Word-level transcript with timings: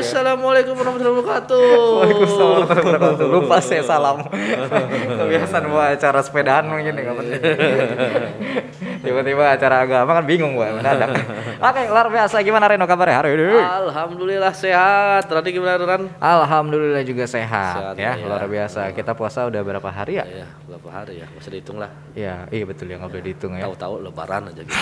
Assalamualaikum 0.00 0.72
warahmatullahi 0.80 1.16
wabarakatuh. 1.20 1.60
Waalaikumsalam 2.00 2.48
warahmatullahi 2.56 2.96
wabarakatuh. 2.96 3.26
Lupa 3.36 3.56
saya 3.60 3.84
salam. 3.84 4.24
Kebiasaan 5.20 5.64
buat 5.68 6.00
acara 6.00 6.20
sepedaan 6.24 6.64
mungkin 6.72 6.96
ya, 6.96 7.12
penting. 7.12 7.36
Tiba-tiba 9.00 9.44
acara 9.48 9.88
agama 9.88 10.12
kan 10.20 10.24
bingung 10.28 10.52
gua 10.52 10.76
mendadak. 10.76 11.08
Oke, 11.72 11.80
luar 11.88 12.06
biasa. 12.08 12.44
Gimana 12.44 12.68
Reno 12.68 12.84
kabarnya 12.84 13.16
hari 13.24 13.32
ini? 13.32 13.56
Alhamdulillah 13.56 14.52
sehat. 14.52 15.24
Tadi 15.24 15.56
gimana 15.56 15.80
Ran? 15.80 16.02
Alhamdulillah 16.20 17.00
juga 17.00 17.24
sehat, 17.24 17.80
Sehat, 17.80 17.96
ya, 17.96 18.12
ya. 18.12 18.26
luar 18.28 18.44
biasa. 18.44 18.92
Kita 18.92 19.16
puasa 19.16 19.48
udah 19.48 19.60
berapa 19.64 19.88
hari 19.88 20.20
ya? 20.20 20.24
Ya, 20.28 20.46
berapa 20.68 20.88
hari 20.92 21.24
ya? 21.24 21.26
Masih 21.32 21.50
dihitung 21.56 21.80
lah. 21.80 21.88
Ya, 22.12 22.44
iya 22.52 22.64
betul 22.68 22.92
ya 22.92 23.00
nggak 23.00 23.08
boleh 23.08 23.24
dihitung 23.24 23.52
ya. 23.56 23.64
Tahu-tahu 23.64 23.94
lebaran 24.04 24.52
aja 24.52 24.60
gitu. 24.60 24.76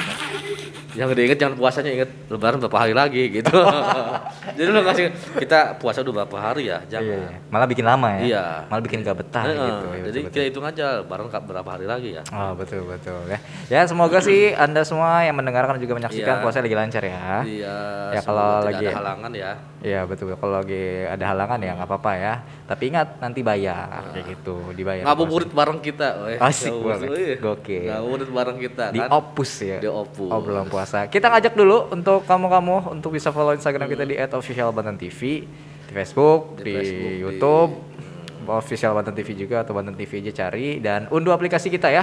Yang 0.98 1.08
diinget 1.14 1.38
jangan 1.38 1.54
puasanya 1.54 1.90
inget 1.94 2.10
lebaran 2.32 2.58
berapa 2.58 2.78
hari 2.80 2.94
lagi 2.96 3.22
gitu. 3.30 3.54
Jadi 4.58 4.68
lu 4.72 4.80
kasih 4.82 5.04
kita 5.38 5.78
puasa 5.78 6.02
udah 6.02 6.24
berapa 6.24 6.36
hari 6.40 6.72
ya? 6.72 6.82
Jangan. 6.90 7.06
Iya, 7.06 7.16
iya. 7.22 7.38
Malah 7.52 7.66
bikin 7.70 7.84
lama 7.86 8.08
ya. 8.18 8.20
Iya. 8.24 8.44
Malah 8.66 8.82
bikin 8.82 8.98
gak 9.04 9.16
betah 9.20 9.44
Heeh, 9.46 9.60
gitu. 9.62 9.86
ya, 9.86 10.02
jadi 10.10 10.18
betul, 10.24 10.32
kita 10.34 10.44
hitung 10.50 10.64
aja 10.66 10.84
lebaran 11.04 11.26
berapa 11.28 11.68
hari 11.70 11.86
lagi 11.86 12.10
ya. 12.18 12.22
Oh 12.34 12.56
betul 12.56 12.82
betul 12.88 13.20
ya. 13.28 13.38
Ya 13.68 13.84
semoga 13.84 14.07
sih 14.18 14.40
anda 14.50 14.80
semua 14.80 15.20
yang 15.20 15.34
mendengarkan 15.34 15.76
juga 15.76 15.92
menyaksikan 15.94 16.34
Iya. 16.34 16.42
puasa 16.42 16.58
lagi 16.58 16.72
lancar 16.72 17.02
ya. 17.02 17.20
Iya. 17.42 17.76
Ya, 18.08 18.18
semoga 18.18 18.24
kalau 18.24 18.48
lagi- 18.64 18.86
ada 18.86 18.96
halangan 18.96 19.30
ya. 19.32 19.52
Iya 19.78 20.00
betul. 20.02 20.32
Kalau 20.32 20.54
lagi 20.56 20.82
ada 21.04 21.24
halangan 21.26 21.58
ya 21.58 21.72
nggak 21.74 21.86
apa-apa 21.86 22.12
ya. 22.14 22.34
Tapi 22.64 22.82
ingat 22.88 23.08
nanti 23.18 23.40
bayar 23.40 24.10
kayak 24.10 24.26
gitu, 24.30 24.56
dibayar. 24.72 25.04
Ngabuburit 25.04 25.50
bareng 25.50 25.78
kita. 25.78 26.08
weh. 26.20 26.38
Asik 26.48 26.72
banget. 26.72 27.38
Gokil. 27.38 27.86
Ngabuburit 27.86 28.30
bareng 28.30 28.58
kita 28.58 28.84
di 28.88 28.98
kan. 28.98 29.08
opus 29.12 29.52
ya. 29.60 29.78
Di 29.78 29.86
Opus. 29.86 30.30
Obrolan 30.30 30.66
puasa. 30.66 31.04
Kita 31.06 31.28
ngajak 31.28 31.52
dulu 31.52 31.90
untuk 31.90 32.24
kamu-kamu 32.24 32.90
untuk 32.90 33.12
bisa 33.12 33.28
follow 33.28 33.52
Instagram 33.52 33.86
kita 33.86 34.02
di 34.02 34.16
@officialbanten.tv 34.16 35.20
di 35.84 35.92
Facebook, 35.94 36.56
di, 36.56 36.62
Di 36.62 36.72
Facebook, 36.72 37.10
di- 37.10 37.20
YouTube, 37.20 37.72
official 38.46 38.92
Banten 38.92 39.12
TV 39.12 39.36
juga 39.36 39.60
atau 39.60 39.72
Banten 39.72 39.92
TV 39.92 40.20
aja 40.22 40.42
cari 40.42 40.78
dan 40.78 41.04
unduh 41.08 41.30
aplikasi 41.30 41.68
kita 41.68 41.88
ya 41.88 42.00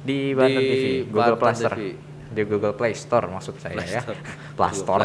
di 0.00 0.32
Banten 0.32 0.56
Di 0.56 0.64
TV, 0.66 1.04
Google 1.06 1.34
Banten 1.34 1.38
Play 1.38 1.54
Store. 1.54 1.76
TV. 1.76 1.94
Di 2.30 2.42
Google 2.42 2.72
Play 2.72 2.94
Store 2.94 3.26
maksud 3.26 3.54
saya 3.56 3.74
Play 3.76 3.90
ya. 3.90 4.02
Store. 4.70 5.02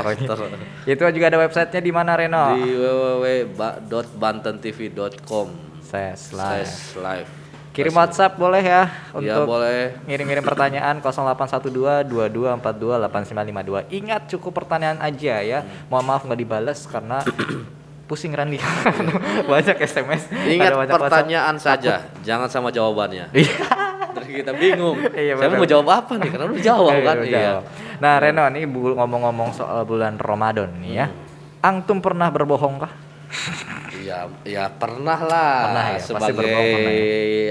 Itu 0.85 1.01
juga 1.09 1.25
ada 1.27 1.37
websitenya 1.39 1.79
di 1.79 1.89
mana 1.89 2.13
Reno? 2.13 2.53
Di 2.53 2.69
www.bantentv.com 2.75 5.47
Saya 5.81 6.13
slash 6.13 6.93
live. 6.95 7.27
Kirim 7.71 7.91
WhatsApp 7.91 8.35
boleh 8.35 8.59
ya 8.59 8.83
Ya 8.87 8.91
untuk 9.11 9.47
boleh. 9.51 9.91
ngirim-ngirim 10.07 10.43
pertanyaan 10.47 11.03
0812 11.03 12.07
2242 12.07 13.91
8952. 13.91 13.91
Ingat 13.91 14.21
cukup 14.31 14.51
pertanyaan 14.55 14.95
aja 14.97 15.35
ya. 15.39 15.59
Mohon 15.89 16.05
maaf 16.07 16.23
nggak 16.23 16.39
dibalas 16.39 16.87
karena 16.87 17.19
pusing 18.07 18.31
Randi. 18.31 18.57
banyak 19.43 19.75
SMS. 19.77 20.31
Ingat 20.31 20.71
banyak 20.71 20.87
WhatsApp. 20.87 21.03
pertanyaan 21.03 21.55
saja, 21.57 21.93
jangan 22.23 22.47
sama 22.47 22.71
jawabannya. 22.71 23.27
Iya. 24.35 24.41
Kita 24.43 24.51
bingung. 24.53 24.97
Iya, 25.15 25.33
Saya 25.35 25.49
mau 25.49 25.63
jawab 25.65 25.87
apa 25.89 26.13
nih? 26.19 26.29
Karena 26.29 26.45
udah 26.45 26.61
jawab 26.61 26.91
Iya, 26.91 27.01
kan. 27.01 27.15
Iya. 27.17 27.31
jawab. 27.31 27.63
Nah, 27.95 28.13
Reno 28.19 28.43
bu- 28.67 28.95
ngomong-ngomong 28.95 29.49
soal 29.51 29.79
bulan 29.83 30.19
Ramadan 30.19 30.69
nih 30.83 30.91
ya. 30.93 31.07
Hmm. 31.07 31.23
Antum 31.63 31.97
pernah 31.97 32.27
berbohong 32.27 32.75
kah? 32.77 32.91
Ya, 34.05 34.29
ya 34.45 34.69
pernah 34.69 35.17
lah. 35.17 35.53
Pernah 35.65 35.85
ya, 35.87 35.97
pasti 35.97 36.07
sebagai 36.13 36.37
berbohong 36.37 36.69
pernah 36.77 36.93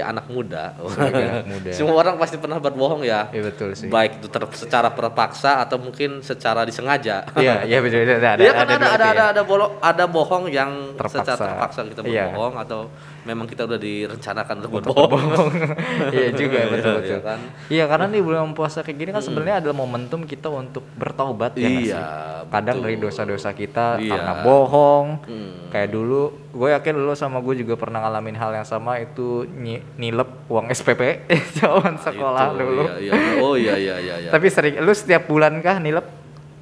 anak 0.07 0.25
muda. 0.31 0.63
Sebagai 0.87 1.23
anak 1.27 1.45
muda. 1.51 1.69
Semua 1.75 1.95
orang 1.99 2.15
pasti 2.15 2.35
pernah 2.39 2.59
berbohong 2.63 3.01
ya. 3.03 3.27
Iya 3.27 3.41
betul 3.43 3.75
sih. 3.75 3.91
Baik 3.91 4.23
itu 4.23 4.31
ter- 4.31 4.55
secara 4.55 4.87
terpaksa 4.87 5.59
atau 5.59 5.75
mungkin 5.75 6.23
secara 6.23 6.63
disengaja. 6.63 7.27
Iya, 7.35 7.67
iya 7.67 7.83
betul 7.83 8.07
betul. 8.07 8.23
Ada 8.23 8.39
Iya 8.39 8.51
kan 8.55 8.65
ada 8.65 8.71
ada 8.71 8.79
itu 8.79 8.87
ada 8.87 9.09
ya. 9.11 9.25
ada, 9.35 9.41
bolo, 9.43 9.65
ada 9.83 10.05
bohong 10.07 10.47
yang 10.47 10.95
Terpaksa. 10.95 11.27
secara 11.27 11.39
terpaksa 11.43 11.79
kita 11.83 12.01
Iya. 12.07 12.31
berbohong 12.31 12.55
atau 12.55 12.79
memang 13.25 13.43
kita 13.43 13.65
udah 13.65 13.75
direncanakan 13.75 14.55
untuk 14.59 14.71
berbohong. 14.75 15.09
berbohong. 15.09 15.53
Iya 16.15 16.29
juga 16.31 16.57
Iya, 16.59 16.67
betul 16.69 16.93
iya 16.93 17.01
betul. 17.01 17.19
kan? 17.19 17.39
Iya 17.67 17.83
karena 17.85 18.05
nih 18.07 18.21
bulan 18.21 18.53
puasa 18.53 18.79
kayak 18.79 18.97
gini 18.97 19.09
kan 19.09 19.19
sebenarnya 19.19 19.55
adalah 19.59 19.75
momentum 19.75 20.21
kita 20.23 20.47
untuk 20.47 20.85
bertaubat 20.93 21.53
ya 21.55 21.65
Iya, 21.65 21.81
sih? 21.81 22.03
Kadang 22.47 22.77
betul. 22.77 22.85
dari 22.85 22.95
dosa-dosa 22.97 23.49
kita 23.51 23.97
Iya. 23.97 24.09
karena 24.11 24.33
bohong. 24.41 25.05
Hmm. 25.21 25.51
Kayak 25.67 25.89
dulu, 25.91 26.21
gue 26.51 26.69
yakin 26.71 26.93
lu 26.95 27.13
sama 27.13 27.37
gue 27.39 27.55
juga 27.57 27.73
pernah 27.75 27.99
ngalamin 27.99 28.35
hal 28.35 28.51
yang 28.53 28.63
sama 28.63 28.97
itu 28.97 29.25
nyi- 29.51 29.81
nilep 29.95 30.29
uang 30.45 30.69
SPP 30.69 31.25
zaman 31.57 31.97
sekolah 31.97 32.45
Itu, 32.47 32.61
dulu. 32.61 32.83
Iya, 32.87 33.11
iya. 33.11 33.11
Oh 33.39 33.53
iya 33.53 33.75
iya 33.75 33.95
iya 33.97 34.15
iya. 34.19 34.29
Tapi 34.29 34.47
sering, 34.47 34.77
lu 34.77 34.91
setiap 34.91 35.25
bulan 35.25 35.57
kah 35.59 35.77
nilep? 35.77 36.05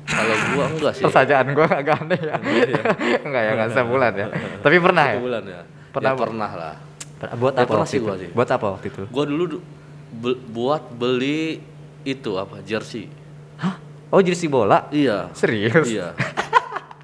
Kalau 0.03 0.35
gua 0.53 0.65
enggak 0.69 0.93
sih. 0.93 1.03
Pertanyaan 1.03 1.47
gue 1.49 1.63
agak 1.65 1.95
aneh 1.97 2.19
ya. 2.21 2.35
Enggak 3.25 3.41
ya, 3.41 3.51
enggak 3.51 3.69
setiap 3.69 3.87
bulan 3.87 4.11
ya. 4.13 4.27
Tapi 4.59 4.75
pernah 4.77 5.03
ya? 5.05 5.13
Satu 5.13 5.23
bulan 5.23 5.43
ya. 5.45 5.61
Pernah, 5.93 6.09
ya 6.09 6.17
pernah 6.17 6.51
lah. 6.51 6.75
Buat 7.33 7.53
Ya, 7.53 7.63
apa 7.63 7.69
pernah 7.69 7.87
sih 7.87 7.99
gua 7.99 8.15
sih. 8.17 8.29
Buat 8.29 8.49
apa 8.49 8.65
waktu 8.73 8.87
itu? 8.89 9.03
Gua 9.07 9.23
dulu 9.23 9.43
du- 9.47 9.63
be- 10.11 10.41
buat 10.43 10.83
beli 10.91 11.61
itu 12.03 12.31
apa? 12.35 12.59
Jersey. 12.61 13.07
Hah? 13.55 13.77
Oh 14.09 14.19
jersey 14.19 14.47
bola? 14.47 14.89
Iya. 14.89 15.29
Serius? 15.31 15.87
Iya. 15.87 16.17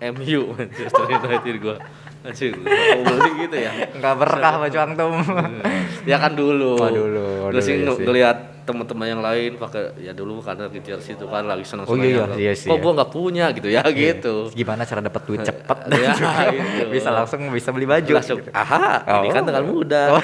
MU 0.09 0.53
Manchester 0.53 1.05
United 1.07 1.55
gua. 1.59 1.77
Anjir, 2.19 2.51
mau 2.51 3.03
beli 3.05 3.31
gitu 3.41 3.55
ya. 3.55 3.71
Enggak 3.93 4.15
berkah 4.17 4.53
baju 4.59 4.77
antum. 4.81 5.13
ya 6.03 6.17
kan 6.17 6.35
dulu. 6.35 6.75
Oh, 6.75 6.89
dulu. 6.89 7.27
Terus 7.53 7.63
Dulu, 7.63 7.71
iya 7.71 7.85
ng- 7.85 7.95
sih. 7.95 8.03
ngelihat 8.03 8.37
teman-teman 8.69 9.07
yang 9.07 9.19
lain 9.19 9.51
pakai 9.55 9.97
ya 9.97 10.13
dulu 10.13 10.37
karena 10.39 10.69
di 10.69 10.77
jersey 10.79 11.13
itu 11.13 11.25
kan 11.25 11.41
lagi 11.43 11.65
senang 11.65 11.83
Oh, 11.83 11.97
iya, 11.97 12.29
iya, 12.29 12.53
iya 12.53 12.53
Kok 12.53 12.69
ya. 12.69 12.77
gua 12.77 12.91
nggak 12.95 13.09
punya 13.09 13.45
gitu 13.49 13.67
ya 13.67 13.81
gitu. 13.89 14.53
Gimana 14.53 14.85
cara 14.85 15.01
dapat 15.01 15.21
duit 15.23 15.41
cepet 15.49 15.77
dan 15.87 15.97
Ya, 15.99 16.13
gitu. 16.53 16.85
bisa 16.87 17.09
langsung 17.09 17.41
bisa 17.49 17.69
beli 17.69 17.85
baju. 17.85 18.13
langsung 18.13 18.37
gitu. 18.39 18.51
aha 18.51 19.01
ini 19.17 19.27
Oh. 19.27 19.33
kan 19.35 19.43
dengan 19.43 19.63
mudah 19.65 20.05
Oh. 20.11 20.21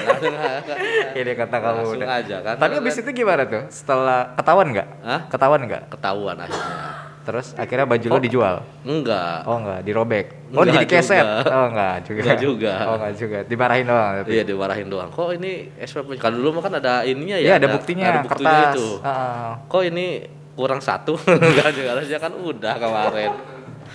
Ini 1.12 1.32
kata 1.34 1.56
kamu 1.56 1.74
Langsung 1.76 1.98
udah. 1.98 2.08
aja 2.16 2.36
kan. 2.40 2.54
Tapi 2.56 2.72
habis 2.76 2.94
kan 2.94 3.02
itu 3.02 3.10
gimana 3.16 3.42
tuh? 3.44 3.62
Setelah 3.68 4.30
ketahuan 4.34 4.66
nggak? 4.70 4.88
Ketahuan 5.26 5.60
nggak? 5.64 5.82
ketahuan 5.88 6.36
akhirnya 6.38 6.85
Terus 7.26 7.46
akhirnya 7.52 7.84
baju 7.84 8.06
lo 8.08 8.18
dijual? 8.18 8.56
enggak 8.80 9.42
Oh 9.42 9.58
enggak, 9.58 9.78
dirobek. 9.82 10.26
Oh 10.48 10.62
Enggak 10.62 10.74
jadi 10.76 10.86
keset. 10.88 11.20
juga. 11.20 11.50
Oh 11.50 11.66
enggak 11.66 11.94
juga. 12.00 12.20
Enggak 12.22 12.38
juga. 12.40 12.72
Oh 12.86 12.94
enggak 12.96 13.14
juga. 13.16 13.38
Dimarahin 13.42 13.84
doang 13.84 14.12
tapi. 14.16 14.30
iya 14.30 14.42
dimarahin 14.42 14.86
doang 14.86 15.08
kok 15.08 15.28
ini 15.32 15.52
SPP 15.76 16.08
kan 16.16 16.30
dulu 16.30 16.48
mah 16.54 16.62
kan 16.62 16.74
ada 16.76 17.02
ininya 17.02 17.34
Iya, 17.34 17.48
ya 17.48 17.54
ada 17.58 17.68
buktinya, 17.68 18.04
ada 18.06 18.20
buktinya 18.22 18.46
kertas. 18.62 18.72
itu 18.72 18.86
Heeh. 19.00 19.50
kok 19.66 19.82
ini 19.84 20.06
kurang 20.54 20.80
satu 20.80 21.18
enggak 21.50 21.68
juga 21.70 21.88
harusnya 21.92 22.16
kan 22.16 22.32
udah 22.32 22.74
kemarin 22.76 23.32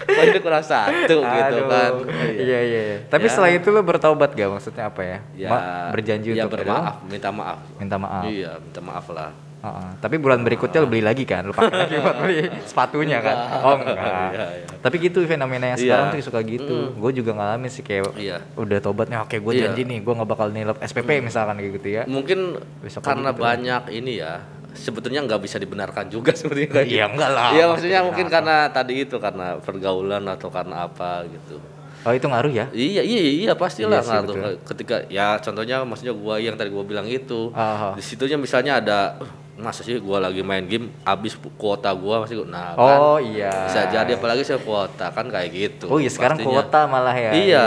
kok 0.02 0.24
ini 0.24 0.40
kurang 0.40 0.62
satu 0.62 1.18
gitu 1.20 1.58
kan 1.66 1.91
Iya 2.34 2.59
iya. 2.62 2.81
iya. 2.86 2.97
Tapi 3.06 3.25
Ya. 3.25 3.31
setelah 3.31 3.52
itu 3.52 3.68
lo 3.68 3.81
bertaubat 3.81 4.30
gak? 4.31 4.50
Maksudnya 4.50 4.84
apa 4.86 5.02
ya? 5.02 5.18
ya 5.36 5.47
Ma- 5.47 5.64
berjanji 5.90 6.31
ya 6.31 6.44
untuk 6.44 6.59
bermaaf 6.59 7.00
minta 7.06 7.30
maaf 7.30 7.59
Minta 7.75 7.96
maaf. 7.96 8.24
iya 8.25 8.52
minta 8.58 8.80
maaf 8.80 9.08
lah 9.08 9.31
Heeh. 9.61 9.89
Tapi 9.97 10.16
bulan 10.17 10.41
berikutnya 10.41 10.77
lo 10.77 10.88
beli 10.88 10.99
lagi 10.99 11.22
kan? 11.22 11.45
Lo 11.45 11.53
pakai 11.53 11.77
lagi 11.79 11.95
buat 11.97 12.17
beli 12.17 12.38
sepatunya 12.63 13.17
kan? 13.19 13.38
Oh 13.61 13.75
enggak. 13.75 13.94
Iya, 13.95 14.45
iya. 14.57 14.66
Tapi 14.77 14.95
gitu 14.99 15.22
fenomena 15.23 15.66
yang 15.67 15.77
Iya. 15.77 15.85
sekarang 15.88 16.05
tuh 16.09 16.23
suka 16.23 16.39
gitu. 16.41 16.77
Gue 16.91 17.11
juga 17.11 17.31
ngalamin 17.31 17.67
sih 17.67 17.81
kayak 17.81 18.13
Iya. 18.16 18.41
udah 18.55 18.77
tobatnya 18.79 19.22
oke 19.22 19.33
gue 19.33 19.53
Iya. 19.53 19.69
janji 19.69 19.81
nih 19.83 19.99
gue 19.99 20.13
nggak 20.13 20.27
bakal 20.27 20.49
nilep 20.49 20.77
SPP 20.79 21.22
misalkan 21.22 21.55
kayak 21.55 21.73
gitu 21.77 21.88
ya. 21.91 22.03
mungkin 22.05 22.57
Besok 22.79 23.01
karena 23.03 23.29
gitu. 23.29 23.39
banyak 23.39 23.83
ini 23.91 24.13
ya 24.17 24.41
sebetulnya 24.72 25.22
nggak 25.22 25.41
bisa 25.41 25.57
dibenarkan 25.57 26.07
juga 26.07 26.31
sebenarnya 26.39 26.69
kayak 26.72 26.88
Iya, 26.88 27.05
enggak 27.07 27.29
lah. 27.29 27.49
Iya 27.51 27.63
maksudnya 27.67 27.99
mungkin 28.01 28.28
karena 28.28 28.55
tadi 28.67 28.93
itu 28.99 29.16
karena 29.16 29.47
pergaulan 29.57 30.25
atau 30.25 30.49
karena 30.49 30.85
apa 30.85 31.22
gitu. 31.28 31.61
Oh 32.01 32.09
itu 32.09 32.25
ngaruh 32.25 32.49
ya? 32.49 32.66
Iya 32.72 33.05
iya 33.05 33.22
iya 33.22 33.51
pastilah 33.53 33.93
Iya 33.93 34.01
sih, 34.01 34.09
ngaruh. 34.11 34.33
betul. 34.33 34.53
ketika 34.66 34.95
ya 35.05 35.38
contohnya 35.38 35.85
maksudnya 35.85 36.17
gua 36.17 36.35
yang 36.35 36.57
tadi 36.57 36.69
gua 36.69 36.81
bilang 36.81 37.05
itu 37.05 37.53
Aha. 37.53 37.93
di 37.93 38.02
situnya 38.02 38.41
misalnya 38.41 38.81
ada 38.81 38.99
"Uh, 39.22 39.29
masa 39.59 39.84
sih 39.84 40.00
gua 40.00 40.24
lagi 40.24 40.40
main 40.42 40.64
game 40.64 40.88
habis 41.03 41.36
kuota 41.59 41.92
gua 41.92 42.24
masih 42.24 42.48
nah 42.48 42.74
Oh 42.80 43.20
kan 43.20 43.28
iya. 43.28 43.68
bisa 43.68 43.82
jadi 43.92 44.12
apalagi 44.16 44.48
saya 44.48 44.59
kuota 44.64 45.12
kan 45.12 45.28
kayak 45.28 45.50
gitu. 45.52 45.86
Oh 45.92 46.00
iya 46.00 46.08
sekarang 46.08 46.40
pastinya. 46.40 46.64
kuota 46.64 46.80
malah 46.88 47.16
ya. 47.16 47.32
Iya. 47.36 47.66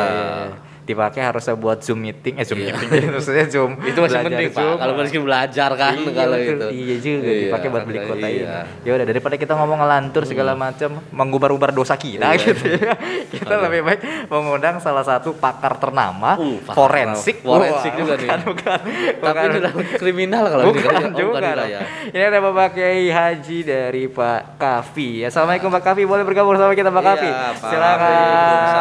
Dipakai 0.85 1.23
harusnya 1.23 1.55
buat 1.55 1.81
zoom 1.81 1.97
meeting, 1.99 2.37
eh 2.37 2.45
zoom 2.45 2.61
Iya. 2.61 2.77
meeting, 2.77 3.09
maksudnya 3.11 3.45
zoom. 3.47 3.73
itu 3.89 3.97
masih 3.97 4.21
penting 4.21 4.49
pak 4.49 4.61
Zoom. 4.61 4.77
kalau 4.77 4.93
masih 4.95 5.19
belajar 5.19 5.71
kan 5.73 5.95
iya, 5.95 6.13
kalau 6.13 6.37
betul. 6.37 6.55
itu 6.55 6.67
Iya 6.75 6.97
juga 6.99 7.25
Iya, 7.25 7.41
dipakai 7.43 7.69
buat 7.69 7.83
beli 7.83 7.99
kan, 7.99 8.07
kuota 8.07 8.27
iya. 8.27 8.37
ini. 8.69 8.85
Ya 8.85 8.91
udah 8.93 9.07
daripada 9.07 9.35
kita 9.35 9.53
ngomong 9.55 9.79
ngelantur 9.79 10.23
segala 10.23 10.53
macam, 10.55 10.91
mengubar-ubar 11.11 11.71
dosa 11.71 11.97
kita 11.97 12.29
Iya. 12.31 12.45
gitu 12.47 12.67
ya. 12.71 12.93
Kita 13.35 13.55
lebih 13.59 13.81
baik 13.83 14.01
mengundang 14.27 14.77
salah 14.79 15.03
satu 15.03 15.33
pakar 15.35 15.77
ternama 15.77 16.37
Uh, 16.37 16.61
pakar 16.63 16.77
forensik. 16.77 17.41
forensik 17.41 17.91
Wah, 17.91 17.99
juga 17.99 18.15
nih. 18.15 18.29
bukan, 18.43 18.79
Bukan, 19.15 19.23
tapi 19.25 19.47
bukan. 19.51 19.73
kriminal 19.97 20.45
kalau 20.47 20.65
bukan 20.67 20.81
kayaknya. 20.83 21.07
Oh, 21.07 21.13
juga 21.15 21.33
bukan 21.35 21.57
ya. 21.67 21.81
Ini 22.11 22.23
ada 22.25 22.39
Bapak 22.41 22.69
Kiai 22.75 23.07
Haji 23.07 23.59
dari 23.63 24.05
Pak 24.07 24.41
Kafi. 24.55 25.25
Assalamualaikum 25.25 25.69
Pak 25.71 25.83
Kafi, 25.83 26.03
boleh 26.05 26.23
bergabung 26.23 26.55
sama 26.55 26.73
kita 26.73 26.89
Pak 26.89 27.03
Kafi? 27.03 27.27
Iya, 27.27 27.49
Pak. 27.55 27.71
Silakan. 27.71 28.74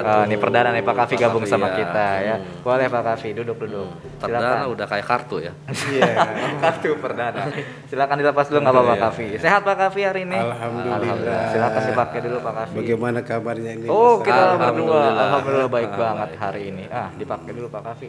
Wabarakatuh. 0.00 0.20
Oh, 0.20 0.24
ini 0.24 0.36
perdana 0.36 0.68
nih 0.70 0.82
Pak 0.82 0.94
Kavi 0.96 1.10
Pak 1.10 1.20
gabung 1.20 1.42
Kavi, 1.42 1.50
sama 1.50 1.66
ya. 1.66 1.74
kita 1.76 2.06
ya. 2.20 2.36
Hmm. 2.36 2.60
Boleh 2.60 2.86
Pak 2.86 3.02
Kavi 3.04 3.28
duduk 3.34 3.56
duduk. 3.58 3.88
Perdana 4.16 4.64
udah 4.66 4.86
kayak 4.86 5.06
kartu 5.06 5.36
ya. 5.40 5.52
Iya, 5.88 6.12
kartu 6.62 6.88
perdana. 6.96 7.42
Silakan 7.86 8.16
dilepas 8.16 8.46
dulu 8.46 8.58
nggak 8.60 8.74
apa-apa 8.74 8.90
Iya. 8.90 9.02
Kavi. 9.04 9.26
Sehat 9.38 9.60
Pak 9.62 9.76
Kavi 9.78 10.00
hari 10.02 10.20
ini? 10.24 10.38
Alhamdulillah. 10.38 11.42
Silakan 11.50 11.82
dipakai 11.86 12.18
dulu 12.20 12.36
Pak 12.38 12.52
Kavi. 12.54 12.74
Bagaimana 12.76 13.18
kabarnya 13.20 13.70
ini? 13.74 13.86
Oh, 13.86 14.18
kita 14.18 14.32
berdua. 14.54 14.58
Alhamdulillah. 14.60 15.26
Alhamdulillah 15.28 15.70
baik 15.70 15.92
banget 15.92 16.30
hari 16.36 16.62
ini. 16.68 16.84
Ah, 16.88 17.08
dipakai 17.12 17.50
dulu 17.50 17.68
Pak 17.68 17.82
Kavi. 17.84 18.08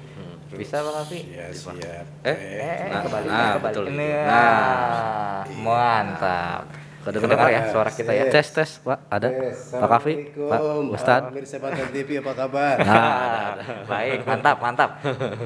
Bisa 0.51 0.81
Pak 0.81 0.93
Kavi? 0.95 1.19
Ya, 1.29 1.45
siap. 1.49 2.05
Eh, 2.21 2.37
Eh, 2.59 2.89
Nah, 2.89 3.01
kembali, 3.01 3.27
nah, 3.27 3.37
kembali. 3.53 3.63
betul. 3.63 3.85
Ini, 3.87 4.07
Nah. 4.19 4.33
ah, 4.33 5.39
mantap. 5.55 6.63
Kedengar 6.99 7.47
ya 7.47 7.61
Pak? 7.61 7.71
suara 7.71 7.89
kita 7.89 8.11
ya. 8.11 8.23
Tes 8.27 8.47
tes 8.49 8.69
Pak 8.77 8.99
ada 9.07 9.27
Pak 9.71 9.87
Kavi 9.89 10.13
Pak 10.29 10.51
Assalamualaikum. 10.51 10.85
Ustad 10.91 11.21
Pemirsa 11.31 11.57
Batan 11.57 11.87
TV 11.89 12.09
apa 12.19 12.31
kabar? 12.35 12.75
Ah, 12.81 13.49
baik, 13.87 14.19
mantap, 14.23 14.57
mantap. 14.59 14.89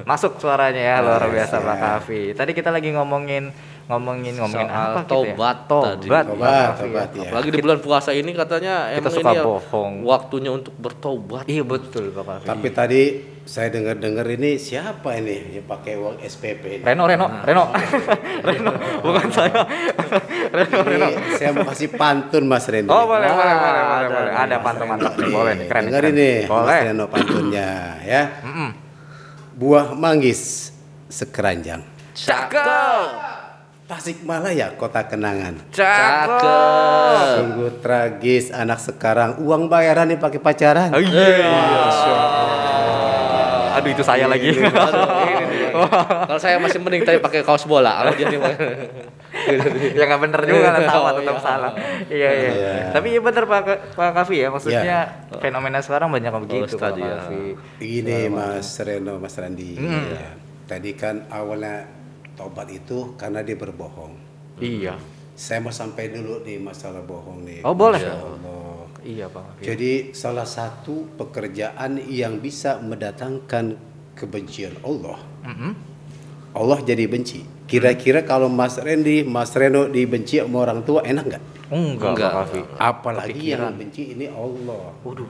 Masuk 0.03 0.37
suaranya 0.37 0.81
ya 0.81 0.95
luar 0.99 1.23
biasa 1.23 1.55
Pak 1.57 1.77
Kavi. 1.77 2.21
Tadi 2.33 2.51
kita 2.51 2.69
lagi 2.69 2.89
ngomongin 2.89 3.53
ngomongin 3.83 4.33
ngomongin 4.33 4.65
Soal 4.65 4.79
apa 4.89 4.99
gitu 5.01 5.11
ya? 5.19 5.35
tobat 5.35 5.57
tadi. 5.59 6.07
Tobat, 6.07 6.25
Tobat, 6.25 6.67
tobat, 6.79 7.07
ya. 7.11 7.19
ya. 7.19 7.23
apalagi 7.27 7.49
di 7.49 7.59
bulan 7.59 7.79
puasa 7.79 8.09
ini 8.11 8.31
katanya 8.31 8.75
Kita 8.87 8.95
emang 8.97 9.11
suka 9.13 9.29
ini 9.29 9.35
ya 9.35 9.43
bohong. 9.43 9.93
waktunya 10.03 10.51
untuk 10.51 10.73
bertobat 10.75 11.43
Iya 11.45 11.63
betul 11.63 12.05
Pak 12.09 12.23
Kavi. 12.23 12.47
Tapi 12.47 12.67
tadi 12.71 13.01
saya 13.43 13.67
dengar-dengar 13.69 14.23
ini 14.25 14.55
siapa 14.55 15.19
ini 15.19 15.59
yang 15.59 15.67
pakai 15.67 15.93
uang 15.95 16.15
SPP 16.17 16.79
ini? 16.79 16.83
Reno, 16.83 17.03
Reno, 17.03 17.27
Reno, 17.43 17.75
Reno, 18.47 18.71
bukan 19.03 19.27
saya. 19.29 19.67
Reno, 20.47 20.79
Reno. 20.89 21.07
Ini 21.11 21.35
saya 21.35 21.51
mau 21.51 21.67
kasih 21.67 21.91
pantun 21.91 22.47
Mas 22.47 22.63
Rendo. 22.65 22.87
Oh 22.87 23.03
boleh, 23.03 23.27
Wah, 23.27 23.35
boleh, 23.35 23.55
boleh, 23.55 23.83
boleh, 23.83 23.83
ada 23.83 24.07
boleh. 24.07 24.31
Ada 24.31 24.55
pantun 24.57 24.87
mantap 24.87 25.13
nih, 25.13 25.27
boleh 25.27 25.53
nih, 25.55 25.67
keren. 25.67 25.83
Dengar 25.85 26.01
keren. 26.01 26.15
ini 26.15 26.29
Mas 26.41 26.49
Boleh. 26.49 26.79
Reno 26.87 27.05
pantunnya 27.07 27.69
ya. 28.01 28.21
Buah 29.53 29.91
manggis 29.91 30.71
sekeranjang. 31.07 31.83
Cakep, 32.13 33.09
Tasikmalaya 33.83 34.71
kota 34.73 35.03
kenangan. 35.03 35.59
cakep. 35.67 37.27
Sungguh 37.35 37.71
tragis 37.77 38.49
anak 38.49 38.79
sekarang 38.79 39.43
uang 39.43 39.67
bayaran 39.67 40.07
nih 40.07 40.17
pakai 40.17 40.39
pacaran. 40.39 40.89
Ah, 40.89 41.01
Aduh 43.83 43.91
itu 43.91 44.03
saya 44.03 44.25
lagi. 44.25 44.55
Ini 44.55 44.63
kalau 46.27 46.39
saya 46.39 46.55
masih 46.57 46.79
mending 46.79 47.03
tadi 47.03 47.19
pakai 47.19 47.43
kaos 47.43 47.67
bola 47.67 47.99
kalau 47.99 48.15
dia 48.15 48.31
nih 48.31 48.39
ya 49.91 50.03
nggak 50.07 50.21
bener 50.21 50.41
juga 50.45 50.69
lah 50.71 50.81
sama 50.85 51.03
Oh, 51.03 51.13
tetap 51.19 51.35
iya. 51.35 51.43
salah. 51.43 51.71
Iya 52.07 52.29
iya. 52.31 52.51
Iya. 52.53 52.73
Tapi 52.95 53.07
iya 53.11 53.21
bener 53.21 53.43
Pak 53.43 53.61
Pak 53.97 54.09
Kavi 54.15 54.35
ya 54.39 54.47
maksudnya 54.47 55.01
fenomena 55.37 55.79
sekarang 55.83 56.07
banyak 56.07 56.31
yang 56.31 56.43
begitu 56.43 56.75
Pak 56.77 56.95
tadi 56.95 57.01
ya. 57.01 57.15
Kavi. 57.19 57.43
Begini 57.75 58.17
Mas 58.29 58.69
Reno, 58.79 59.13
Mas 59.19 59.35
Randi. 59.35 59.71
Hmm. 59.75 60.05
Ya. 60.15 60.31
Tadi 60.63 60.89
kan 60.95 61.27
awalnya 61.27 61.85
tobat 62.33 62.71
itu 62.71 63.13
karena 63.13 63.43
dia 63.43 63.59
berbohong. 63.59 64.13
Iya. 64.57 64.95
Saya 65.33 65.59
mau 65.59 65.73
sampai 65.73 66.13
dulu 66.13 66.45
nih 66.45 66.61
masalah 66.61 67.01
bohong 67.01 67.41
nih. 67.43 67.59
Oh, 67.65 67.73
boleh. 67.73 67.99
Allah. 67.99 68.62
Iya 69.03 69.27
Pak 69.27 69.43
Kavi. 69.43 69.61
Jadi 69.67 69.91
salah 70.15 70.47
satu 70.47 71.05
pekerjaan 71.19 71.99
yang 72.07 72.39
bisa 72.39 72.79
mendatangkan 72.79 73.75
kebencian 74.15 74.79
Allah. 74.81 75.19
Mm-mm. 75.43 75.71
Allah 76.55 76.79
jadi 76.81 77.03
benci. 77.05 77.43
Kira-kira 77.67 78.23
kalau 78.23 78.47
Mas 78.47 78.77
Randy, 78.79 79.25
Mas 79.25 79.51
Reno 79.57 79.89
dibenci 79.89 80.37
sama 80.39 80.63
orang 80.63 80.85
tua 80.85 81.01
enak 81.03 81.25
nggak? 81.25 81.43
Enggak, 81.73 82.11
Enggak. 82.15 82.31
Pak. 82.31 82.47
Apalagi 82.77 83.33
Kepikiran. 83.33 83.73
yang 83.73 83.75
benci 83.75 84.03
ini 84.13 84.25
Allah. 84.29 84.93
Waduh. 85.01 85.27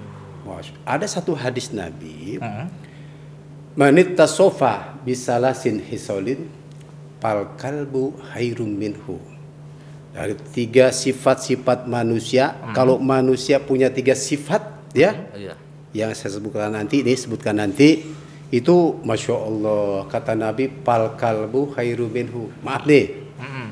Ada 0.83 1.07
satu 1.07 1.33
hadis 1.39 1.71
Nabi, 1.71 2.37
Mm-mm. 2.37 2.67
Manit 3.73 4.13
tasofa 4.13 4.93
bisalasin 5.01 5.81
hisolin 5.81 6.45
pal 7.17 7.57
kalbu 7.57 8.13
hairum 8.35 8.69
minhu. 8.69 9.17
Dari 10.13 10.38
tiga 10.54 10.94
sifat-sifat 10.94 11.89
manusia, 11.89 12.54
kalau 12.77 13.01
manusia 13.01 13.57
punya 13.57 13.89
tiga 13.89 14.13
sifat, 14.13 14.62
ya, 14.94 15.18
iya 15.33 15.57
yang 15.94 16.10
saya 16.18 16.42
sebutkan 16.42 16.74
nanti, 16.74 17.06
ini 17.06 17.13
sebutkan 17.13 17.57
nanti, 17.57 18.01
itu 18.50 18.75
masya 19.06 19.33
Allah 19.38 20.10
kata 20.10 20.33
Nabi 20.33 20.69
pal 20.69 21.13
kalbu 21.13 21.77
hairum 21.77 22.10
minhu. 22.10 22.50
Maaf 22.65 22.89
nih, 22.89 23.13
Mm-mm. 23.38 23.68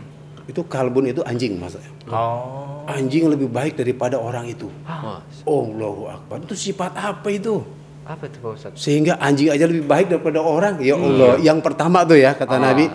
itu 0.45 0.61
kalbun 0.69 1.09
itu 1.09 1.25
anjing 1.25 1.57
mas. 1.57 1.77
Oh. 2.09 2.85
Anjing 2.85 3.29
lebih 3.29 3.49
baik 3.49 3.77
daripada 3.77 4.21
orang 4.21 4.49
itu. 4.49 4.69
Wah, 4.85 5.21
Allahu 5.45 6.09
Akbar. 6.09 6.41
Itu 6.45 6.53
sifat 6.53 6.93
apa 6.97 7.29
itu? 7.33 7.61
Apa 8.01 8.25
itu 8.25 8.37
Pak 8.41 8.51
Ustadz? 8.57 8.81
sehingga 8.81 9.21
anjing 9.21 9.53
aja 9.53 9.69
lebih 9.69 9.85
baik 9.85 10.09
daripada 10.09 10.41
orang 10.41 10.81
ya 10.81 10.97
Allah 10.97 11.37
yang 11.37 11.61
pertama 11.61 12.01
tuh 12.01 12.17
ya 12.17 12.33
kata 12.33 12.57
Nabi 12.57 12.89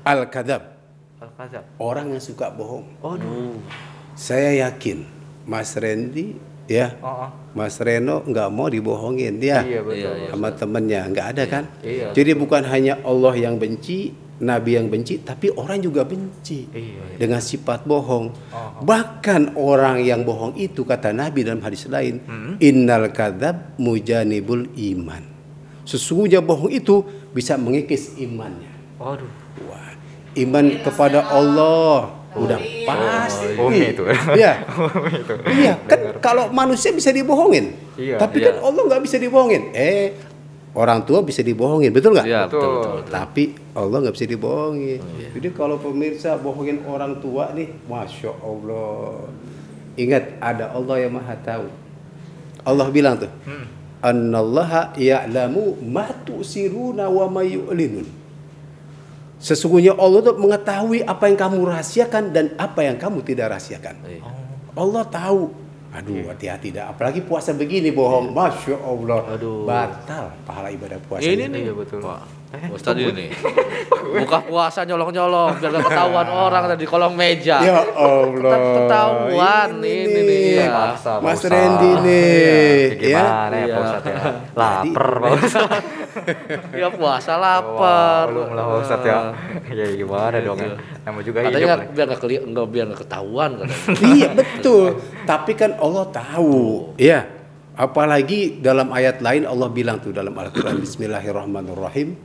al 0.00 0.32
kadab 0.32 0.75
Al-Kazab. 1.16 1.64
orang 1.78 2.12
yang 2.12 2.20
suka 2.20 2.50
bohong 2.50 2.84
Waduh. 3.00 3.56
saya 4.12 4.68
yakin 4.68 5.04
Mas 5.44 5.72
Randy 5.74 6.36
ya 6.66 6.92
Oh, 7.00 7.24
oh. 7.24 7.30
Mas 7.54 7.78
Reno 7.78 8.20
nggak 8.20 8.48
mau 8.50 8.66
dibohongin 8.66 9.38
dia 9.38 9.62
Iya 9.62 9.80
betul. 9.80 10.12
Iya, 10.12 10.12
iya. 10.18 10.28
sama 10.28 10.48
temennya 10.52 11.00
nggak 11.08 11.26
ada 11.32 11.44
kan 11.46 11.64
Iya. 11.80 12.12
jadi 12.12 12.34
bukan 12.34 12.66
hanya 12.66 13.00
Allah 13.00 13.32
yang 13.32 13.56
benci 13.56 14.12
Nabi 14.36 14.76
yang 14.76 14.92
benci 14.92 15.16
tapi 15.18 15.48
orang 15.48 15.80
juga 15.80 16.04
benci 16.04 16.68
Iya. 16.68 17.16
dengan 17.16 17.40
sifat 17.40 17.88
bohong 17.88 18.28
Oh. 18.52 18.84
bahkan 18.84 19.56
orang 19.56 20.02
yang 20.02 20.20
bohong 20.20 20.52
itu 20.54 20.84
kata 20.84 21.16
Nabi 21.16 21.40
dalam 21.40 21.62
hadis 21.62 21.88
lain 21.88 22.20
Hmm. 22.20 22.60
innal 22.60 23.08
kadzab 23.08 23.78
mujanibul 23.80 24.68
iman 24.68 25.24
sesungguhnya 25.86 26.42
bohong 26.42 26.68
itu 26.68 27.00
bisa 27.32 27.56
mengikis 27.56 28.18
imannya 28.18 28.68
Waduh. 28.98 29.45
Iman 30.36 30.80
kepada 30.80 31.24
Allah 31.24 32.12
udah 32.32 32.60
pasti. 32.84 33.56
Umi 33.56 33.90
itu. 33.90 34.04
Iya. 34.32 34.52
Umi 34.68 35.10
itu. 35.16 35.34
Iya, 35.56 35.72
kan 35.82 36.00
kalau 36.20 36.48
manusia 36.50 36.92
bisa 36.92 37.08
dibohongin. 37.08 37.72
Iya. 37.96 38.16
Tapi 38.16 38.38
Iya. 38.38 38.52
kan 38.52 38.56
Allah 38.62 38.82
nggak 38.84 39.02
bisa 39.02 39.16
dibohongin. 39.16 39.72
Eh, 39.72 40.12
orang 40.76 41.00
tua 41.02 41.24
bisa 41.24 41.40
dibohongin, 41.40 41.88
betul 41.88 42.12
nggak? 42.12 42.28
iya 42.28 42.44
betul 42.44 42.60
Betul. 42.60 42.72
betul, 42.76 42.92
betul. 43.00 43.08
Tapi 43.10 43.44
Allah 43.72 43.96
nggak 43.98 44.14
bisa 44.14 44.26
dibohongin. 44.26 45.00
Jadi 45.32 45.48
kalau 45.50 45.76
pemirsa 45.76 46.36
bohongin 46.36 46.84
orang 46.84 47.16
tua 47.16 47.48
nih, 47.50 47.72
masya 47.86 48.32
Allah. 48.38 49.24
Ingat 49.96 50.36
ada 50.36 50.64
Allah 50.70 50.96
yang 51.00 51.16
maha 51.16 51.32
tahu. 51.40 51.64
Allah 52.62 52.86
bilang 52.90 53.16
tuh, 53.16 53.32
Hmm. 53.48 53.64
Annallaha 53.98 54.92
ya'lamu 54.94 55.80
ma 55.82 56.04
tu'siruna 56.22 57.08
wa 57.08 57.24
ma 57.26 57.40
yu'linun. 57.40 58.04
Sesungguhnya 59.36 59.92
Allah 59.94 60.20
tuh 60.22 60.34
mengetahui 60.34 61.04
apa 61.04 61.28
yang 61.28 61.36
kamu 61.36 61.58
rahasiakan 61.66 62.32
dan 62.32 62.56
apa 62.56 62.80
yang 62.82 62.96
kamu 62.96 63.20
tidak 63.20 63.52
rahasiakan. 63.52 63.94
Iya. 64.02 64.24
Allah 64.72 65.04
tahu. 65.04 65.42
Aduh, 65.92 66.28
hati-hati 66.28 66.72
dah. 66.72 66.92
Apalagi 66.92 67.20
puasa 67.20 67.52
begini 67.52 67.88
bohong. 67.88 68.32
Masya 68.32 68.76
Allah. 68.76 69.20
Aduh. 69.32 69.64
Batal 69.64 70.32
pahala 70.44 70.68
ibadah 70.68 71.00
puasa. 71.00 71.24
ini 71.24 71.48
nih 71.48 71.62
Iya, 71.62 71.72
betul. 71.72 72.00
Pak 72.00 72.20
Eh, 72.46 72.70
Ustadz 72.70 73.02
ini 73.02 73.10
nih 73.10 73.28
buka 74.22 74.38
puasa 74.38 74.86
nyolong 74.86 75.10
nyolong 75.10 75.58
biar 75.58 75.66
gak 75.66 75.82
ketahuan 75.90 76.28
orang 76.46 76.62
ada 76.70 76.76
di 76.78 76.86
kolong 76.86 77.12
meja 77.12 77.58
Ya 77.58 77.82
Allah. 77.82 78.54
Tetap 78.54 78.70
ketahuan 78.78 79.70
ini, 79.82 80.20
nih 80.22 80.44
ya. 80.54 80.68
Maksa, 80.70 81.12
Mas. 81.18 81.42
Randy 81.42 81.90
nih. 82.06 82.86
Iya, 83.02 83.18
Gimana 83.18 83.50
ya 83.52 83.66
Iya. 83.66 83.74
Pak 83.74 83.82
Ustadz 83.82 84.06
ya? 84.06 84.18
Laper 84.54 85.06
Pak 85.18 85.30
Ustadz. 85.42 85.84
ya 86.80 86.88
puasa 86.90 87.32
Wah, 87.32 87.40
lapar 87.40 88.24
belum 88.28 88.48
lah 88.52 88.64
Pak 88.64 88.76
Ustadz 88.82 89.06
ya. 89.06 89.18
Ya 89.70 89.86
gimana 89.92 90.36
dong 90.40 90.58
ya. 90.58 90.74
Nama 91.02 91.18
juga 91.20 91.38
katanya 91.40 91.56
hidup. 91.56 91.68
nggak- 91.68 91.90
biar 91.92 92.06
nggak 92.06 92.20
keli 92.20 92.34
nggak 92.42 92.66
biar 92.68 92.84
nggak 92.88 93.00
ketahuan 93.04 93.50
katanya 93.60 93.76
iya 94.16 94.28
betul. 94.32 94.84
Tapi 95.24 95.52
kan 95.52 95.70
Allah 95.76 96.04
tahu. 96.08 96.54
Ya. 96.96 97.20
Apalagi 97.76 98.56
dalam 98.58 98.88
ayat 98.88 99.20
lain 99.20 99.44
Allah 99.44 99.68
bilang 99.68 100.00
tuh 100.00 100.08
dalam 100.08 100.32
Al-Quran 100.32 100.80
Bismillahirrahmanirrahim. 100.80 102.16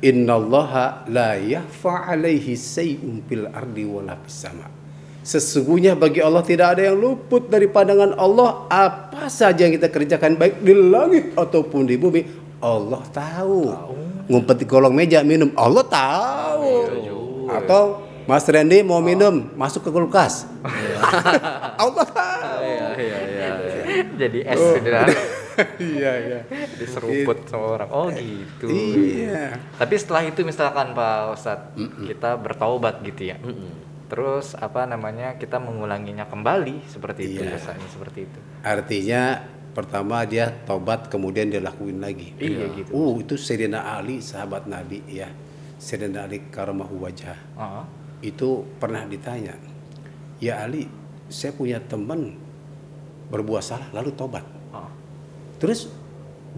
Innallaha 0.00 1.04
la 1.06 1.36
yahfa 1.36 2.08
alaihi 2.08 2.56
say'un 2.56 3.20
fil 3.28 3.46
ardi 3.46 3.84
wala 3.84 4.16
fis 4.24 4.48
sama. 4.48 4.66
Sesungguhnya 5.20 5.92
bagi 5.92 6.24
Allah 6.24 6.40
tidak 6.40 6.74
ada 6.74 6.88
yang 6.88 6.96
luput 6.96 7.46
dari 7.46 7.68
pandangan 7.68 8.16
Allah 8.16 8.64
apa 8.66 9.28
saja 9.28 9.68
yang 9.68 9.76
kita 9.76 9.92
kerjakan 9.92 10.40
baik 10.40 10.64
di 10.64 10.72
langit 10.72 11.36
ataupun 11.36 11.84
di 11.84 12.00
bumi 12.00 12.24
Allah 12.60 13.02
tahu. 13.08 13.72
Ngumpet 14.26 14.56
di 14.60 14.66
kolong 14.66 14.92
meja 14.92 15.20
minum 15.20 15.50
Allah 15.54 15.82
tahu. 15.82 16.72
Atau 17.50 17.82
Mas 18.24 18.46
Randy 18.46 18.80
mau 18.80 19.00
minum 19.00 19.50
masuk 19.52 19.82
ke 19.82 19.90
kulkas. 19.90 20.46
Allah 21.82 22.06
tahu. 22.06 22.60
iya 22.62 22.88
iya 22.94 23.18
iya 23.18 23.48
iya. 23.58 23.82
Jadi 24.16 24.38
es 24.44 24.54
Oh. 24.56 24.74
gitu 24.76 24.88
dah. 24.88 25.04
Iya 25.76 26.12
iya. 26.16 26.40
Diseruput 26.72 27.44
sama 27.44 27.76
orang. 27.76 27.88
Oh 27.90 28.08
gitu. 28.08 28.64
Iya. 28.64 29.60
Tapi 29.76 29.92
setelah 29.92 30.24
itu 30.24 30.40
misalkan 30.40 30.96
Pak 30.96 31.36
Ustadz 31.36 31.76
kita 32.00 32.40
bertaubat 32.40 33.04
gitu 33.04 33.28
ya. 33.28 33.36
Terus 34.08 34.56
apa 34.56 34.88
namanya 34.88 35.36
kita 35.36 35.60
mengulanginya 35.60 36.24
kembali 36.24 36.80
seperti 36.88 37.20
itu 37.28 37.40
Iya. 37.44 37.50
biasanya 37.52 37.88
seperti 37.88 38.18
itu. 38.24 38.38
Artinya 38.62 39.22
Pertama 39.70 40.26
dia 40.26 40.50
taubat 40.66 41.06
kemudian 41.06 41.46
dia 41.46 41.62
lakuin 41.62 42.02
lagi. 42.02 42.34
Iya, 42.42 42.74
gitu. 42.74 42.90
Uh, 42.90 43.22
itu 43.22 43.38
Sayyidina 43.38 43.94
Ali 43.94 44.18
sahabat 44.18 44.66
Nabi 44.66 44.98
ya. 45.06 45.30
Sayyidina 45.78 46.26
Ali 46.26 46.50
karamahu 46.50 47.06
wajah. 47.06 47.38
Ah. 47.54 47.86
Itu 48.18 48.66
pernah 48.82 49.06
ditanya, 49.06 49.54
"Ya 50.42 50.60
Ali, 50.66 50.90
saya 51.30 51.54
punya 51.54 51.78
teman 51.78 52.34
berbuat 53.30 53.62
salah 53.62 53.88
lalu 53.94 54.10
tobat." 54.18 54.42
Ah. 54.74 54.90
Terus 55.62 55.86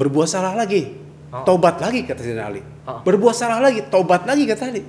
berbuat 0.00 0.26
salah 0.26 0.56
lagi, 0.56 0.96
Oh. 1.32 1.44
tobat 1.48 1.80
lagi 1.80 2.04
kata 2.04 2.20
Sayyidina 2.20 2.44
Ali. 2.48 2.60
Oh. 2.88 3.00
Berbuat 3.04 3.32
salah 3.36 3.60
lagi, 3.60 3.88
tobat 3.88 4.28
lagi 4.28 4.44
kata 4.44 4.68
Ali. 4.68 4.84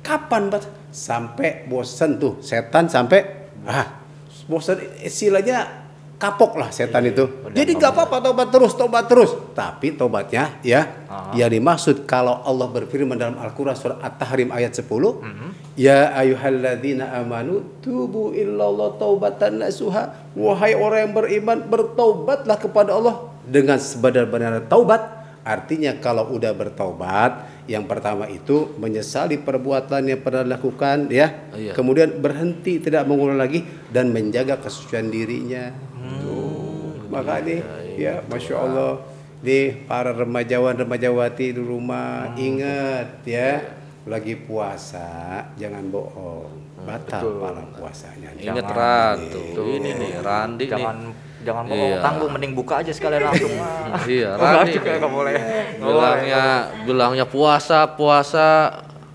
Kapan 0.00 0.48
bat? 0.48 0.64
Sampai 0.88 1.68
bosan 1.68 2.16
tuh 2.16 2.40
setan 2.40 2.88
sampai 2.88 3.20
ah 3.68 4.00
bosan 4.48 4.80
istilahnya 5.04 5.85
kapok 6.16 6.56
lah 6.56 6.72
setan 6.72 7.04
itu. 7.04 7.24
udah 7.24 7.52
Jadi 7.52 7.76
nggak 7.76 7.92
apa-apa 7.92 8.16
tobat 8.20 8.48
terus, 8.48 8.72
tobat 8.72 9.04
terus. 9.04 9.30
Tapi 9.52 9.92
tobatnya 9.92 10.56
ya 10.60 11.04
Ah. 11.06 11.32
yang 11.32 11.48
dimaksud 11.48 12.04
kalau 12.04 12.40
Allah 12.40 12.66
berfirman 12.66 13.16
dalam 13.16 13.36
Al-Qur'an 13.36 13.76
surat 13.76 14.00
At-Tahrim 14.00 14.48
ayat 14.50 14.72
10, 14.72 15.20
Mhm. 15.20 15.48
Ya 15.76 16.08
ayyuhalladzina 16.16 17.12
amanu 17.14 17.60
tubu 17.80 18.32
illallah 18.32 18.96
taubatan 18.96 19.60
nasuha. 19.60 20.32
Wahai 20.32 20.72
orang 20.72 21.08
yang 21.08 21.14
beriman, 21.14 21.58
bertaubatlah 21.68 22.56
kepada 22.56 22.96
Allah 22.96 23.28
dengan 23.44 23.76
sebenar-benar 23.76 24.64
taubat. 24.66 25.15
Artinya 25.46 25.94
kalau 26.02 26.34
udah 26.34 26.50
bertaubat, 26.50 27.62
yang 27.70 27.86
pertama 27.86 28.26
itu 28.26 28.74
menyesali 28.82 29.38
perbuatan 29.38 30.02
yang 30.10 30.18
pernah 30.18 30.58
lakukan 30.58 31.06
ya. 31.06 31.46
Iya. 31.54 31.70
Kemudian 31.70 32.18
berhenti 32.18 32.82
tidak 32.82 33.06
mengulang 33.06 33.38
lagi 33.38 33.62
dan 33.94 34.10
menjaga 34.10 34.58
kesucian 34.58 35.06
dirinya. 35.06 35.70
Tuh, 36.18 37.06
makanya 37.06 37.62
ya 37.94 38.26
Masya 38.26 38.54
Allah 38.58 38.98
nih 39.46 39.86
para 39.86 40.10
remajawan 40.10 40.74
remajawati 40.74 41.54
di 41.54 41.62
rumah 41.62 42.34
ingat 42.34 43.22
ya 43.22 43.62
lagi 44.06 44.38
puasa 44.38 45.42
jangan 45.58 45.86
bohong 45.90 46.66
batal 46.86 47.42
para 47.42 47.62
puasanya 47.74 48.30
Ingat 48.38 48.62
Jangan 48.62 48.66
Ratu. 48.70 49.42
Ini 49.66 49.90
nih 49.98 50.12
Randi 50.22 50.64
Jangan 50.70 50.96
nih. 51.10 51.25
Jangan 51.46 51.64
mau 51.64 51.78
Iya. 51.78 52.02
tanggung 52.02 52.30
mending 52.30 52.52
buka 52.52 52.82
aja 52.82 52.90
sekalian 52.90 53.22
langsung. 53.24 53.54
Ah. 53.86 54.02
Iya, 54.04 54.30
Oh, 54.32 54.36
enggak 54.36 54.52
Randi. 54.58 54.72
juga 54.74 54.84
nih. 54.84 54.96
enggak 54.98 55.12
boleh. 55.14 55.34
Bilangnya 55.78 56.44
bilangnya 56.82 57.24
puasa, 57.24 57.78
puasa 57.88 58.48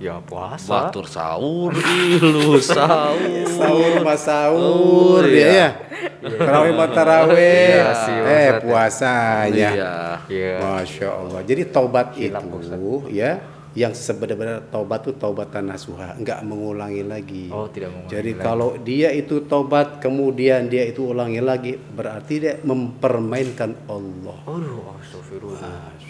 Ya 0.01 0.17
puasa. 0.17 0.65
batur 0.65 1.05
sahur, 1.05 1.69
ilu 1.77 2.57
sahur. 2.73 3.45
sahur 3.45 3.93
mas 4.01 4.17
sahur 4.19 5.21
Oh, 5.21 5.21
ya 5.21 5.29
iya. 5.29 5.67
ya 6.17 6.29
tarawih 6.39 6.73
mas 6.73 6.89
tarawih 6.89 7.77
eh 8.25 8.49
puasanya 8.59 9.69
Iya. 9.69 9.93
Iya. 10.25 10.55
masya 10.57 11.07
Allah 11.11 11.39
jadi 11.43 11.61
taubat 11.67 12.17
Hilang, 12.17 12.49
itu 12.49 13.05
ya 13.13 13.37
yang 13.73 13.91
sebenarnya 13.91 14.67
taubat 14.67 14.99
itu 15.01 15.15
taubatan 15.15 15.63
nasuha 15.65 16.15
nggak 16.15 16.43
mengulangi 16.43 17.03
lagi 17.03 17.47
Oh, 17.47 17.65
tidak 17.65 17.89
mengulangi 17.89 18.11
jadi 18.11 18.31
lagi. 18.33 18.43
kalau 18.43 18.69
dia 18.77 19.09
itu 19.11 19.35
taubat 19.41 19.97
kemudian 19.97 20.67
dia 20.67 20.83
itu 20.83 21.07
ulangi 21.07 21.39
lagi 21.39 21.73
berarti 21.75 22.33
dia 22.37 22.53
mempermainkan 22.61 23.71
Allah 23.87 24.37
Aduh, 24.45 24.91
astagfirullah. 24.97 26.03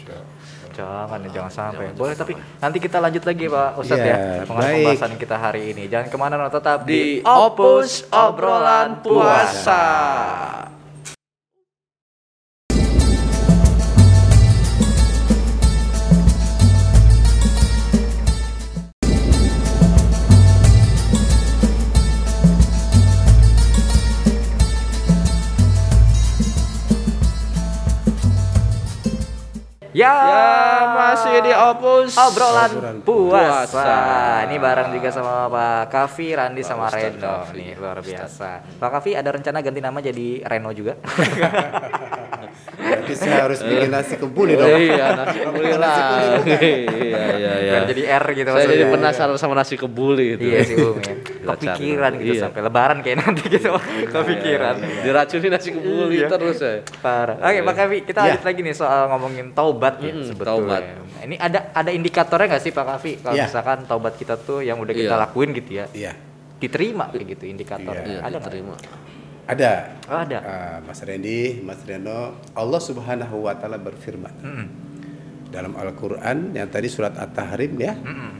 Jangan, 0.71 1.19
jangan 1.27 1.51
sampai. 1.51 1.91
Boleh 1.91 2.15
tapi 2.15 2.31
nanti 2.33 2.79
kita 2.79 2.97
lanjut 2.97 3.21
lagi 3.21 3.43
Pak 3.45 3.69
Ustadz 3.75 4.01
Ya, 4.01 4.07
ya, 4.07 4.43
mengenai 4.47 4.47
baik. 4.47 4.79
pembahasan 4.87 5.13
kita 5.19 5.35
hari 5.35 5.61
ini. 5.69 5.83
Jangan 5.85 6.07
ke 6.07 6.15
mana-mana 6.15 6.47
tetap 6.47 6.87
Di 6.87 7.19
Opus 7.21 8.07
Obrolan 8.07 9.03
Puasa. 9.03 9.83
Ya, 30.01 30.15
Ya, 30.17 30.49
masih 30.91 31.35
di 31.39 31.53
Opus 31.53 32.17
obrolan 32.17 32.69
Obrolan 32.71 32.97
puasa. 33.01 33.69
puasa. 33.69 33.85
Ini 34.43 34.55
bareng 34.57 34.89
juga 34.91 35.09
sama 35.09 35.45
Pak 35.45 35.81
Kavi, 35.87 36.27
Randi 36.33 36.61
sama 36.61 36.87
Ustadz 36.87 37.15
Reno. 37.15 37.45
Kavi. 37.45 37.55
Nih 37.55 37.71
luar 37.77 37.97
biasa. 37.99 38.49
Pak 38.75 38.89
Kavi 38.91 39.11
ada 39.13 39.29
rencana 39.29 39.59
ganti 39.59 39.79
nama 39.79 39.99
jadi 39.99 40.27
Reno 40.43 40.71
juga? 40.71 40.97
berarti 42.71 43.13
saya 43.13 43.45
harus 43.45 43.59
bikin 43.59 43.89
nasi 43.89 44.15
kebuli 44.15 44.53
dong 44.53 44.69
Iya, 44.69 45.05
nasi 45.13 45.37
kebuli 45.39 45.71
lagi. 45.73 46.01
Iya, 46.41 47.23
iya, 47.35 47.53
iya. 47.57 47.71
Biar 47.71 47.83
jadi 47.85 48.01
R 48.15 48.25
gitu 48.31 48.49
Saya 48.49 48.63
jadi 48.63 48.67
maksudnya. 48.81 48.93
penasaran 48.93 49.35
sama 49.35 49.53
nasi 49.53 49.75
kebuli 49.75 50.25
itu. 50.33 50.43
Iya 50.43 50.59
sih. 50.63 50.75
Kita 50.77 51.53
Kepikiran 51.53 52.11
gitu 52.17 52.33
Iya. 52.33 52.41
sampai 52.41 52.61
lebaran 52.61 52.97
kayak 52.99 53.17
nanti 53.19 53.43
gitu. 53.47 53.69
Kepikiran. 54.07 54.75
Diracuni 55.01 55.47
nasi 55.47 55.69
kebuli 55.71 56.15
Iya. 56.17 56.27
terus 56.27 56.57
ya. 56.57 56.73
Parah. 56.97 57.37
Oke, 57.37 57.59
Pak 57.61 57.75
Kavi, 57.75 57.97
kita 58.03 58.19
Ya. 58.19 58.25
lanjut 58.33 58.43
lagi 58.43 58.59
nih 58.61 58.73
soal 58.73 59.01
ngomongin 59.09 59.45
taubat 59.51 59.93
ya 59.99 60.11
sebetulnya. 60.17 60.47
taubat. 60.47 60.81
Ini 61.21 61.35
ada 61.37 61.59
ada 61.71 61.89
indikatornya 61.89 62.47
nggak 62.49 62.63
sih 62.63 62.71
Pak 62.71 62.85
Kavi 62.87 63.11
kalau 63.19 63.35
misalkan 63.37 63.77
taubat 63.85 64.13
kita 64.15 64.35
tuh 64.35 64.59
yang 64.59 64.77
udah 64.77 64.89
kita 64.91 65.11
Iya. 65.11 65.21
lakuin 65.21 65.49
gitu 65.51 65.71
ya, 65.75 65.85
iya 65.91 66.13
diterima 66.57 67.09
kayak 67.09 67.25
gitu 67.27 67.43
indikatornya. 67.47 68.05
Iya, 68.07 68.19
ada 68.21 68.37
diterima. 68.37 68.77
Ada 69.47 70.01
Oh, 70.11 70.19
ada. 70.19 70.39
Ah, 70.43 70.77
Mas 70.83 70.99
Randy, 70.99 71.63
Mas 71.63 71.79
Reno, 71.87 72.35
Allah 72.51 72.81
Subhanahu 72.83 73.47
wa 73.47 73.55
taala 73.55 73.79
berfirman 73.79 74.35
Mm-mm. 74.43 74.67
dalam 75.47 75.71
Al-Qur'an 75.79 76.51
yang 76.51 76.67
tadi 76.67 76.91
surat 76.91 77.15
At-Tahrim 77.15 77.79
ya. 77.79 77.95
Mm-mm. 77.95 78.31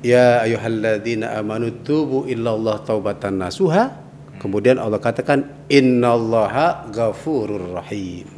Ya 0.00 0.40
ayyuhalladzina 0.40 1.36
amanu 1.36 1.84
tubu 1.84 2.24
illallah 2.24 2.80
taubatan 2.88 3.36
nasuha. 3.36 4.00
Kemudian 4.40 4.80
Allah 4.80 4.96
katakan 4.96 5.44
innallaha 5.68 6.88
ghafurur 6.88 7.76
rahim. 7.76 8.28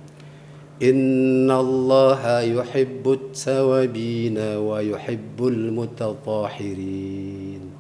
Inna 0.82 1.62
Allah 1.62 2.42
yuhibbut 2.42 3.38
tawabin 3.38 4.35
wa 4.58 4.82
yuhibbul 4.82 5.70
mutatahirin. 5.70 7.70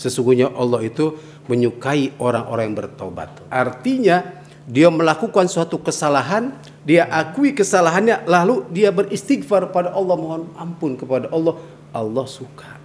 Sesungguhnya 0.00 0.48
Allah 0.56 0.88
itu 0.88 1.12
menyukai 1.44 2.16
orang-orang 2.16 2.72
yang 2.72 2.76
bertobat. 2.80 3.28
Artinya 3.52 4.40
dia 4.64 4.88
melakukan 4.88 5.44
suatu 5.44 5.76
kesalahan, 5.76 6.56
dia 6.88 7.04
akui 7.04 7.52
kesalahannya, 7.52 8.24
lalu 8.24 8.64
dia 8.72 8.88
beristighfar 8.88 9.76
pada 9.76 9.92
Allah, 9.92 10.16
mohon 10.16 10.48
ampun 10.56 10.96
kepada 10.96 11.28
Allah. 11.28 11.60
Allah 11.92 12.24
suka. 12.24 12.75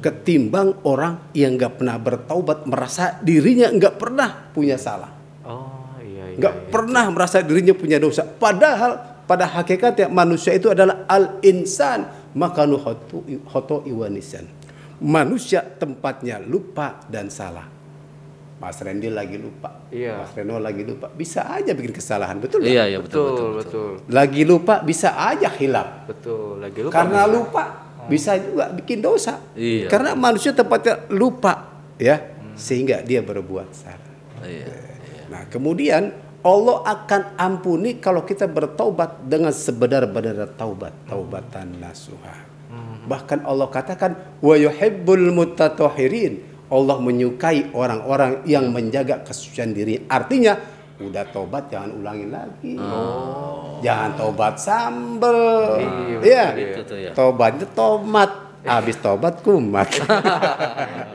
Ketimbang 0.00 0.80
orang 0.88 1.28
yang 1.36 1.60
nggak 1.60 1.76
pernah 1.76 2.00
bertaubat 2.00 2.64
merasa 2.64 3.20
dirinya 3.20 3.68
nggak 3.68 3.94
pernah 4.00 4.48
punya 4.48 4.80
salah, 4.80 5.12
Oh 5.44 5.92
iya 6.00 6.32
iya. 6.32 6.36
nggak 6.40 6.72
pernah 6.72 7.04
merasa 7.12 7.44
dirinya 7.44 7.76
punya 7.76 8.00
dosa. 8.00 8.24
Padahal 8.24 8.96
pada 9.28 9.44
hakikatnya 9.44 10.08
manusia 10.08 10.56
itu 10.56 10.72
adalah 10.72 11.04
al 11.04 11.36
insan 11.44 12.08
makanu 12.32 12.80
hoto 12.80 13.28
hoto 13.52 13.84
iwanisan. 13.84 14.48
Manusia 15.00 15.60
tempatnya 15.60 16.40
lupa 16.40 17.04
dan 17.08 17.28
salah. 17.28 17.68
Mas 18.60 18.76
Randy 18.76 19.08
lagi 19.08 19.40
lupa, 19.40 19.88
Iya. 19.88 20.20
Mas 20.20 20.36
Reno 20.36 20.60
lagi 20.60 20.84
lupa, 20.84 21.08
bisa 21.08 21.48
aja 21.48 21.72
bikin 21.72 21.96
kesalahan, 21.96 22.36
betul? 22.36 22.60
Iya, 22.60 22.92
iya 22.92 22.98
betul, 23.00 23.24
betul, 23.32 23.32
betul, 23.32 23.50
betul. 23.96 24.12
Lagi 24.12 24.42
lupa 24.44 24.84
bisa 24.84 25.16
aja 25.16 25.48
hilap. 25.48 26.04
betul. 26.04 26.60
Lagi 26.60 26.80
lupa. 26.84 26.92
Karena 26.92 27.24
bisa. 27.24 27.32
lupa 27.32 27.64
bisa 28.10 28.34
juga 28.34 28.74
bikin 28.74 28.98
dosa. 28.98 29.38
Iya. 29.54 29.86
Karena 29.86 30.18
manusia 30.18 30.50
tempatnya 30.50 31.06
lupa, 31.14 31.80
ya, 31.96 32.18
sehingga 32.58 33.00
dia 33.06 33.22
berbuat 33.22 33.70
salah. 33.70 34.12
Iya. 34.42 34.66
Nah, 35.30 35.46
kemudian 35.46 36.10
Allah 36.42 36.82
akan 36.82 37.38
ampuni 37.38 38.02
kalau 38.02 38.26
kita 38.26 38.50
bertaubat 38.50 39.22
dengan 39.30 39.54
sebenar-benar 39.54 40.58
taubat, 40.58 40.90
taubatan 41.06 41.78
nasuha. 41.78 42.50
Bahkan 43.00 43.42
Allah 43.42 43.66
katakan 43.70 44.38
wa 44.42 44.54
yuhibbul 44.54 45.30
mutatahhirin. 45.30 46.50
Allah 46.70 47.02
menyukai 47.02 47.74
orang-orang 47.74 48.46
yang 48.46 48.70
menjaga 48.70 49.26
kesucian 49.26 49.74
diri. 49.74 50.06
Artinya 50.06 50.54
udah 51.00 51.24
tobat 51.32 51.72
jangan 51.72 51.90
ulangin 51.96 52.28
lagi. 52.28 52.76
Jangan 53.80 54.10
tobat 54.14 54.54
sambel. 54.60 55.40
Iya. 56.20 56.44
Itu 56.54 56.80
tuh 56.84 56.98
ya. 57.00 57.10
Tobatnya 57.16 57.66
tomat. 57.72 58.30
Habis 58.60 59.00
tobat 59.00 59.40
kumat. 59.40 59.88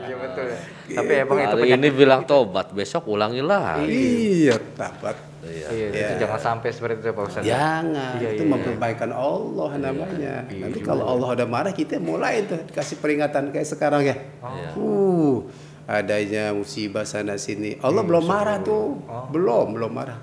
Iya 0.06 0.16
betul. 0.18 0.44
ya. 0.50 0.58
Tapi 1.02 1.12
emang 1.18 1.38
itu 1.42 1.56
penyakit. 1.58 1.82
ini 1.82 1.88
bilang 1.90 2.22
tobat, 2.22 2.70
besok 2.70 3.10
ulangi 3.10 3.42
lagi. 3.42 3.90
iya, 3.90 4.54
tobat. 4.54 5.18
Iya. 5.46 5.66
Iya, 5.70 5.86
itu 5.90 6.12
jangan 6.26 6.40
sampai 6.42 6.68
seperti 6.74 7.06
itu 7.06 7.10
Pak 7.14 7.24
Ustaz. 7.26 7.42
Jangan, 7.46 8.18
Iya, 8.18 8.28
itu 8.34 8.44
iya, 8.46 8.50
memperbaikan 8.50 9.10
Allah 9.14 9.70
namanya. 9.78 10.34
Nanti 10.46 10.78
kalau 10.82 11.06
Allah 11.06 11.28
udah 11.38 11.46
marah 11.46 11.74
kita 11.74 12.02
mulai 12.02 12.46
tuh 12.46 12.66
kasih 12.70 12.98
peringatan 12.98 13.54
kayak 13.54 13.66
sekarang 13.66 14.02
ya. 14.02 14.16
Iya. 14.42 14.70
Uh, 14.74 15.46
adanya 15.86 16.50
musibah 16.50 17.06
sana 17.06 17.38
sini. 17.38 17.78
Allah 17.80 18.02
belum 18.02 18.26
marah 18.26 18.58
tuh. 18.60 18.98
Belum, 19.30 19.72
belum 19.72 19.92
marah. 19.94 20.18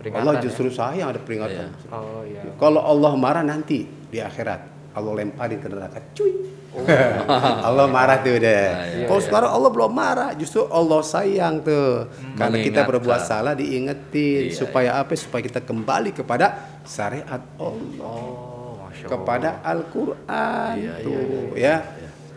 Peringatan 0.00 0.20
Allah 0.24 0.34
ya? 0.40 0.42
justru 0.48 0.68
sayang 0.72 1.12
ada 1.12 1.20
peringatan. 1.20 1.72
Oh 1.92 2.24
iya. 2.24 2.40
Kalau 2.56 2.80
Allah 2.80 3.12
marah 3.16 3.44
nanti 3.44 3.84
di 3.84 4.16
akhirat, 4.16 4.92
Allah 4.96 5.12
lemparin 5.12 5.58
ke 5.60 5.68
neraka. 5.68 6.00
Cuy. 6.16 6.32
Oh. 6.70 6.86
Allah 7.66 7.90
marah 7.90 8.22
tuh 8.22 8.38
deh. 8.38 8.46
iya, 8.46 9.04
Kalau 9.10 9.18
sekarang 9.18 9.50
Allah 9.50 9.70
belum 9.74 9.90
marah, 9.90 10.30
justru 10.38 10.64
Allah 10.70 11.02
sayang 11.02 11.66
tuh. 11.66 12.06
Karena 12.38 12.56
kita 12.62 12.86
berbuat 12.86 13.20
salah 13.20 13.58
diingetin 13.58 14.48
Iya, 14.48 14.54
supaya 14.54 14.90
apa? 15.02 15.12
Supaya 15.18 15.42
kita 15.42 15.60
kembali 15.66 16.14
kepada 16.14 16.78
syariat 16.86 17.42
Allah, 17.58 17.98
Oh, 17.98 18.86
kepada 19.02 19.58
Al-Qur'an 19.66 20.78
Iya, 20.78 20.94
iya, 21.02 21.04
tuh 21.04 21.52
ya. 21.58 21.76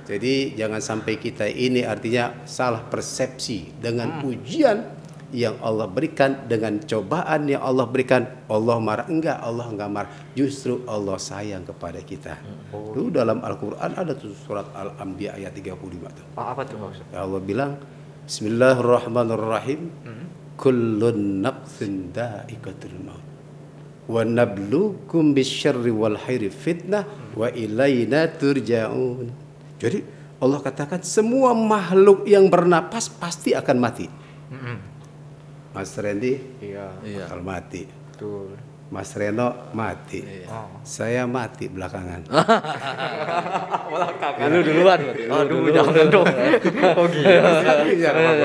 Jadi 0.04 0.54
jangan 0.60 0.84
sampai 0.84 1.16
kita 1.16 1.48
ini 1.48 1.88
artinya 1.88 2.44
salah 2.44 2.84
persepsi 2.84 3.72
dengan 3.80 4.20
Hmm. 4.20 4.30
ujian 4.36 4.78
yang 5.34 5.58
Allah 5.66 5.90
berikan 5.90 6.46
dengan 6.46 6.78
cobaan 6.78 7.50
yang 7.50 7.64
Allah 7.64 7.90
berikan. 7.90 8.28
Allah 8.52 8.78
marah 8.78 9.08
enggak? 9.10 9.40
Allah 9.42 9.66
enggak 9.66 9.90
marah. 9.90 10.12
Justru 10.38 10.84
Allah 10.86 11.18
sayang 11.18 11.66
kepada 11.66 11.98
kita. 12.04 12.38
Hmm. 12.38 12.94
Dulu 12.94 13.10
dalam 13.10 13.42
Al-Qur'an 13.42 13.98
ada 13.98 14.14
tuh 14.14 14.36
surat 14.36 14.70
Al-Anbiya 14.76 15.40
ayat 15.40 15.56
35 15.58 16.12
tuh. 16.14 16.26
Oh, 16.38 16.46
apa 16.46 16.62
tuh 16.68 16.78
Pak 16.78 16.88
Ustaz? 16.94 17.08
Ya 17.10 17.20
Allah 17.26 17.42
bilang 17.42 17.72
Bismillahirrahmanirrahim. 18.30 19.82
Kullun 20.54 21.42
nafsin 21.42 22.14
da'iqatul 22.14 22.96
maut. 23.02 23.24
Wa 24.06 24.22
nablukum 24.28 25.32
bisyarri 25.34 25.90
wal 25.90 26.20
khairi 26.20 26.52
fitnah 26.52 27.08
Wa 27.40 27.48
ilayna 27.50 28.28
turja'un 28.28 29.32
Jadi 29.84 30.00
Allah 30.40 30.60
katakan 30.60 31.04
semua 31.04 31.52
makhluk 31.52 32.24
yang 32.24 32.48
bernapas 32.48 33.08
pasti 33.08 33.52
akan 33.52 33.78
mati 33.78 34.08
Mas 35.72 35.92
Randy 35.94 36.40
Iya, 36.60 36.96
Iya. 37.04 37.28
bakal 37.28 37.40
mati 37.42 37.84
betul. 37.88 38.56
Mas 38.88 39.10
Reno 39.18 39.74
mati 39.74 40.22
Oh. 40.46 40.70
Saya 40.86 41.26
mati 41.26 41.66
belakangan 41.66 42.30
Dulu 44.44 44.60
duluan 44.62 45.00
berarti. 45.02 45.24
Aduh, 45.26 45.60
jangan 45.72 46.06
dong. 46.10 46.28
Oh 46.98 47.06
gitu. 47.10 47.26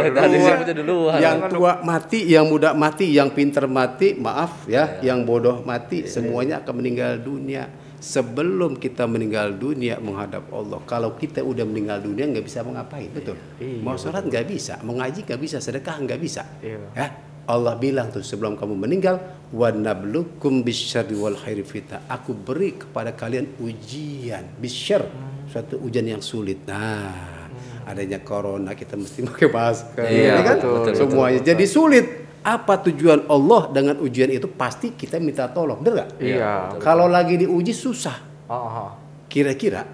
Tadi 0.09 0.37
sebutnya 0.39 0.75
duluan. 0.75 1.19
yang 1.21 1.39
tua 1.49 1.73
mati, 1.83 2.25
yang 2.25 2.47
muda 2.49 2.73
mati, 2.73 3.13
yang 3.13 3.29
pinter 3.29 3.69
mati, 3.69 4.17
maaf 4.17 4.65
ya, 4.65 5.01
yang 5.05 5.25
bodoh 5.25 5.61
mati, 5.63 6.09
semuanya 6.09 6.65
akan 6.65 6.75
meninggal 6.81 7.21
dunia. 7.21 7.69
Sebelum 7.99 8.79
kita 8.79 9.11
meninggal 9.11 9.53
dunia 9.53 9.99
menghadap 9.99 10.47
Allah, 10.49 10.79
kalau 10.87 11.15
kita 11.15 11.43
udah 11.43 11.67
meninggal 11.67 11.99
dunia 11.99 12.31
nggak 12.31 12.47
bisa 12.47 12.63
mengapain, 12.63 13.11
betul? 13.11 13.35
Iya, 13.59 13.83
Mau 13.83 13.99
sholat 13.99 14.23
nggak 14.23 14.47
bisa, 14.47 14.79
mau 14.87 14.95
ngaji 14.95 15.27
nggak 15.27 15.41
bisa, 15.43 15.59
sedekah 15.59 15.99
nggak 15.99 16.21
bisa. 16.23 16.47
Iya. 16.63 16.79
Ya, 16.95 17.07
Allah 17.45 17.75
bilang 17.75 18.15
tuh 18.15 18.23
sebelum 18.23 18.55
kamu 18.55 18.79
meninggal, 18.79 19.19
wa 19.51 19.69
nablukum 19.75 20.63
bisyarri 20.63 21.19
wal 21.19 21.35
khairi 21.35 21.67
fitnah. 21.67 22.07
Aku 22.07 22.39
beri 22.39 22.79
kepada 22.79 23.11
kalian 23.13 23.59
ujian, 23.59 24.47
bisyar, 24.63 25.03
suatu 25.51 25.83
ujian 25.83 26.07
yang 26.07 26.23
sulit. 26.23 26.63
Nah, 26.71 27.51
adanya 27.83 28.23
corona 28.23 28.79
kita 28.79 28.95
mesti 28.95 29.25
pakai 29.33 29.49
masker, 29.51 30.05
Iya, 30.07 30.33
ya 30.39 30.43
kan? 30.47 30.57
betul, 30.63 30.71
betul, 30.87 30.95
Semuanya 30.95 31.41
jadi 31.43 31.65
sulit. 31.67 32.07
Apa 32.49 32.81
tujuan 32.81 33.29
Allah 33.29 33.69
dengan 33.69 34.01
ujian 34.01 34.33
itu? 34.33 34.49
Pasti 34.49 34.97
kita 34.97 35.21
minta 35.21 35.45
tolong, 35.47 35.77
benar 35.77 35.93
nggak? 36.01 36.11
Iya. 36.17 36.81
Kalau 36.81 37.05
lagi 37.05 37.37
diuji 37.37 37.77
susah, 37.77 38.17
Oh, 38.49 38.57
oh. 38.57 38.91
kira-kira 39.29 39.85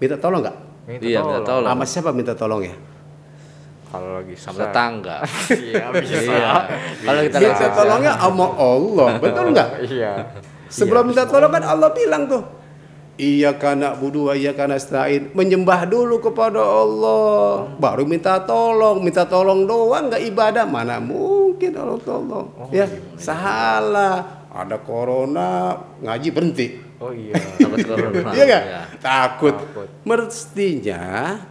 minta 0.00 0.16
tolong 0.16 0.40
nggak? 0.40 0.56
Minta 0.88 1.04
Iya, 1.04 1.20
minta 1.20 1.40
tolong. 1.44 1.68
Sama 1.68 1.84
siapa 1.84 2.10
minta 2.16 2.32
tolong 2.32 2.64
ya? 2.64 2.72
Kalau 3.88 4.08
lagi 4.16 4.34
Sama 4.36 4.52
susah. 4.54 4.64
tetangga. 4.64 5.16
Iya, 5.68 5.84
bisa. 5.92 6.16
Iya. 6.18 6.52
Kalau 7.04 7.20
kita 7.24 7.36
Minta 7.38 7.66
tolongnya 7.70 8.12
sama 8.16 8.46
Allah, 8.56 9.08
betul 9.20 9.44
nggak? 9.52 9.68
Iya. 9.84 10.12
Sebelum 10.68 11.02
minta 11.04 11.24
tolong 11.24 11.48
kan 11.48 11.60
Allah 11.62 11.88
bilang 11.92 12.24
tuh, 12.24 12.40
Iya 13.18 13.58
kana 13.58 13.98
budu 13.98 14.30
iya 14.30 14.54
kana 14.54 14.78
stain 14.78 15.34
menyembah 15.34 15.90
dulu 15.90 16.22
kepada 16.22 16.62
Allah 16.62 17.66
baru 17.74 18.06
minta 18.06 18.38
tolong 18.46 19.02
minta 19.02 19.26
tolong 19.26 19.66
doang 19.66 20.06
nggak 20.06 20.22
ibadah 20.30 20.62
mana 20.62 21.02
mungkin 21.02 21.74
Allah 21.74 21.98
tolong 21.98 22.46
ya 22.70 22.86
salah 23.18 24.46
ada 24.54 24.78
corona 24.78 25.82
ngaji 25.98 26.28
berhenti 26.30 26.68
Oh 26.98 27.14
iya. 27.14 27.30
Takut 27.38 27.78
corona. 27.86 28.30
Iya 28.34 28.42
nggak? 28.42 28.64
Iya. 28.66 28.80
Takut. 28.98 29.54
Takut. 29.54 29.88
Mestinya 30.02 31.02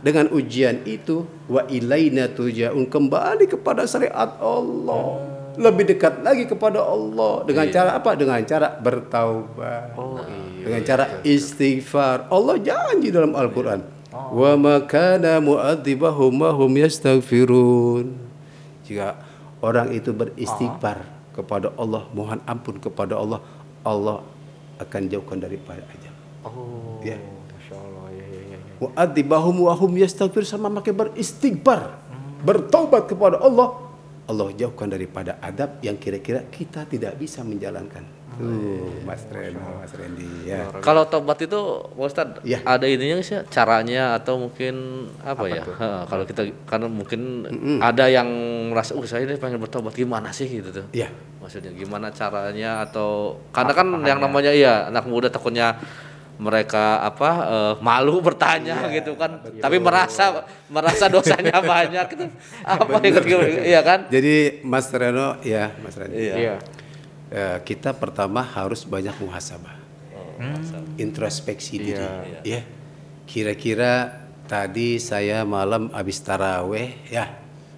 dengan 0.04 0.28
ujian 0.36 0.84
itu 0.84 1.24
wa 1.48 1.64
ilaina 1.72 2.28
turja'un 2.28 2.84
kembali 2.84 3.48
kepada 3.48 3.88
syariat 3.88 4.36
Allah. 4.44 5.37
Lebih 5.58 5.90
dekat 5.90 6.22
lagi 6.22 6.46
kepada 6.46 6.86
Allah 6.86 7.42
dengan 7.50 7.66
cara 7.74 7.98
apa? 7.98 8.14
Dengan 8.14 8.38
cara 8.46 8.78
bertaubat. 8.78 9.98
Oh 9.98 10.22
iya. 10.22 10.70
Dengan 10.70 10.82
cara 10.86 11.06
istighfar. 11.26 12.30
Allah 12.30 12.62
janji 12.62 13.10
dalam 13.10 13.34
Al-Qur'an. 13.34 13.82
Wa 14.14 14.54
ma 14.54 14.78
kana 14.86 15.42
mu'adzibahum 15.42 16.46
wa 16.46 16.54
hum 16.54 16.72
yastaghfirun. 16.78 18.14
Jika 18.86 19.18
orang 19.66 19.98
itu 19.98 20.14
beristighfar 20.14 21.02
kepada 21.34 21.74
Allah, 21.74 22.06
mohon 22.14 22.38
ampun 22.46 22.78
kepada 22.78 23.18
Allah, 23.18 23.42
Allah 23.82 24.22
akan 24.78 25.02
jauhkan 25.10 25.42
daripada 25.42 25.82
ajab. 25.90 26.16
Oh. 26.46 27.02
Ya. 27.02 27.18
Masya 27.18 27.76
Allah. 27.82 28.06
Ya, 28.14 28.26
ya, 28.30 28.42
ya. 28.46 28.58
ya. 28.58 28.60
Mu'adzibahum 28.78 29.56
wa 29.66 29.74
hum 29.74 29.92
yastaghfir 29.98 30.46
sama 30.46 30.70
makin 30.70 30.94
beristighfar. 30.94 31.98
Bertaubat 32.46 33.10
kepada 33.10 33.42
Allah. 33.42 33.87
Allah 34.28 34.52
jauhkan 34.52 34.92
daripada 34.92 35.40
adab 35.40 35.80
yang 35.80 35.96
kira-kira 35.96 36.44
kita 36.52 36.84
tidak 36.84 37.16
bisa 37.16 37.42
menjalankan. 37.48 38.04
Tuh, 38.38 39.02
Mas 39.02 39.26
Reno, 39.34 39.82
Mas 39.82 39.90
Randy 39.98 40.46
ya. 40.46 40.70
Kalau 40.86 41.10
tobat 41.10 41.42
itu, 41.42 41.58
Pak 41.98 42.06
Ustadz, 42.06 42.46
Iya. 42.46 42.62
ada 42.62 42.86
ininya 42.86 43.18
sih 43.26 43.42
caranya 43.50 44.14
atau 44.14 44.38
mungkin 44.38 45.08
apa, 45.26 45.50
ya? 45.50 45.66
Ha, 45.66 46.06
kalau 46.06 46.22
kita 46.22 46.46
karena 46.70 46.86
mungkin 46.86 47.50
ada 47.82 48.06
yang 48.06 48.30
merasa, 48.70 48.94
uh 48.94 49.02
saya 49.10 49.26
ini 49.26 49.42
pengen 49.42 49.58
bertobat 49.58 49.98
gimana 49.98 50.30
sih 50.30 50.46
gitu 50.46 50.70
tuh? 50.70 50.86
Iya. 50.94 51.10
Maksudnya 51.42 51.74
gimana 51.74 52.14
caranya 52.14 52.86
atau 52.86 53.42
karena 53.50 53.74
kan 53.74 53.88
yang 54.06 54.20
namanya 54.22 54.52
iya 54.54 54.92
anak 54.92 55.10
muda 55.10 55.32
takutnya 55.34 55.80
mereka 56.38 57.02
apa 57.02 57.30
eh, 57.50 57.74
malu 57.82 58.22
bertanya 58.22 58.86
gitu 58.94 59.18
kan 59.18 59.42
tapi 59.58 59.82
merasa 59.82 60.46
merasa 60.70 61.10
dosanya 61.10 61.58
banyak 61.74 62.06
gitu 62.14 62.26
apa 62.62 63.02
yang 63.02 63.66
iya 63.66 63.82
kan 63.82 64.06
Jadi 64.08 64.62
Mas 64.62 64.90
Reno 64.94 65.42
ya 65.42 65.74
Mas 65.82 65.98
Reno. 65.98 66.14
Iya. 66.14 66.62
Eh, 67.28 67.58
kita 67.68 67.92
pertama 67.92 68.40
harus 68.40 68.88
banyak 68.88 69.12
muhasabah. 69.20 69.76
Introspeksi 70.96 71.76
diri. 71.82 72.08
Ya. 72.48 72.64
Kira-kira 73.28 74.24
tadi 74.48 74.96
saya 75.02 75.44
malam 75.44 75.92
habis 75.92 76.24
taraweh 76.24 76.96
ya. 77.12 77.28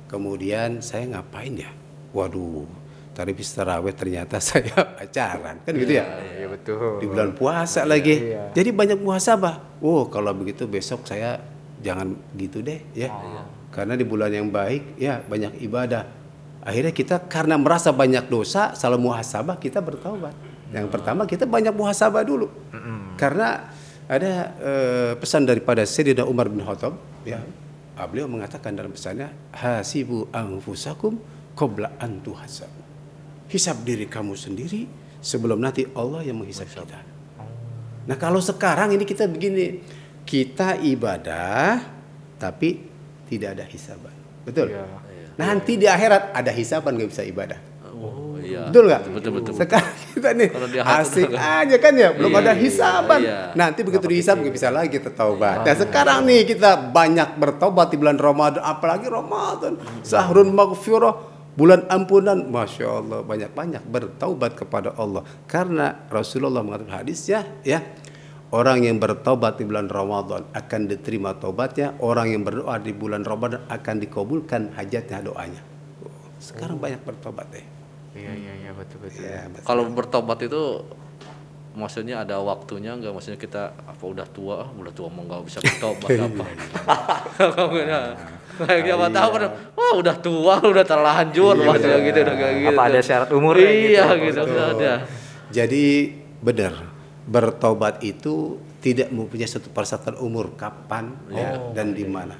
Kemudian 0.06 0.86
saya 0.86 1.18
ngapain 1.18 1.58
ya? 1.58 1.72
Waduh, 2.14 2.66
tadi 3.14 3.36
habis 3.36 3.50
taraweh 3.52 3.94
ternyata 3.96 4.38
saya 4.48 4.74
pacaran. 4.96 5.64
Kan 5.64 5.74
gitu 5.76 5.94
ya? 6.00 6.06
Iya 6.40 6.48
betul. 6.50 7.04
Di 7.04 7.06
bulan 7.08 7.32
puasa 7.36 7.84
lagi. 7.84 8.34
Jadi 8.56 8.70
banyak 8.72 9.00
muhasabah. 9.00 9.80
Oh, 9.84 10.08
kalau 10.08 10.32
begitu 10.36 10.66
besok 10.66 11.06
saya 11.08 11.40
jangan 11.80 12.16
gitu 12.36 12.60
deh 12.60 12.84
ya. 12.96 13.10
Karena 13.70 13.94
di 13.96 14.04
bulan 14.04 14.34
yang 14.34 14.50
baik 14.50 14.98
ya 15.00 15.22
banyak 15.24 15.62
ibadah. 15.64 16.04
Akhirnya 16.60 16.92
kita 16.92 17.24
karena 17.32 17.56
merasa 17.56 17.96
banyak 17.96 18.28
dosa, 18.28 18.76
salah 18.76 19.00
muhasabah 19.00 19.56
kita 19.62 19.80
bertaubat. 19.80 20.36
Yang 20.70 20.88
pertama 20.92 21.24
kita 21.26 21.48
banyak 21.48 21.72
muhasabah 21.72 22.22
dulu. 22.28 22.52
Karena 23.16 23.72
ada 24.10 24.32
eh, 24.58 25.12
pesan 25.22 25.46
daripada 25.46 25.86
Sayyidina 25.86 26.26
Umar 26.26 26.50
bin 26.50 26.66
Khattab 26.66 26.98
ya. 27.24 27.40
Ah, 28.00 28.08
Beliau 28.08 28.32
mengatakan 28.32 28.74
dalam 28.74 28.96
pesannya, 28.96 29.28
"Hasibu 29.54 30.32
anfusakum 30.32 31.20
qabla 31.54 31.94
an 32.00 32.24
tuhasabu." 32.24 32.79
Hisab 33.50 33.82
diri 33.82 34.06
kamu 34.06 34.38
sendiri 34.38 34.86
sebelum 35.20 35.58
nanti 35.58 35.84
Allah 35.98 36.22
yang 36.22 36.38
menghisab 36.38 36.70
kita. 36.70 37.02
Nah 38.06 38.16
kalau 38.16 38.38
sekarang 38.40 38.94
ini 38.94 39.04
kita 39.04 39.26
begini, 39.26 39.82
kita 40.22 40.78
ibadah 40.80 41.82
tapi 42.38 42.86
tidak 43.26 43.58
ada 43.58 43.66
hisaban, 43.66 44.14
betul? 44.46 44.70
Iya. 44.70 44.86
Nanti 45.34 45.78
di 45.78 45.86
akhirat 45.86 46.34
ada 46.34 46.52
hisaban 46.52 46.94
nggak 46.94 47.10
bisa 47.10 47.24
ibadah, 47.24 47.60
oh 47.90 48.36
iya 48.38 48.68
betul 48.68 48.86
nggak? 48.86 49.02
betul 49.14 49.32
betul 49.40 49.54
Sekarang 49.56 49.94
kita 50.14 50.30
nih 50.36 50.50
asik 50.84 51.30
aja 51.32 51.76
kan 51.80 51.94
ya, 51.96 52.10
belum 52.12 52.32
Iya, 52.34 52.40
ada 52.42 52.54
iya, 52.54 52.60
hisaban. 52.60 53.20
iya. 53.24 53.40
Nanti 53.56 53.80
begitu 53.82 54.06
dihisab 54.06 54.42
nggak 54.42 54.52
bisa 54.54 54.68
lagi 54.70 54.94
kita 54.94 55.10
taubat. 55.10 55.64
Nah 55.64 55.76
sekarang 55.76 56.26
nih 56.26 56.44
kita 56.44 56.92
banyak 56.92 57.38
bertobat 57.38 57.90
di 57.90 57.98
bulan 57.98 58.18
Ramadan, 58.18 58.62
apalagi 58.62 59.08
Ramadan, 59.08 59.78
sahrun 60.02 60.50
maghfirah, 60.52 61.14
bulan 61.60 61.84
ampunan, 61.92 62.48
masya 62.48 63.04
Allah 63.04 63.20
banyak-banyak 63.20 63.84
bertaubat 63.84 64.56
kepada 64.56 64.96
Allah. 64.96 65.28
Karena 65.44 66.08
Rasulullah 66.08 66.64
mengatakan 66.64 67.04
hadisnya, 67.04 67.44
ya 67.68 67.84
orang 68.56 68.88
yang 68.88 68.96
bertobat 68.96 69.60
di 69.60 69.68
bulan 69.68 69.92
Ramadan 69.92 70.48
akan 70.56 70.82
diterima 70.88 71.36
taubatnya, 71.36 72.00
orang 72.00 72.32
yang 72.32 72.48
berdoa 72.48 72.80
di 72.80 72.96
bulan 72.96 73.28
Ramadan 73.28 73.68
akan 73.68 73.96
dikabulkan 74.00 74.72
hajatnya 74.80 75.20
doanya. 75.20 75.62
Sekarang 76.40 76.80
banyak 76.80 77.04
bertobat 77.04 77.52
deh. 77.52 77.66
Iya 78.16 78.32
iya 78.34 78.54
iya 78.66 78.72
betul 78.74 79.06
betul. 79.06 79.22
Ya, 79.22 79.46
Mas. 79.52 79.62
kalau 79.68 79.84
bertobat 79.92 80.40
itu 80.42 80.82
maksudnya 81.78 82.22
ada 82.26 82.42
waktunya 82.42 82.96
nggak? 82.98 83.14
Maksudnya 83.14 83.40
kita 83.40 83.74
apa 83.74 84.04
udah 84.04 84.28
tua? 84.30 84.66
Ah, 84.66 84.70
udah 84.70 84.94
tua 84.94 85.08
mau 85.10 85.24
nggak 85.26 85.42
bisa 85.46 85.60
bertobat 85.62 86.10
apa? 86.10 86.44
Kamu 87.38 87.78
nggak- 87.86 88.38
kayak 88.60 88.92
siapa 88.92 89.08
tahu 89.08 89.30
kan 89.40 89.42
wah 89.72 89.94
udah 89.96 90.16
tua 90.20 90.56
udah 90.60 90.84
terlanjur 90.84 91.56
maksudnya 91.64 92.00
gitu 92.04 92.20
udah 92.28 92.36
kayak 92.36 92.56
gitu. 92.60 92.76
Apa 92.76 92.82
ada 92.92 93.00
syarat 93.00 93.30
umurnya 93.32 93.70
iya 93.72 94.06
gitu? 94.20 94.36
gitu 94.36 94.40
udah 94.52 94.66
ada. 94.76 94.94
Jadi 95.48 95.86
benar 96.44 96.74
bertobat 97.24 98.04
itu 98.04 98.60
tidak 98.84 99.12
mempunyai 99.12 99.48
satu 99.48 99.72
persatuan 99.72 100.16
umur 100.20 100.56
kapan 100.56 101.12
ya, 101.32 101.56
dan 101.76 101.92
di 101.96 102.04
mana. 102.08 102.36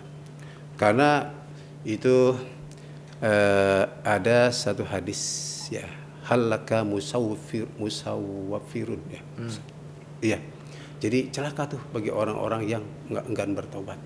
Karena 0.76 1.32
itu 1.84 2.36
eh, 3.24 3.84
ada 4.04 4.52
satu 4.52 4.84
hadis 4.88 5.20
ya 5.72 5.88
halaka 6.30 6.86
musawfir 6.86 7.66
musawwafirun 7.82 9.02
ya. 9.10 9.22
Iya. 10.22 10.40
Jadi 11.00 11.34
celaka 11.34 11.74
tuh 11.74 11.82
bagi 11.90 12.14
orang-orang 12.14 12.70
yang 12.70 12.84
nggak 13.10 13.26
enggan 13.26 13.52
bertobat. 13.58 13.98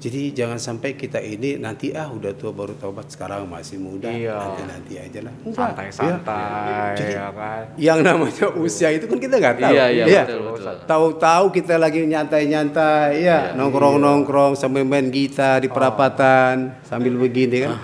Ya. 0.00 0.08
Jadi 0.08 0.32
jangan 0.32 0.56
sampai 0.56 0.96
kita 0.96 1.20
ini 1.20 1.60
nanti 1.60 1.92
ah 1.92 2.08
udah 2.08 2.32
tua 2.32 2.56
baru 2.56 2.72
tobat 2.72 3.12
sekarang 3.12 3.44
masih 3.44 3.76
muda 3.76 4.08
Iya. 4.08 4.32
nanti 4.32 4.62
nanti 4.64 4.92
aja 4.96 5.20
lah. 5.20 5.34
Enggak. 5.44 5.60
Santai-santai 5.76 6.96
Jadi- 6.96 7.12
ya 7.12 7.28
kan. 7.28 7.62
Yang 7.76 7.98
namanya 8.00 8.46
usia 8.56 8.88
itu 8.90 9.04
kan 9.04 9.20
kita 9.20 9.36
nggak 9.36 9.56
tahu. 9.60 9.72
Iya, 9.76 9.86
iya, 9.92 10.04
betul, 10.24 10.40
betul. 10.56 10.76
Tahu-tahu 10.88 11.44
kita 11.52 11.74
lagi 11.76 12.00
nyantai-nyantai, 12.08 13.20
ya 13.20 13.52
nongkrong-nongkrong 13.52 14.56
sambil 14.56 14.88
main 14.88 15.12
gitar 15.12 15.60
di 15.60 15.68
perapatan 15.68 16.80
sambil 16.80 17.20
begini 17.20 17.68
kan. 17.68 17.76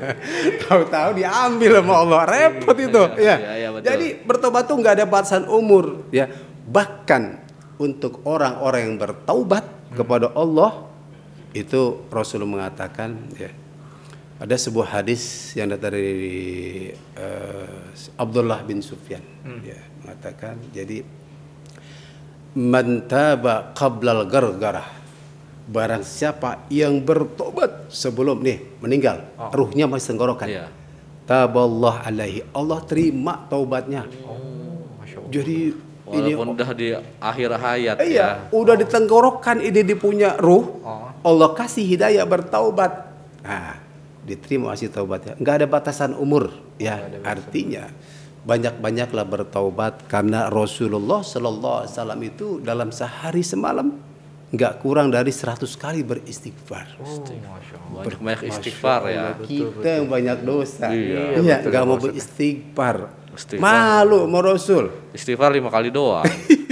Tahu-tahu 0.64 1.10
diambil 1.12 1.84
sama 1.84 1.94
Allah, 2.00 2.20
repot 2.24 2.76
itu. 2.76 3.02
Ya. 3.20 3.36
iya, 3.36 3.52
iya, 3.56 3.68
betul. 3.68 3.84
Jadi 3.84 4.06
bertobat 4.24 4.64
tuh 4.64 4.76
nggak 4.80 4.94
ada 4.96 5.04
batasan 5.04 5.44
umur, 5.44 6.08
ya. 6.08 6.24
Bahkan 6.64 7.22
untuk 7.76 8.24
orang-orang 8.24 8.80
yang 8.88 8.96
bertaubat 8.96 9.64
kepada 9.92 10.32
Allah 10.32 10.88
itu 11.52 11.80
Rasul 12.08 12.46
mengatakan 12.46 13.16
ya 13.34 13.50
ada 14.40 14.56
sebuah 14.56 14.96
hadis 14.96 15.52
yang 15.52 15.68
datang 15.68 15.92
dari 15.92 16.14
eh, 16.94 17.78
Abdullah 18.16 18.62
bin 18.62 18.80
Sufyan 18.80 19.20
ya 19.60 19.76
mengatakan 20.00 20.56
jadi 20.70 21.02
man 22.56 23.06
taba 23.06 23.70
qablal 23.72 24.26
gargarah 24.26 24.86
barang 25.70 26.02
siapa 26.02 26.66
yang 26.66 26.98
bertobat 26.98 27.86
sebelum 27.88 28.42
nih 28.42 28.58
meninggal 28.82 29.22
ruhnya 29.54 29.86
masih 29.86 30.14
tenggorokan 30.14 30.48
Iya. 30.50 30.66
taballah 31.22 32.02
alaihi 32.02 32.42
Allah 32.50 32.82
terima 32.82 33.46
taubatnya 33.46 34.02
Masya 34.98 35.16
Allah. 35.20 35.30
Jadi 36.10 36.26
ini 36.26 36.32
walaupun 36.34 36.54
udah 36.58 36.70
di 36.74 36.88
akhir 37.22 37.50
hayat 37.56 37.96
ya 37.98 38.04
Iya, 38.04 38.26
udah 38.50 38.74
ditenggorokan 38.76 39.62
ini 39.62 39.80
di 39.86 39.94
punya 39.94 40.34
ruh. 40.36 40.82
Allah 41.20 41.50
kasih 41.54 41.84
hidayah 41.86 42.24
bertaubat. 42.26 42.92
Nah, 43.44 43.76
diterima 44.24 44.72
hasil 44.72 44.90
taubatnya. 44.92 45.36
Enggak 45.38 45.64
ada 45.64 45.66
batasan 45.68 46.12
umur, 46.16 46.50
ya. 46.76 47.00
Artinya 47.22 47.88
banyak-banyaklah 48.40 49.24
bertaubat 49.28 50.08
karena 50.08 50.48
Rasulullah 50.48 51.20
Shallallahu 51.20 51.76
alaihi 51.84 51.92
wasallam 51.92 52.20
itu 52.24 52.46
dalam 52.64 52.88
sehari 52.88 53.44
semalam 53.44 54.00
enggak 54.50 54.80
kurang 54.80 55.12
dari 55.12 55.28
100 55.28 55.60
kali 55.76 56.00
beristighfar. 56.02 56.98
Oh, 57.04 57.20
banyak 58.00 58.18
banyak 58.18 58.42
istighfar 58.48 59.00
ya 59.12 59.36
Kita 59.38 59.88
yang 60.00 60.08
banyak 60.08 60.38
dosa. 60.42 60.88
Iya, 60.90 61.36
Iya, 61.38 61.56
enggak 61.68 61.84
mau 61.84 62.00
beristighfar. 62.00 63.19
Istighfar. 63.30 63.62
Malu 63.62 64.26
sama 64.26 64.38
Rasul. 64.42 64.84
istighfar 65.10 65.50
lima 65.50 65.70
kali 65.70 65.90
doa 65.90 66.22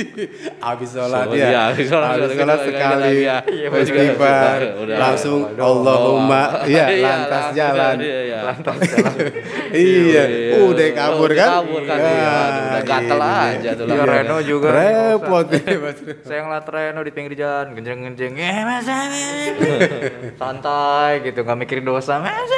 Habis 0.67 0.91
sholat 0.91 1.27
So, 1.27 1.35
ya. 1.35 1.49
iya, 1.49 1.61
habis 1.71 1.87
sholat, 1.87 2.09
Habis 2.15 2.35
sholat 2.35 2.59
sekali. 2.63 3.13
ya. 3.21 3.37
Iya. 3.43 3.69
Istighfar. 3.73 4.59
Udah. 4.79 4.97
Langsung. 4.97 5.41
Allahumma. 5.51 6.63
Iya, 6.65 6.85
Iya, 6.89 7.07
lantas 7.09 7.45
jalan. 7.53 7.97
iya, 7.99 8.21
iya. 8.25 8.39
Iya. 9.71 10.23
Iya, 10.25 10.55
Udah 10.65 10.89
kabur 10.93 11.31
kan? 11.33 11.49
kabur 11.57 11.83
kan, 11.83 11.97
Ya, 11.97 12.09
iya. 12.09 12.31
Aduh, 12.31 12.63
udah 12.65 12.83
gatel 12.85 13.21
aja 13.23 13.71
tuh 13.75 13.85
Iya. 13.87 14.03
Reno 14.05 14.37
juga. 14.41 14.69
Repot. 14.73 15.47
Saya 16.29 16.41
ngeliat 16.43 16.67
Reno 16.69 17.01
di 17.01 17.13
pinggir 17.13 17.35
jalan, 17.35 17.67
genjeng-genjeng, 17.73 18.35
"Eh, 18.35 18.63
Mas 18.63 18.87
Amin." 18.87 19.53
santai 20.35 21.23
gitu, 21.23 21.39
nggak 21.41 21.59
mikirin 21.59 21.85
dosa, 21.85 22.19
Mas. 22.19 22.51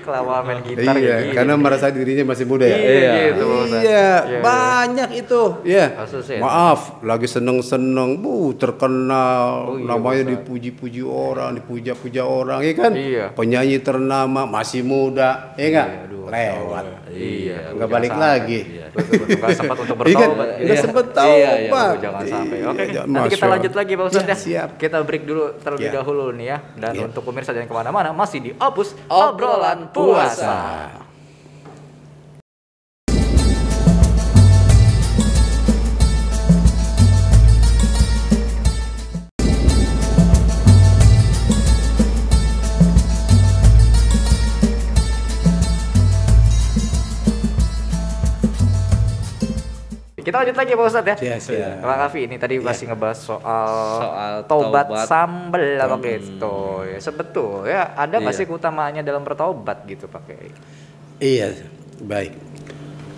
Kelamaan 0.00 0.42
main 0.42 0.60
gitar 0.64 0.94
Iya, 0.96 1.16
gitu. 1.22 1.34
karena 1.36 1.54
merasa 1.54 1.86
dirinya 1.88 2.24
masih 2.26 2.44
muda 2.44 2.64
ya. 2.64 2.76
Iya, 2.76 3.12
gitu, 3.30 3.42
Pak 3.42 3.60
Ustaz. 3.60 3.82
Iya, 3.82 4.08
Iya, 4.20 4.40
banyak 4.40 5.10
itu. 5.14 5.42
Ya. 5.62 5.86
Ya. 6.00 6.40
Maaf, 6.40 6.80
lagi 7.00 7.26
seneng-seneng, 7.26 8.18
bu 8.18 8.52
terkenal, 8.54 9.44
Oh, 9.66 9.76
iya, 9.76 9.86
namanya 9.86 10.22
dipuji-puji 10.26 11.02
orang, 11.02 11.54
dipuja-puja 11.54 12.22
orang, 12.22 12.60
ya 12.62 12.72
kan? 12.72 12.92
Iya. 12.92 13.24
Penyanyi 13.32 13.78
ternama, 13.78 14.44
masih 14.44 14.80
muda, 14.80 15.54
ya 15.54 15.66
enggak? 15.68 15.88
Iya, 15.88 16.00
aduh, 16.04 16.18
Lewat. 16.30 16.84
Iya, 17.10 17.58
Enggak 17.74 17.88
balik 17.90 18.14
lagi. 18.14 18.60
Betul, 18.90 19.18
betul, 19.18 19.38
nggak 19.38 19.50
sempat 19.52 19.76
untuk 19.78 19.96
Iya 19.98 20.14
kan? 20.14 20.28
bertobat. 20.30 20.46
Udah 20.50 20.62
Iya. 20.62 20.78
sempet 20.78 21.04
Iya, 21.04 21.14
tahu, 21.14 21.34
iya, 21.34 21.50
Pak. 21.66 21.82
Oh, 21.82 21.96
jangan 21.98 22.22
sampai. 22.24 22.58
Oke, 22.60 22.82
Iya, 22.86 23.00
nanti 23.02 23.28
kita 23.30 23.46
lanjut 23.46 23.72
lagi 23.74 23.92
Pak 23.92 24.04
Ustadz 24.06 24.30
Ya, 24.30 24.36
siap. 24.38 24.68
Kita 24.78 24.96
break 25.02 25.22
dulu 25.26 25.42
terlebih 25.58 25.90
dahulu 25.90 26.24
nih 26.32 26.46
ya. 26.46 26.56
Dan 26.76 26.92
untuk 27.04 27.22
pemirsa 27.26 27.50
jangan 27.50 27.66
ke 27.66 27.74
mana-mana, 27.74 28.08
masih 28.10 28.38
di 28.40 28.50
Opus 28.54 28.94
Obrolan 29.06 29.89
Puasa. 29.92 30.90
Kita 50.30 50.46
lanjut 50.46 50.56
lagi 50.56 50.72
Pak 50.72 50.86
Ustadz 50.86 51.10
ya. 51.10 51.16
Siap, 51.18 51.38
siap. 51.42 51.74
Pak 51.82 51.96
Kavi 52.00 52.20
ini 52.22 52.36
tadi 52.38 52.54
masih 52.56 52.84
ngebahas 52.86 53.18
soal, 53.18 53.70
Soal 53.98 54.32
taubat, 54.46 54.86
taubat. 54.86 55.06
sambel 55.10 55.74
apa 55.74 55.96
gitu. 55.98 56.56
Ya, 56.86 56.98
sebetul 57.02 57.66
ya. 57.66 57.82
Ada 57.98 58.14
nggak 58.16 58.30
Iya. 58.30 58.38
sih 58.38 58.46
keutamaannya 58.46 59.02
dalam 59.02 59.26
bertaubat 59.26 59.82
gitu 59.84 60.06
pakai? 60.06 60.54
Iya, 61.18 61.50
baik. 62.00 62.38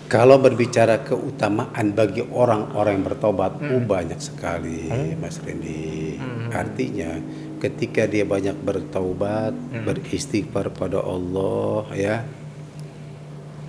Kalau 0.09 0.37
berbicara 0.37 1.01
keutamaan 1.01 1.93
bagi 1.93 2.25
orang-orang 2.25 2.97
yang 2.97 3.05
bertobat, 3.07 3.57
oh, 3.57 3.77
banyak 3.79 4.17
sekali, 4.17 4.89
Mas 5.15 5.37
Randy. 5.37 6.17
Artinya, 6.49 7.17
ketika 7.57 8.05
dia 8.05 8.21
banyak 8.21 8.57
bertaubat, 8.57 9.53
beristighfar 9.81 10.69
pada 10.69 10.97
Allah, 10.97 11.85
ya, 11.93 12.15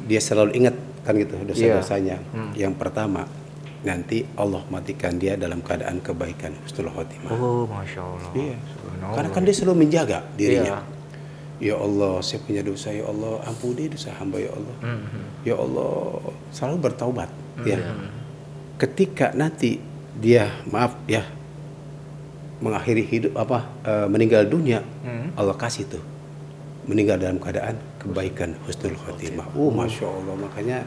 dia 0.04 0.20
selalu 0.20 0.52
ingat 0.54 0.76
kan 1.04 1.12
gitu 1.20 1.36
dosa-dosanya. 1.44 2.16
Yang 2.56 2.74
pertama, 2.80 3.28
nanti 3.84 4.24
Allah 4.40 4.64
matikan 4.72 5.20
dia 5.20 5.36
dalam 5.36 5.60
keadaan 5.60 6.00
kebaikan, 6.00 6.56
husnul 6.64 6.88
khotimah. 6.88 7.30
Oh, 7.36 7.68
masya 7.68 8.00
Allah. 8.00 8.32
Iya. 8.32 8.56
Karena 9.12 9.28
kan 9.28 9.42
dia 9.44 9.54
selalu 9.54 9.84
menjaga 9.84 10.24
dirinya. 10.34 10.80
Iya. 10.80 10.92
Ya 11.62 11.76
Allah, 11.78 12.18
saya 12.24 12.42
punya 12.42 12.66
dosa 12.66 12.90
ya 12.90 13.06
Allah, 13.06 13.38
ampuni 13.46 13.86
dosa 13.86 14.10
hamba 14.18 14.42
ya 14.42 14.50
Allah. 14.50 14.76
Ya 15.46 15.54
Allah, 15.54 16.18
selalu 16.50 16.76
bertaubat 16.90 17.30
ya. 17.62 17.78
Ketika 18.80 19.30
nanti 19.36 19.78
dia 20.18 20.50
maaf 20.66 20.98
ya 21.06 21.22
mengakhiri 22.58 23.04
hidup 23.06 23.32
apa 23.38 23.70
eh, 23.84 24.06
meninggal 24.08 24.48
dunia, 24.48 24.80
Allah 25.36 25.54
kasih 25.54 25.84
tuh 25.86 26.13
meninggal 26.84 27.16
dalam 27.16 27.40
keadaan 27.40 27.76
kebaikan 28.00 28.56
husnul 28.68 28.96
khotimah. 28.96 29.48
Oh, 29.56 29.72
masya 29.72 30.08
Allah. 30.08 30.34
Makanya 30.36 30.78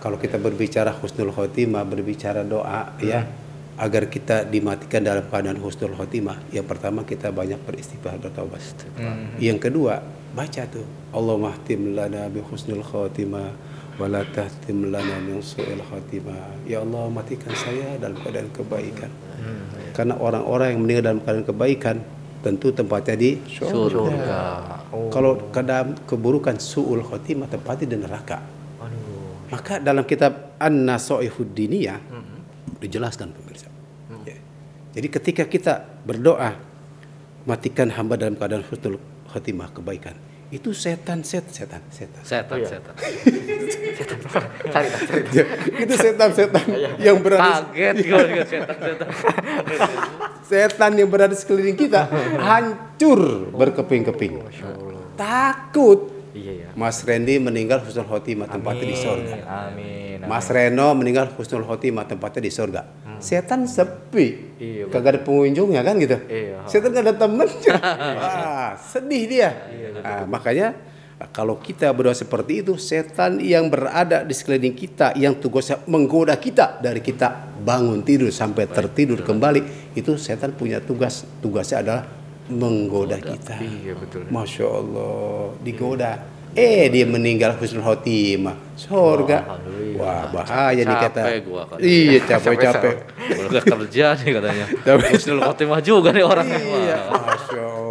kalau 0.00 0.16
kita 0.16 0.40
berbicara 0.40 0.90
husnul 0.96 1.32
khotimah, 1.32 1.84
berbicara 1.84 2.42
doa 2.42 2.96
ya 2.98 3.28
agar 3.80 4.12
kita 4.12 4.44
dimatikan 4.44 5.00
dalam 5.04 5.24
keadaan 5.28 5.60
husnul 5.60 5.96
khotimah. 5.96 6.40
Yang 6.52 6.66
pertama 6.68 7.04
kita 7.04 7.32
banyak 7.32 7.60
beristighfar 7.64 8.20
bertaubat. 8.20 8.60
Yang 9.40 9.58
kedua 9.68 10.00
baca 10.32 10.62
tuh 10.64 10.84
Allahumma 11.12 11.52
mahtim 11.52 11.92
lana 11.92 12.28
bi 12.32 12.40
husnul 12.40 12.80
khotimah 12.80 13.52
wa 14.00 14.08
la 14.08 14.24
tahtim 14.24 14.88
lana 14.88 15.20
min 15.20 15.44
su'il 15.44 15.80
khotimah. 15.84 16.64
Ya 16.64 16.80
Allah 16.80 17.12
matikan 17.12 17.52
saya 17.52 18.00
dalam 18.00 18.16
keadaan 18.20 18.48
kebaikan. 18.52 19.12
Karena 19.92 20.16
orang-orang 20.16 20.72
yang 20.72 20.80
meninggal 20.80 21.04
dalam 21.12 21.20
keadaan 21.20 21.44
kebaikan 21.44 21.96
tentu 22.42 22.74
tempatnya 22.74 23.14
di 23.14 23.38
Surga. 23.46 24.42
Oh. 24.92 25.08
kalau 25.08 25.48
kadang 25.54 25.94
keburukan 26.04 26.58
suul 26.58 27.00
khotimah 27.00 27.48
tempatnya 27.48 27.86
di 27.94 27.96
neraka. 28.02 28.42
Aduh. 28.82 29.48
Maka 29.48 29.78
dalam 29.78 30.02
kitab 30.02 30.58
An-Nasaihud 30.58 31.54
Diniyah 31.54 32.02
dijelaskan 32.82 33.30
pemirsa. 33.30 33.70
Ya. 34.26 34.36
Jadi 34.98 35.06
ketika 35.06 35.44
kita 35.46 35.86
berdoa 36.02 36.58
matikan 37.46 37.90
hamba 37.94 38.18
dalam 38.18 38.34
keadaan 38.34 38.66
husnul 38.66 38.98
khotimah 39.30 39.70
kebaikan. 39.70 40.18
Itu 40.52 40.76
setan 40.76 41.24
set 41.24 41.48
setan 41.48 41.80
setan. 41.88 42.20
Setan, 42.20 42.60
iya. 42.60 42.68
setan. 42.68 42.92
cari 44.74 44.88
cari. 44.92 45.22
Ya, 45.32 45.44
itu 45.80 45.94
setan-setan 45.96 46.64
yang 47.00 47.24
berada 47.24 47.72
Kaget 47.72 47.96
gue 48.04 48.20
dengan 48.28 48.44
setan, 48.44 48.76
setan. 48.76 49.08
setan 50.52 50.92
yang 51.00 51.08
berada 51.08 51.32
di 51.32 51.40
sekeliling 51.40 51.78
kita 51.80 52.12
hancur 52.48 53.48
berkeping-keping. 53.56 54.44
Takut 55.16 56.12
Iya 56.32 56.52
ya. 56.64 56.68
Mas 56.72 57.04
Randy 57.04 57.36
meninggal 57.36 57.84
husnul 57.84 58.08
khotimah 58.08 58.48
tempatnya 58.48 58.88
di 58.88 58.96
sorga. 58.96 59.36
Amin. 59.68 60.24
amin. 60.24 60.28
Mas 60.28 60.48
Reno 60.48 60.88
meninggal 60.96 61.28
husnul 61.36 61.68
khotimah 61.68 62.08
tempatnya 62.08 62.40
di 62.48 62.52
sorga. 62.52 62.88
Setan 63.20 63.68
sepi. 63.68 64.56
Iya, 64.58 64.90
Kagak 64.90 65.10
ada 65.14 65.20
pengunjungnya 65.22 65.84
kan 65.84 65.94
gitu. 66.00 66.16
Iya. 66.26 66.64
Setan 66.64 66.96
gak 66.96 67.04
ada 67.04 67.14
temennya. 67.14 67.76
Wah, 68.18 68.72
sedih 68.80 69.24
dia. 69.28 69.50
Nah, 70.00 70.24
makanya 70.26 70.74
kalau 71.30 71.60
kita 71.60 71.92
berdoa 71.92 72.16
seperti 72.16 72.64
itu, 72.64 72.74
setan 72.80 73.38
yang 73.38 73.68
berada 73.68 74.24
di 74.26 74.34
sekeliling 74.34 74.74
kita 74.74 75.14
yang 75.14 75.36
tugasnya 75.38 75.78
menggoda 75.86 76.34
kita 76.40 76.82
dari 76.82 76.98
kita 76.98 77.52
bangun 77.62 78.02
tidur 78.02 78.32
sampai 78.32 78.66
tertidur 78.66 79.22
kembali, 79.22 79.92
itu 79.94 80.18
setan 80.18 80.56
punya 80.56 80.82
tugas. 80.82 81.28
Tugasnya 81.44 81.84
adalah 81.84 82.02
menggoda 82.50 83.20
kita. 83.20 83.60
Iya 83.60 83.94
betul. 83.94 84.26
Masya 84.32 84.66
Allah, 84.66 85.54
digoda. 85.62 86.12
Eh, 86.52 86.92
dia 86.92 87.08
meninggal 87.08 87.56
husnul 87.56 87.80
khotimah. 87.80 88.76
Surga. 88.76 89.56
Wah, 89.96 90.28
bahaya 90.28 90.84
nih 90.84 90.98
kata. 91.00 91.22
Capek 91.24 91.40
gua 91.48 91.62
kan. 91.64 91.76
Iya, 91.80 92.18
capek-capek. 92.36 92.94
Udah 93.48 93.62
kerja 93.64 94.06
nih 94.20 94.30
katanya. 94.36 94.66
Husnul 95.16 95.40
khotimah 95.40 95.80
juga 95.80 96.12
nih 96.12 96.20
orangnya. 96.20 96.60
Iya. 96.60 96.98
Masya 97.08 97.62
Allah. 97.64 97.81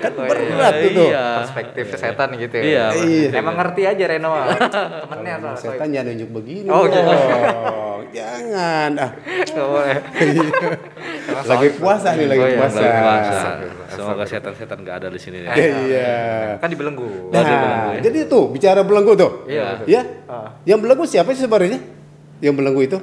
Kan 0.00 0.10
Oh, 0.12 0.24
iya. 0.24 0.28
berat 0.50 0.74
tuh 0.74 0.90
tuh. 0.90 1.08
Iya. 1.08 1.26
Perspektif 1.40 1.84
setan 1.92 2.28
gitu 2.34 2.54
ya. 2.56 2.64
Iya, 2.64 2.84
Iya. 2.96 3.28
Emang 3.36 3.54
ngerti 3.54 3.82
aja 3.84 4.04
Reno. 4.06 4.30
Temennya 5.04 5.34
soalnya. 5.38 5.56
setan 5.56 5.88
jangan 5.90 6.06
nunjuk 6.10 6.30
begini. 6.32 6.68
Oh, 6.68 6.82
gitu. 6.84 6.98
dong. 6.98 8.00
Jangan. 8.10 8.90
Ah. 9.00 9.10
Emang 11.30 11.46
lagi 11.50 11.68
puasa 11.72 12.08
nih, 12.14 12.26
lagi 12.26 12.40
Oh, 12.40 12.48
iya, 12.48 12.58
puasa. 12.58 12.78
Lagi 12.78 12.98
puasa. 12.98 13.48
Semoga 13.90 14.24
setan-setan 14.24 14.78
gak 14.82 14.96
ada 14.98 15.08
di 15.08 15.20
sini. 15.20 15.38
nih. 15.40 15.52
Iya. 15.86 16.14
Kan 16.58 16.68
dibelenggu. 16.68 17.30
Nah, 17.30 17.96
jadi 17.98 18.18
tuh 18.26 18.50
bicara 18.50 18.80
belenggu 18.80 19.12
tuh. 19.14 19.30
Iya. 19.46 19.84
Ya. 19.84 20.02
Ah. 20.26 20.56
Yang 20.64 20.78
belenggu 20.80 21.04
siapa 21.04 21.32
sih 21.32 21.44
sebenarnya? 21.44 21.80
Yang 22.40 22.54
belenggu 22.56 22.80
itu? 22.82 22.98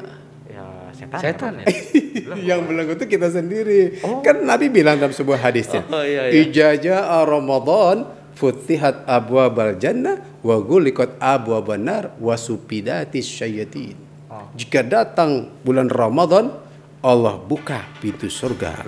Ya 1.11 1.17
setan. 1.23 1.63
Setan 1.63 1.63
ya? 1.63 2.35
yang 2.55 2.67
belenggu 2.67 2.99
itu 2.99 3.05
kita 3.07 3.31
sendiri. 3.31 4.03
Kan 4.23 4.43
Nabi 4.43 4.67
bilang 4.67 4.99
dalam 4.99 5.15
sebuah 5.15 5.39
hadisnya. 5.39 5.83
Oh, 5.87 6.03
iya, 6.03 6.27
iya. 6.27 6.43
Ijaja 6.43 7.23
Ramadan 7.23 8.07
futihat 8.35 9.07
abwabal 9.09 9.79
jannah 9.81 10.21
wa 10.45 10.61
gulikat 10.61 11.17
abwaban 11.17 11.87
nar 11.87 12.13
wa 12.19 12.35
supidatis 12.35 13.25
syayatin. 13.25 13.95
Oh. 14.27 14.51
Jika 14.53 14.83
datang 14.83 15.49
bulan 15.63 15.89
Ramadan, 15.89 16.53
Allah 17.01 17.39
buka 17.39 17.87
pintu 18.03 18.27
surga 18.27 18.83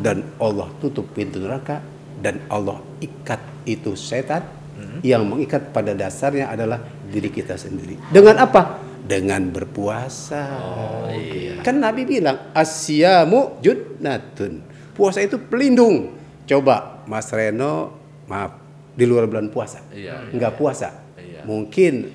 dan 0.00 0.22
Allah 0.38 0.70
tutup 0.78 1.10
pintu 1.12 1.42
neraka 1.42 1.82
dan 2.22 2.40
Allah 2.48 2.80
ikat 3.02 3.40
itu 3.68 3.92
setan 3.98 4.56
yang 5.04 5.24
mengikat 5.28 5.72
pada 5.72 5.92
dasarnya 5.92 6.52
adalah 6.52 6.80
diri 7.08 7.28
kita 7.32 7.56
sendiri. 7.56 7.96
Dengan 8.12 8.42
apa? 8.42 8.85
Dengan 9.06 9.54
berpuasa. 9.54 10.42
Kan 11.62 11.78
Nabi 11.78 12.02
bilang 12.02 12.50
asyamu 12.50 13.62
junnatun. 13.62 14.66
Puasa 14.98 15.22
itu 15.22 15.38
pelindung. 15.38 16.18
Coba 16.46 17.02
Mas 17.06 17.30
Reno, 17.30 17.94
maaf, 18.26 18.58
di 18.94 19.04
luar 19.06 19.30
bulan 19.30 19.50
puasa. 19.50 19.82
Iya, 19.94 20.30
Nggak 20.34 20.52
puasa. 20.58 20.90
Iya. 21.18 21.46
Mungkin 21.46 22.06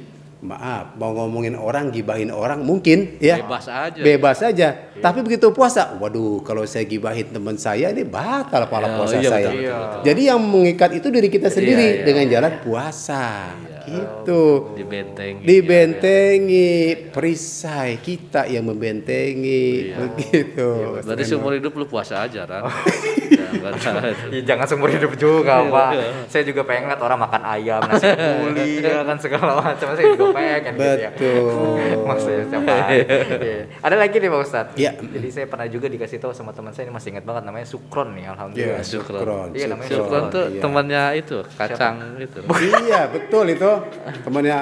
maaf, 0.42 0.98
mau 0.98 1.14
ngomongin 1.14 1.54
orang, 1.54 1.94
gibahin 1.94 2.34
orang 2.34 2.66
mungkin 2.66 3.22
ya. 3.22 3.40
Bebas 3.46 3.66
aja. 3.70 4.02
Bebas 4.02 4.38
aja. 4.42 4.70
Tapi 4.98 5.20
begitu 5.22 5.54
puasa, 5.54 5.96
waduh, 6.02 6.42
kalau 6.42 6.66
saya 6.66 6.84
gibahin 6.90 7.30
teman 7.30 7.56
saya 7.62 7.94
ini 7.94 8.02
batal 8.02 8.66
kepala 8.66 8.88
Ya, 8.90 8.96
puasa 8.98 9.16
iya, 9.22 9.30
saya. 9.30 9.48
betul, 9.48 9.62
betul, 9.62 9.78
betul. 9.78 10.02
Jadi 10.10 10.22
yang 10.26 10.40
mengikat 10.42 10.90
itu 10.98 11.08
diri 11.14 11.30
kita 11.30 11.48
sendiri 11.54 11.88
iya. 12.02 12.04
dengan 12.04 12.26
jalan 12.28 12.54
puasa. 12.66 13.24
Gitu 13.92 14.44
Dibentengi. 14.74 15.44
dibentengi 15.44 16.72
perisai 17.12 18.00
kita 18.00 18.48
yang 18.48 18.66
membentengi 18.66 19.92
begitu 19.92 21.02
Berarti 21.04 21.24
seumur 21.24 21.52
hidup 21.54 21.74
lu 21.74 21.86
puasa 21.86 22.24
aja 22.24 22.48
kan? 22.48 22.66
Jangan 23.52 23.74
ada. 24.00 24.16
Ya, 24.32 24.42
jangan 24.44 24.66
seumur 24.66 24.88
hidup 24.88 25.12
juga 25.16 25.60
pak. 25.62 25.92
Saya 26.32 26.44
juga 26.48 26.64
pengen 26.64 26.88
lihat 26.88 27.02
orang 27.04 27.20
makan 27.20 27.42
ayam, 27.44 27.84
nasi 27.84 28.08
kebuli, 28.08 28.80
ya 28.86 29.04
kan 29.04 29.18
segala 29.20 29.60
macam. 29.60 29.88
Saya 29.92 30.08
juga 30.16 30.26
pengen 30.32 30.72
gitu 30.72 30.80
ya. 30.80 31.10
betul 31.12 31.76
Maksudnya 32.08 32.44
setiap 32.48 32.64
hari. 32.64 33.00
Iya. 33.04 33.60
Ada 33.82 33.96
lagi 33.98 34.16
nih 34.18 34.30
Pak 34.32 34.40
Ustadz. 34.42 34.76
Iya. 34.80 34.92
Jadi 34.98 35.28
saya 35.30 35.46
pernah 35.48 35.68
juga 35.68 35.88
dikasih 35.88 36.18
tahu 36.20 36.32
sama 36.32 36.56
teman 36.56 36.72
saya 36.72 36.88
ini 36.88 36.94
masih 36.96 37.10
ingat 37.12 37.26
banget 37.28 37.44
namanya 37.44 37.68
Sukron 37.68 38.08
nih, 38.16 38.24
Iya, 38.24 38.32
alhamdulillah. 38.32 38.84
Sukron. 38.84 39.48
Iya, 39.52 39.66
namanya 39.68 39.90
Sukron 39.92 40.24
tuh 40.30 40.46
Iya. 40.48 40.62
temannya 40.62 41.04
itu, 41.18 41.38
kacang 41.54 41.96
gitu. 42.18 42.40
iya 42.82 43.02
betul 43.08 43.46
itu 43.48 43.72
temannya 44.22 44.58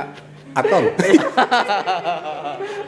Atom 0.50 0.84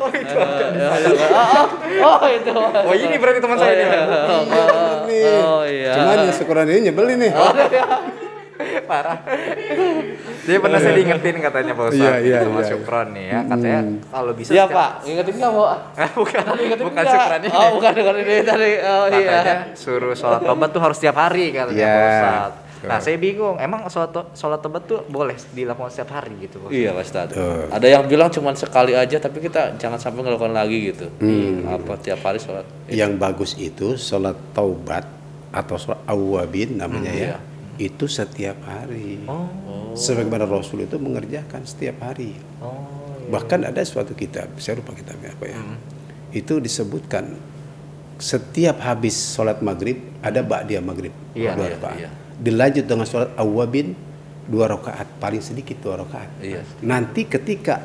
Oh 0.01 0.09
itu. 0.09 0.33
Oh, 2.01 2.25
itu. 2.25 2.51
Oh 2.81 2.93
ini 2.93 3.15
berarti 3.15 3.39
teman 3.39 3.57
saya 3.57 3.73
ini. 3.73 3.83
Iya, 3.85 4.01
bener 4.01 4.99
nih. 5.05 5.23
Oh, 5.45 5.63
iya. 5.63 5.93
cuman 5.93 6.15
yang 6.25 6.33
syukuran 6.33 6.65
ini 6.67 6.79
nyebelin 6.89 7.17
nih 7.21 7.31
Parah. 8.81 9.17
Dia 10.41 10.57
pernah 10.57 10.77
saya 10.77 10.93
diingetin 10.93 11.37
katanya 11.39 11.73
Pak 11.73 11.85
Ustadz 11.87 12.01
Iya, 12.01 12.13
iya, 12.21 12.37
sama 12.45 12.61
iya. 12.61 12.69
Sukron 12.69 13.07
nih 13.13 13.25
ya. 13.25 13.39
Katanya 13.45 13.79
kalau 14.05 14.31
bisa 14.33 14.49
Iya 14.51 14.63
Pak, 14.67 14.89
ingetin 15.01 15.35
nggak 15.37 15.51
mau? 15.51 15.65
bukan 16.17 16.41
Ingetin 16.59 16.85
bukan? 16.85 17.03
Sukron 17.03 17.39
ini. 17.41 17.49
Oh 17.51 17.67
bukan 17.73 17.91
bukan 17.95 18.15
ini 18.17 18.35
tadi. 18.41 18.71
Oh 18.81 19.05
Katanya 19.07 19.41
iya. 19.41 19.73
suruh 19.73 20.13
sholat 20.13 20.41
tobat 20.41 20.69
tuh 20.69 20.81
harus 20.81 20.97
setiap 20.97 21.17
hari 21.17 21.49
katanya 21.49 21.77
Iya. 21.77 21.93
Pak 21.93 22.05
Ustadz. 22.05 22.70
Nah, 22.87 22.97
saya 22.97 23.17
bingung. 23.21 23.61
Emang 23.61 23.85
sholat 23.89 24.33
sholat 24.33 24.59
tobat 24.61 24.89
tuh 24.89 25.05
boleh 25.05 25.37
dilakukan 25.53 25.93
setiap 25.93 26.17
hari 26.17 26.33
gitu, 26.41 26.57
Bos? 26.61 26.69
Iya 26.73 26.97
Pak 26.97 27.03
Ustadz. 27.05 27.33
Tuh. 27.37 27.69
Ada 27.69 27.87
yang 27.87 28.03
bilang 28.09 28.29
cuma 28.33 28.53
sekali 28.57 28.97
aja 28.97 29.17
tapi 29.21 29.37
kita 29.37 29.77
jangan 29.77 30.01
sampai 30.01 30.25
ngelakukan 30.25 30.53
lagi 30.53 30.77
gitu. 30.89 31.05
Hmm. 31.21 31.69
Apa 31.69 32.01
tiap 32.01 32.25
hari 32.25 32.41
sholat? 32.41 32.65
Yang 32.89 33.11
bagus 33.21 33.51
itu 33.59 33.99
sholat 33.99 34.37
taubat 34.57 35.05
atau 35.53 35.75
sholat 35.77 36.01
awabin 36.09 36.81
namanya 36.81 37.13
ya. 37.13 37.37
Itu 37.77 38.09
setiap 38.09 38.57
hari. 38.65 39.21
Oh. 39.29 39.93
Sebagaimana 39.93 40.49
Rasul 40.49 40.85
itu 40.85 40.97
mengerjakan 40.97 41.65
setiap 41.65 42.01
hari. 42.01 42.33
Oh. 42.61 43.01
Bahkan 43.29 43.69
ada 43.69 43.79
suatu 43.85 44.11
kitab, 44.17 44.51
saya 44.57 44.81
lupa 44.81 44.91
kitabnya 44.97 45.31
apa 45.31 45.45
ya. 45.47 45.59
Itu 46.35 46.59
disebutkan 46.59 47.51
setiap 48.21 48.77
habis 48.85 49.17
sholat 49.33 49.65
maghrib 49.65 49.97
ada 50.21 50.45
ba'diyah 50.45 50.83
maghrib 50.85 51.09
Iya, 51.33 51.57
dua 51.57 51.67
iya, 51.73 51.77
iya. 52.05 52.09
Dilanjut 52.41 52.83
dengan 52.83 53.05
sholat 53.05 53.37
awabin 53.37 53.93
dua 54.43 54.65
rakaat 54.67 55.05
paling 55.15 55.39
sedikit 55.39 55.77
dua 55.79 56.01
rakaat. 56.01 56.41
Iya. 56.41 56.65
Nanti 56.81 57.23
ketika 57.23 57.77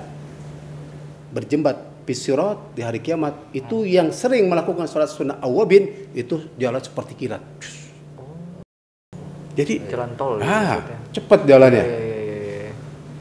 berjembat 1.28 1.76
pisirat 2.02 2.72
di 2.72 2.80
hari 2.80 2.98
kiamat 2.98 3.52
itu 3.52 3.82
yang 3.82 4.08
sering 4.10 4.46
melakukan 4.46 4.86
sholat 4.86 5.06
sunnah 5.06 5.36
awabin 5.38 5.84
itu 6.10 6.40
jalan 6.56 6.80
seperti 6.80 7.12
kilat. 7.14 7.42
Jadi 9.52 9.74
Jalan 9.86 10.12
tol. 10.14 10.36
gitu 10.36 10.44
ah 10.44 10.76
maksudnya. 10.76 10.98
cepat 11.12 11.40
jalannya. 11.44 11.80
Iya, 11.82 11.96
iya, 11.96 12.16
iya, 12.16 12.36
iya. 12.60 12.72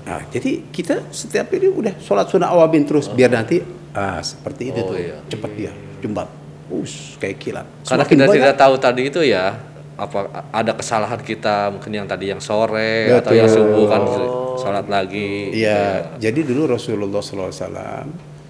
Nah, 0.06 0.22
jadi 0.30 0.52
kita 0.68 0.96
setiap 1.10 1.48
ini 1.52 1.68
udah 1.70 1.94
sholat 1.98 2.28
sunnah 2.28 2.52
awabin 2.52 2.84
terus 2.84 3.08
biar 3.08 3.28
nanti 3.30 3.64
ah 3.92 4.20
seperti 4.20 4.70
itu 4.70 4.80
Oh, 4.80 4.92
tuh 4.92 4.98
iya. 4.98 5.16
cepat 5.26 5.52
dia 5.52 5.72
jembat. 6.00 6.28
Us 6.68 7.16
kayak 7.18 7.38
kilat. 7.38 7.68
Karena 7.82 8.04
Semakin 8.04 8.16
kita 8.16 8.24
banyak- 8.26 8.36
tidak 8.42 8.56
tahu 8.58 8.74
tadi 8.78 9.02
itu 9.06 9.22
ya 9.22 9.44
apa 9.96 10.48
ada 10.52 10.76
kesalahan 10.76 11.24
kita 11.24 11.72
mungkin 11.72 11.92
yang 11.92 12.08
tadi 12.08 12.28
yang 12.32 12.44
sore 12.44 13.08
atau 13.16 13.32
yang 13.32 13.48
Betul. 13.48 13.64
subuh 13.64 13.86
kan 13.88 14.02
sholat 14.60 14.88
lagi. 14.92 15.56
Iya, 15.56 16.16
jadi 16.20 16.40
dulu 16.44 16.76
Rasulullah 16.76 17.20
SAW, 17.20 17.52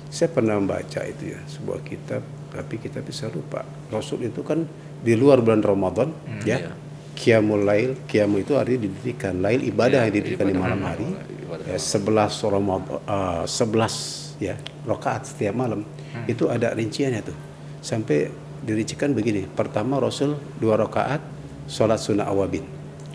saya 0.10 0.29
pernah 0.29 0.58
membaca 0.58 1.01
itu 1.05 1.34
ya 1.34 1.39
sebuah 1.45 1.79
kitab, 1.86 2.21
tapi 2.53 2.75
kita 2.81 3.01
bisa 3.01 3.29
lupa. 3.29 3.65
Rasul 3.89 4.25
itu 4.25 4.41
kan 4.41 4.65
di 5.01 5.13
luar 5.13 5.41
bulan 5.41 5.62
Ramadan, 5.62 6.10
ya, 6.45 6.58
iya. 6.62 6.71
Qiyamul 7.15 7.63
Lail, 7.65 7.91
Qiyam 8.05 8.36
itu 8.38 8.58
artinya 8.58 8.86
didirikan, 8.86 9.39
Lail 9.41 9.62
ibadah 9.65 10.05
Iya, 10.05 10.08
yang 10.10 10.15
didirikan 10.17 10.45
di 10.45 10.53
ibadah 10.53 10.65
malam 10.65 10.79
malam, 10.81 10.91
hari, 10.93 11.08
ibadah 11.45 11.65
ya, 11.73 11.77
11 11.77 12.53
Ramadan, 12.53 12.89
eh, 13.05 13.43
11 13.45 13.95
ya 14.41 14.55
rakaat 14.84 15.21
setiap 15.29 15.53
malam, 15.55 15.81
itu 16.27 16.49
ada 16.51 16.73
rinciannya 16.75 17.21
tuh, 17.23 17.38
sampai 17.79 18.29
dirincikan 18.65 19.13
begini. 19.13 19.45
Pertama 19.45 20.01
Rasul 20.01 20.36
dua 20.58 20.75
rakaat, 20.75 21.21
sholat 21.65 21.97
sunnah 21.99 22.30
awabin 22.30 22.63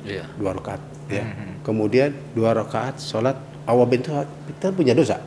Iya. 0.01 0.25
dua 0.41 0.57
rakaat 0.57 0.81
ya. 1.13 1.25
Kemudian 1.61 2.17
dua 2.33 2.57
rakaat 2.57 2.97
sholat 2.99 3.37
awabin 3.69 4.01
itu 4.01 4.11
kita 4.57 4.73
punya 4.73 4.93
dosa. 4.97 5.21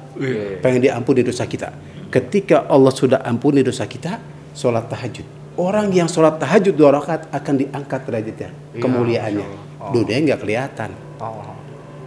Pengen 0.62 0.82
diampuni 0.82 1.22
dosa 1.22 1.46
kita. 1.46 1.70
Ketika 2.10 2.70
Allah 2.70 2.94
sudah 2.94 3.20
ampuni 3.26 3.66
dosa 3.66 3.86
kita, 3.90 4.22
sholat 4.54 4.86
tahajud. 4.90 5.26
Orang 5.58 5.94
yang 5.94 6.10
sholat 6.10 6.42
tahajud 6.42 6.74
dua 6.74 6.94
rakaat 6.98 7.30
akan 7.30 7.54
diangkat 7.62 8.02
derajatnya, 8.06 8.50
kemuliaannya. 8.78 9.48
Dunia 9.94 10.18
nggak 10.32 10.40
kelihatan. 10.42 10.90
Oh. 11.22 11.54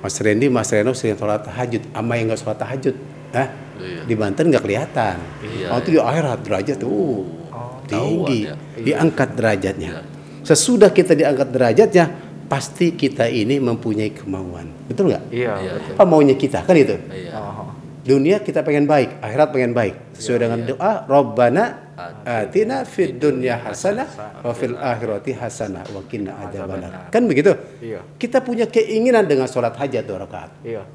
Mas 0.02 0.18
Randy, 0.22 0.46
Mas 0.46 0.70
Reno 0.70 0.94
sering 0.94 1.18
sholat 1.18 1.42
tahajud, 1.42 1.83
ama 1.90 2.14
yang 2.14 2.31
nggak 2.31 2.40
sholat 2.42 2.59
tahajud, 2.62 2.94
Hah? 3.35 3.48
Iya. 3.76 4.02
di 4.07 4.14
Banten 4.14 4.48
nggak 4.48 4.62
kelihatan. 4.62 5.16
Iya, 5.42 5.66
oh, 5.74 5.79
itu 5.83 5.88
di 5.94 6.00
akhirat 6.00 6.38
derajat 6.46 6.76
tuh 6.79 7.26
uh, 7.50 7.76
tinggi, 7.90 8.46
ya. 8.46 8.55
diangkat 8.79 9.29
derajatnya. 9.35 9.90
Iya. 9.98 10.15
Sesudah 10.46 10.94
kita 10.94 11.18
diangkat 11.18 11.50
derajatnya, 11.50 12.06
pasti 12.46 12.94
kita 12.94 13.26
ini 13.26 13.59
mempunyai 13.59 14.14
kemauan, 14.14 14.70
betul 14.87 15.11
nggak? 15.11 15.35
Iya. 15.35 15.52
Iya, 15.59 15.72
betul. 15.82 15.92
Apa 15.98 16.04
maunya 16.06 16.38
kita 16.38 16.62
kan 16.62 16.78
itu? 16.78 16.94
Iya. 17.11 17.35
Oh. 17.35 17.74
Dunia 18.06 18.38
kita 18.38 18.62
pengen 18.62 18.87
baik, 18.87 19.18
akhirat 19.18 19.50
pengen 19.50 19.74
baik. 19.74 20.14
Sesuai 20.14 20.38
dengan 20.46 20.62
doa, 20.62 21.02
Rabbana 21.11 21.90
atina 22.22 22.87
fid 22.87 23.18
dunya 23.18 23.59
hasanah 23.59 24.06
wa 24.46 24.54
fil 24.54 24.78
akhirati 24.78 25.35
hasanah 25.35 25.82
wa 25.90 26.06
qina 26.06 26.38
adzabannar. 26.38 27.11
Kan 27.11 27.26
begitu? 27.26 27.59
Iya. 27.82 28.06
Kita 28.14 28.38
punya 28.46 28.70
keinginan 28.70 29.26
dengan 29.26 29.50
sholat 29.50 29.74
hajat 29.74 30.06
dua 30.06 30.22
rakaat. 30.22 30.54
Iya. 30.62 30.87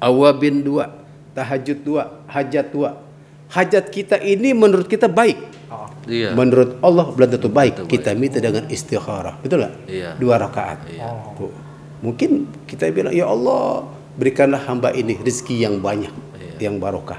Awabin 0.00 0.64
dua, 0.64 1.04
tahajud 1.36 1.84
dua, 1.84 2.24
hajat 2.32 2.72
dua. 2.72 3.04
Hajat 3.52 3.92
kita 3.92 4.16
ini 4.24 4.56
menurut 4.56 4.88
kita 4.88 5.12
baik. 5.12 5.36
Oh. 5.68 5.85
Iya. 6.06 6.32
Menurut 6.38 6.78
Allah 6.80 7.06
belum 7.10 7.28
tentu 7.34 7.50
baik. 7.50 7.82
Tentu 7.82 7.90
Kita 7.90 8.14
minta 8.14 8.38
dengan 8.38 8.64
istikharah. 8.70 9.42
Betul 9.42 9.66
nggak? 9.66 9.74
Iya. 9.90 10.10
Dua 10.16 10.38
rakaat. 10.38 10.86
Iya. 10.86 11.34
Tuh. 11.34 11.52
Mungkin 12.00 12.46
kita 12.70 12.86
bilang, 12.94 13.10
ya 13.10 13.26
Allah 13.26 13.84
berikanlah 14.14 14.62
hamba 14.64 14.94
ini 14.94 15.18
rezeki 15.18 15.66
yang 15.66 15.82
banyak, 15.82 16.12
Iya. 16.38 16.70
yang 16.70 16.78
barokah. 16.78 17.18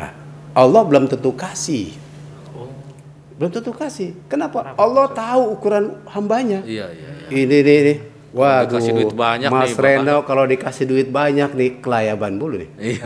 Nah, 0.00 0.10
Allah 0.56 0.82
belum 0.82 1.06
tentu 1.06 1.36
kasih. 1.36 1.92
Belum 3.36 3.52
tentu 3.52 3.68
kasih. 3.76 4.16
Kenapa? 4.32 4.72
Allah 4.80 5.12
tahu 5.12 5.60
ukuran 5.60 6.00
hambanya. 6.08 6.64
Iya, 6.64 6.88
iya, 6.88 7.08
iya. 7.20 7.44
Ini 7.44 7.56
nih, 7.60 7.78
nih. 7.84 7.98
Waduh, 8.36 8.76
dikasih 8.76 8.92
duit 8.92 9.14
banyak 9.16 9.48
Mas 9.48 9.72
nih, 9.72 9.80
Reno 9.80 10.16
kalau 10.28 10.44
dikasih 10.44 10.84
duit 10.84 11.08
banyak 11.08 11.56
nih 11.56 11.70
kelayaban 11.80 12.36
dulu 12.36 12.60
nih. 12.60 12.68
Iya. 12.76 13.04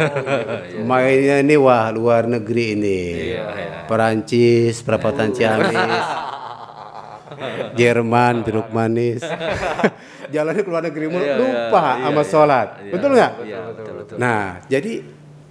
iya. 0.74 0.82
Mainnya 0.82 1.36
ini 1.38 1.54
wah 1.54 1.86
luar 1.94 2.26
negeri 2.26 2.74
ini. 2.74 3.00
Iya, 3.38 3.44
iya. 3.54 3.78
Perancis, 3.86 4.82
perapatan 4.82 5.30
Ciamis. 5.30 6.06
Jerman, 7.78 8.42
jeruk 8.42 8.74
manis. 8.74 9.22
Jalannya 10.34 10.62
ke 10.62 10.70
luar 10.70 10.84
negeri 10.86 11.06
mulu, 11.10 11.22
Iya, 11.22 11.36
lupa 11.38 11.84
iya, 11.94 12.02
sama 12.06 12.22
iya. 12.22 12.30
sholat. 12.30 12.68
Iya, 12.82 12.92
Betul 12.92 13.10
nggak? 13.14 13.32
Iya, 13.46 13.58
betul, 13.70 13.92
betul. 14.02 14.16
Nah, 14.18 14.42
jadi 14.66 14.92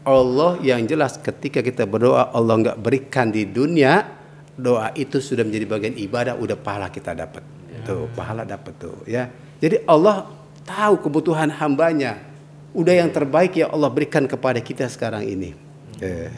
Allah 0.03 0.51
yang 0.63 0.81
jelas 0.87 1.13
ketika 1.19 1.59
kita 1.59 1.83
berdoa 1.87 2.31
Allah 2.31 2.55
nggak 2.67 2.77
berikan 2.79 3.27
di 3.31 3.47
dunia, 3.47 4.03
doa 4.55 4.91
itu 4.95 5.19
sudah 5.23 5.43
menjadi 5.47 5.65
bagian 5.67 5.95
ibadah, 5.95 6.35
udah 6.35 6.55
pahala 6.59 6.87
kita 6.91 7.15
dapat. 7.15 7.43
Tuh, 7.79 8.11
pahala 8.11 8.43
dapat 8.43 8.73
tuh, 8.75 9.07
ya. 9.07 9.27
Jadi 9.60 9.84
Allah 9.84 10.28
tahu 10.63 11.04
kebutuhan 11.04 11.52
hambanya. 11.52 12.19
Udah 12.72 12.95
yang 12.95 13.10
terbaik 13.12 13.60
ya 13.60 13.67
Allah 13.67 13.89
berikan 13.91 14.24
kepada 14.30 14.63
kita 14.63 14.88
sekarang 14.88 15.26
ini. 15.26 15.52
Eh, 16.00 16.32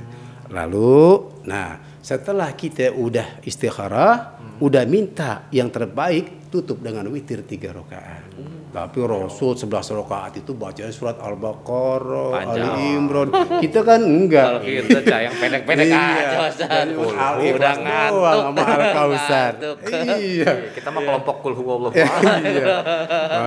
lalu, 0.49 1.29
nah 1.45 1.77
setelah 2.01 2.49
kita 2.55 2.89
udah 2.97 3.45
istikharah, 3.45 4.41
udah 4.57 4.83
minta 4.89 5.45
yang 5.53 5.69
terbaik, 5.69 6.49
tutup 6.49 6.81
dengan 6.81 7.05
witir 7.13 7.45
tiga 7.45 7.75
rakaat. 7.75 8.25
Tapi 8.71 9.03
Rasul 9.03 9.51
11 9.59 9.67
rakaat 9.99 10.39
itu 10.39 10.55
bacanya 10.55 10.87
surat 10.95 11.19
Al-Baqarah. 11.19 12.39
Ali 12.39 12.95
Imran. 12.95 13.27
Kita 13.59 13.83
kan 13.83 13.99
enggak. 13.99 14.47
Kalau 14.47 14.61
kita 14.63 14.99
cah 15.03 15.19
yang 15.27 15.35
pendek-pendek 15.35 15.91
Iya. 15.91 15.99
aja, 15.99 16.37
Ustaz. 16.47 16.87
Udah 16.95 17.75
ngantuk. 17.75 18.31
sama 18.31 18.63
Al. 18.63 19.11
Ngantuk. 19.11 19.77
Iya. 20.23 20.51
Kita 20.71 20.87
mah 20.87 21.01
kelompok 21.03 21.35
kul 21.43 21.53
huwallahu 21.59 21.91
iya. 21.91 22.07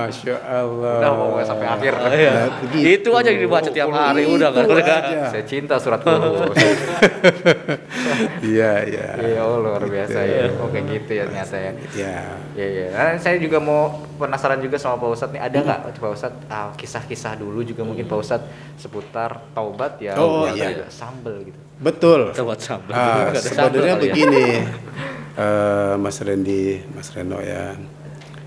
Masya 0.05 0.35
Allah. 0.45 0.97
Udah 1.01 1.11
pokoknya 1.17 1.45
sampai 1.49 1.67
akhir. 1.73 1.93
Iya. 2.05 2.29
Nah, 2.29 2.49
begitu. 2.61 2.85
Itu 2.85 3.09
aja 3.17 3.27
yang 3.33 3.41
dibaca 3.41 3.69
tiap 3.73 3.89
hari 3.89 4.23
udah 4.29 4.49
kan. 4.53 4.65
aja. 4.69 5.33
Saya 5.33 5.43
cinta 5.49 5.81
surat 5.81 6.05
kul. 6.05 6.21
Iya, 8.45 8.71
iya. 8.85 9.07
Iya, 9.19 9.41
oh, 9.41 9.57
luar 9.57 9.81
biasa 9.81 10.19
ya. 10.21 10.53
Oke 10.61 10.85
gitu 10.85 11.11
ya 11.17 11.25
ternyata 11.25 11.57
ya. 11.57 11.71
Ya. 11.97 12.19
Iya 12.53 12.67
iya. 12.69 12.87
Nah, 12.93 13.17
saya 13.17 13.41
juga 13.41 13.57
mau 13.57 14.05
penasaran 14.21 14.61
juga 14.61 14.77
sama 14.77 15.01
Pak 15.01 15.14
Ustadz 15.15 15.31
nih. 15.31 15.41
Ada 15.41 15.57
nggak 15.57 15.79
Pak 15.95 16.11
Ustadz 16.11 16.45
ah, 16.47 16.69
kisah-kisah 16.71 17.33
dulu 17.35 17.63
juga 17.63 17.81
mungkin 17.81 18.03
Pak 18.03 18.19
Ustadz 18.19 18.47
seputar 18.75 19.41
taubat 19.51 19.97
ya? 19.97 20.13
Oh, 20.15 20.45
iya. 20.45 20.69
tadi 20.75 20.91
sambel 20.91 21.47
gitu. 21.47 21.59
Betul. 21.79 22.31
Coba 22.31 22.53
sambal. 22.55 22.91
Ah, 22.91 23.31
Nggak 23.31 23.39
ada 23.39 23.39
sebenarnya 23.41 23.95
ya. 23.95 24.03
begini, 24.03 24.45
eh, 25.35 25.93
Mas 25.95 26.17
Randy, 26.19 26.63
Mas 26.91 27.09
Reno 27.11 27.39
ya. 27.39 27.73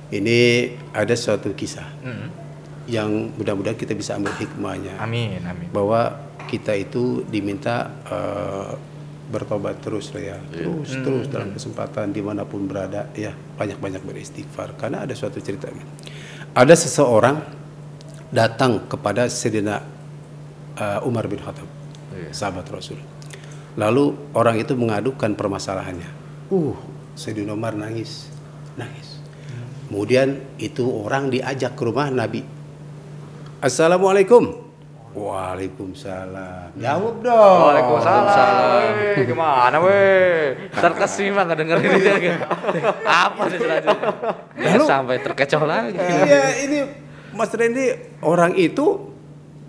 Ini 0.09 0.38
ada 0.90 1.12
suatu 1.12 1.52
kisah 1.52 1.85
Hmm. 2.00 2.33
yang 2.88 3.11
mudah-mudahan 3.37 3.76
kita 3.76 3.92
bisa 3.92 4.16
ambil 4.16 4.33
hikmahnya. 4.33 4.96
Amin 4.96 5.37
amin. 5.44 5.68
bahwa 5.68 6.16
kita 6.48 6.72
itu 6.72 7.20
diminta 7.28 7.92
eh, 8.09 8.72
bertobat 9.28 9.76
terus 9.85 10.09
ya 10.16 10.40
terus 10.48 10.88
terus 10.88 11.28
dalam 11.28 11.52
kesempatan 11.52 12.09
di 12.09 12.24
mana 12.24 12.48
pun 12.48 12.64
berada 12.64 13.12
ya 13.12 13.28
banyak-banyak 13.61 14.00
beristighfar 14.00 14.72
karena 14.80 15.05
ada 15.05 15.12
suatu 15.12 15.36
cerita 15.36 15.68
ada 16.55 16.74
seseorang 16.76 17.40
datang 18.28 18.84
kepada 18.86 19.26
Sayyidina 19.26 19.76
eh, 20.76 21.09
Umar 21.09 21.24
bin 21.26 21.40
Khattab 21.40 21.78
sahabat 22.32 22.66
Rasul. 22.68 22.99
Lalu 23.78 24.34
orang 24.34 24.59
itu 24.59 24.74
mengadukan 24.74 25.38
permasalahannya. 25.38 26.11
Uh 26.51 26.74
Sayyidina 27.14 27.55
Umar 27.55 27.74
nangis. 27.78 28.30
Nangis. 28.74 29.18
Kemudian 29.88 30.38
itu 30.61 30.84
orang 30.84 31.32
diajak 31.32 31.72
ke 31.72 31.82
rumah 31.86 32.12
Nabi. 32.12 32.44
Assalamualaikum 33.59 34.68
Waalaikumsalam. 35.16 36.76
Jawab 36.76 37.14
dong. 37.24 37.59
Waalaikumsalam. 37.64 38.92
Weh, 39.16 39.24
Gimana 39.24 39.76
weh? 39.80 40.68
Ntar 40.72 40.92
kesimang 40.96 41.48
nggak 41.48 41.59
dengerin 41.64 41.90
dia. 41.96 42.36
Apa 43.04 43.42
sih 43.48 43.59
selanjutnya? 43.59 44.09
Ya, 44.59 44.78
sampai 44.84 45.16
terkecoh 45.24 45.62
lagi. 45.64 45.96
Iya, 45.96 46.42
ini 46.68 46.78
Mas 47.32 47.52
Randy 47.54 48.18
orang 48.20 48.52
itu 48.59 49.09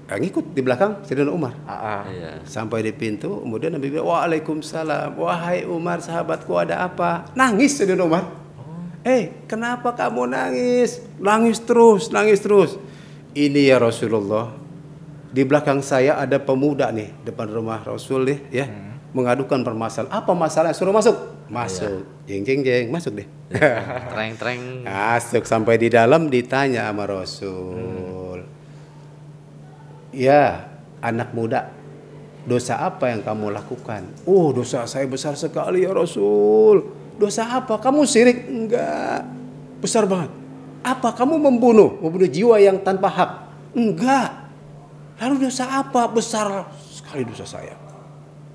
yang 0.10 0.26
ikut 0.26 0.58
di 0.58 0.62
belakang 0.66 1.06
Sayyidina 1.06 1.30
Umar. 1.30 1.54
Ah, 1.70 2.02
ah. 2.02 2.02
Iya. 2.10 2.42
Sampai 2.44 2.82
di 2.82 2.90
pintu, 2.90 3.46
kemudian 3.46 3.78
Nabi 3.78 3.94
bilang, 3.94 4.10
Waalaikumsalam. 4.10 5.14
Wahai 5.16 5.70
Umar, 5.70 6.02
sahabatku 6.02 6.52
ada 6.58 6.82
apa? 6.84 7.30
Nangis 7.38 7.78
Sayyidina 7.78 8.04
Umar. 8.04 8.26
Eh, 9.08 9.32
kenapa 9.48 9.96
kamu 9.96 10.28
nangis? 10.28 11.00
Nangis 11.24 11.64
terus, 11.64 12.12
nangis 12.12 12.44
terus. 12.44 12.76
Ini 13.32 13.72
ya 13.72 13.80
Rasulullah. 13.80 14.59
Di 15.30 15.46
belakang 15.46 15.86
saya 15.86 16.18
ada 16.18 16.42
pemuda 16.42 16.90
nih, 16.90 17.14
depan 17.22 17.46
rumah 17.54 17.86
Rasul 17.86 18.26
nih, 18.26 18.40
ya. 18.50 18.66
Mengadukan 19.14 19.62
permasalahan. 19.66 20.14
Apa 20.14 20.34
masalahnya? 20.38 20.78
Suruh 20.78 20.94
masuk. 20.94 21.18
Masuk. 21.50 22.06
Jeng, 22.30 22.46
jeng, 22.46 22.62
jeng. 22.62 22.94
Masuk 22.94 23.18
deh. 23.18 23.28
Treng-treng. 24.14 24.86
Masuk 24.86 25.46
sampai 25.50 25.82
di 25.82 25.90
dalam 25.90 26.30
ditanya 26.30 26.90
sama 26.90 27.10
Rasul. 27.10 28.46
Ya, 30.14 30.70
anak 31.02 31.34
muda, 31.38 31.70
dosa 32.50 32.82
apa 32.82 33.14
yang 33.14 33.22
kamu 33.22 33.54
lakukan? 33.54 34.10
Oh, 34.26 34.50
dosa 34.50 34.86
saya 34.90 35.06
besar 35.06 35.38
sekali 35.38 35.86
ya 35.86 35.94
Rasul. 35.94 36.90
Dosa 37.22 37.46
apa? 37.46 37.78
Kamu 37.78 38.06
sirik? 38.10 38.50
Enggak. 38.50 39.30
Besar 39.78 40.10
banget. 40.10 40.34
Apa? 40.82 41.14
Kamu 41.14 41.38
membunuh? 41.38 42.02
Membunuh 42.02 42.30
jiwa 42.30 42.58
yang 42.58 42.82
tanpa 42.82 43.12
hak? 43.12 43.32
Enggak. 43.78 44.49
Lalu 45.20 45.48
dosa 45.48 45.68
apa? 45.80 46.08
Besar 46.08 46.48
sekali 46.80 47.28
dosa 47.28 47.44
saya. 47.44 47.76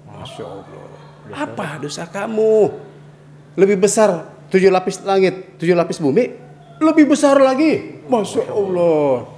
Masya 0.09 0.45
Allah. 0.45 0.89
Apa 1.33 1.81
dosa 1.81 2.05
kamu? 2.05 2.73
Lebih 3.55 3.79
besar 3.79 4.25
tujuh 4.49 4.69
lapis 4.69 5.01
langit, 5.03 5.57
tujuh 5.61 5.77
lapis 5.77 6.01
bumi? 6.01 6.25
Lebih 6.81 7.07
besar 7.07 7.39
lagi. 7.39 8.03
Masya 8.09 8.49
Allah. 8.49 9.29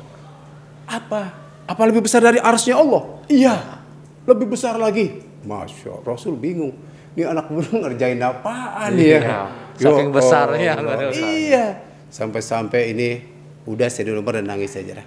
Apa? 0.87 1.23
Apa 1.67 1.83
lebih 1.85 2.07
besar 2.07 2.23
dari 2.23 2.39
arsnya 2.39 2.79
Allah? 2.79 3.03
Iya. 3.27 3.83
Lebih 4.25 4.47
besar 4.51 4.79
lagi. 4.79 5.23
Masya 5.43 5.99
Allah. 5.99 6.07
Rasul 6.07 6.39
bingung. 6.39 6.75
Ini 7.17 7.27
anak 7.27 7.49
muda 7.49 7.73
ngerjain 7.73 8.21
apaan 8.21 8.93
Iya. 8.93 9.19
ya? 9.25 9.41
Saking 9.77 10.09
Ya 10.09 10.15
besarnya, 10.15 10.73
Allah. 10.77 10.95
ada 10.95 11.05
usahanya. 11.11 11.33
Iya. 11.33 11.65
Sampai-sampai 12.13 12.83
ini 12.93 13.09
udah 13.65 13.89
saya 13.89 14.09
di 14.09 14.13
rumah 14.15 14.37
dan 14.37 14.47
nangis 14.47 14.73
saja 14.73 15.01
dah. 15.01 15.07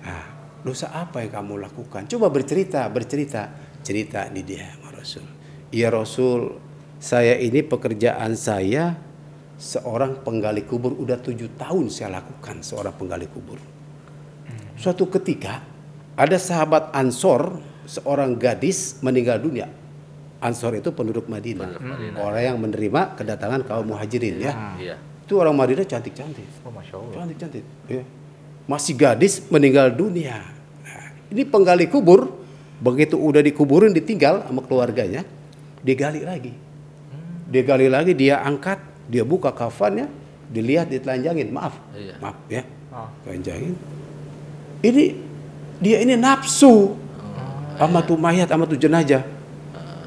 Nah, 0.00 0.24
dosa 0.60 0.92
apa 0.92 1.24
yang 1.24 1.32
kamu 1.42 1.64
lakukan? 1.66 2.06
Coba 2.10 2.28
bercerita, 2.28 2.86
bercerita. 2.88 3.48
Cerita 3.80 4.28
di 4.28 4.44
dia 4.44 4.76
sama 4.76 4.92
Rasul. 4.92 5.24
Ya 5.72 5.88
Rasul, 5.88 6.60
saya 7.00 7.40
ini 7.40 7.64
pekerjaan 7.64 8.36
saya 8.36 8.92
seorang 9.56 10.20
penggali 10.20 10.68
kubur. 10.68 10.92
Udah 10.92 11.16
tujuh 11.16 11.56
tahun 11.56 11.88
saya 11.88 12.20
lakukan 12.20 12.60
seorang 12.60 12.92
penggali 12.92 13.24
kubur. 13.32 13.56
Suatu 14.76 15.08
ketika 15.08 15.64
ada 16.16 16.36
sahabat 16.36 16.92
Ansor, 16.92 17.60
seorang 17.88 18.36
gadis 18.36 19.00
meninggal 19.00 19.40
dunia. 19.40 19.68
Ansor 20.40 20.76
itu 20.76 20.92
penduduk 20.92 21.28
Madinah. 21.28 21.76
Orang 22.20 22.40
yang 22.44 22.56
menerima 22.60 23.16
kedatangan 23.16 23.64
kaum 23.64 23.92
muhajirin 23.92 24.40
ya. 24.40 24.76
Iya. 24.76 24.96
Itu 25.24 25.36
orang 25.40 25.56
Madinah 25.56 25.84
cantik-cantik. 25.84 26.64
Oh, 26.64 26.72
Masya 26.72 26.94
Allah. 26.96 27.14
Cantik 27.16 27.36
cantik. 27.40 27.64
Ya. 27.88 28.04
Masih 28.70 28.94
gadis 28.94 29.42
meninggal 29.50 29.90
dunia. 29.90 30.46
Nah, 30.86 31.10
ini 31.26 31.42
penggali 31.42 31.90
kubur 31.90 32.30
begitu 32.78 33.18
udah 33.18 33.42
dikuburin 33.42 33.90
ditinggal 33.90 34.46
sama 34.46 34.62
keluarganya, 34.62 35.26
digali 35.82 36.22
lagi. 36.22 36.54
Digali 37.50 37.90
lagi 37.90 38.14
dia 38.14 38.38
angkat, 38.46 38.78
dia 39.10 39.26
buka 39.26 39.50
kafannya, 39.50 40.06
dilihat 40.54 40.86
ditelanjangin. 40.86 41.50
Maaf. 41.50 41.74
Iya. 41.98 42.14
Maaf 42.22 42.38
ya. 42.46 42.62
Ah. 42.94 43.10
Telanjangin. 43.26 43.74
Ini 44.86 45.04
dia 45.82 45.98
ini 46.06 46.14
nafsu 46.14 46.94
sama 47.74 48.06
tuh 48.06 48.22
mayat 48.22 48.54
sama 48.54 48.70
tuh 48.70 48.78
jenazah. 48.78 49.26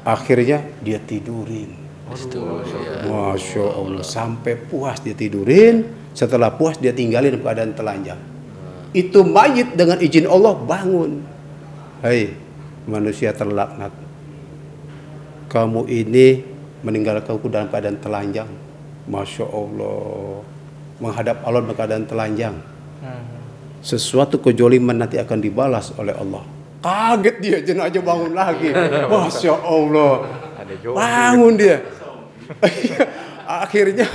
Akhirnya 0.08 0.64
dia 0.80 0.96
tidurin. 1.04 1.68
Itu 2.16 2.64
ya. 2.64 3.12
Masya 3.12 3.64
Allah 3.76 4.00
sampai 4.00 4.56
puas 4.56 5.04
dia 5.04 5.12
tidurin 5.12 5.84
setelah 6.16 6.48
puas 6.48 6.80
dia 6.80 6.96
tinggalin 6.96 7.36
keadaan 7.36 7.76
telanjang 7.76 8.33
itu 8.94 9.26
mayit 9.26 9.74
dengan 9.74 9.98
izin 9.98 10.30
Allah 10.30 10.54
bangun. 10.54 11.20
Hai 12.00 12.30
manusia 12.86 13.34
terlaknat. 13.34 13.90
Kamu 15.50 15.90
ini 15.90 16.46
meninggalkan 16.86 17.34
aku 17.34 17.50
dalam 17.50 17.66
keadaan 17.68 17.98
telanjang. 17.98 18.50
Masya 19.10 19.46
Allah. 19.50 20.40
Menghadap 21.02 21.42
Allah 21.42 21.60
dalam 21.66 21.76
keadaan 21.76 22.06
telanjang. 22.06 22.56
Sesuatu 23.84 24.40
kejoliman 24.40 24.96
nanti 24.96 25.20
akan 25.20 25.38
dibalas 25.42 25.92
oleh 25.98 26.14
Allah. 26.14 26.46
Kaget 26.80 27.36
dia 27.40 27.58
jenazah 27.60 28.00
bangun 28.00 28.32
lagi. 28.32 28.70
Masya 29.12 29.54
Allah. 29.58 30.14
Bangun 30.94 31.54
dia. 31.58 31.82
Akhirnya 33.64 34.08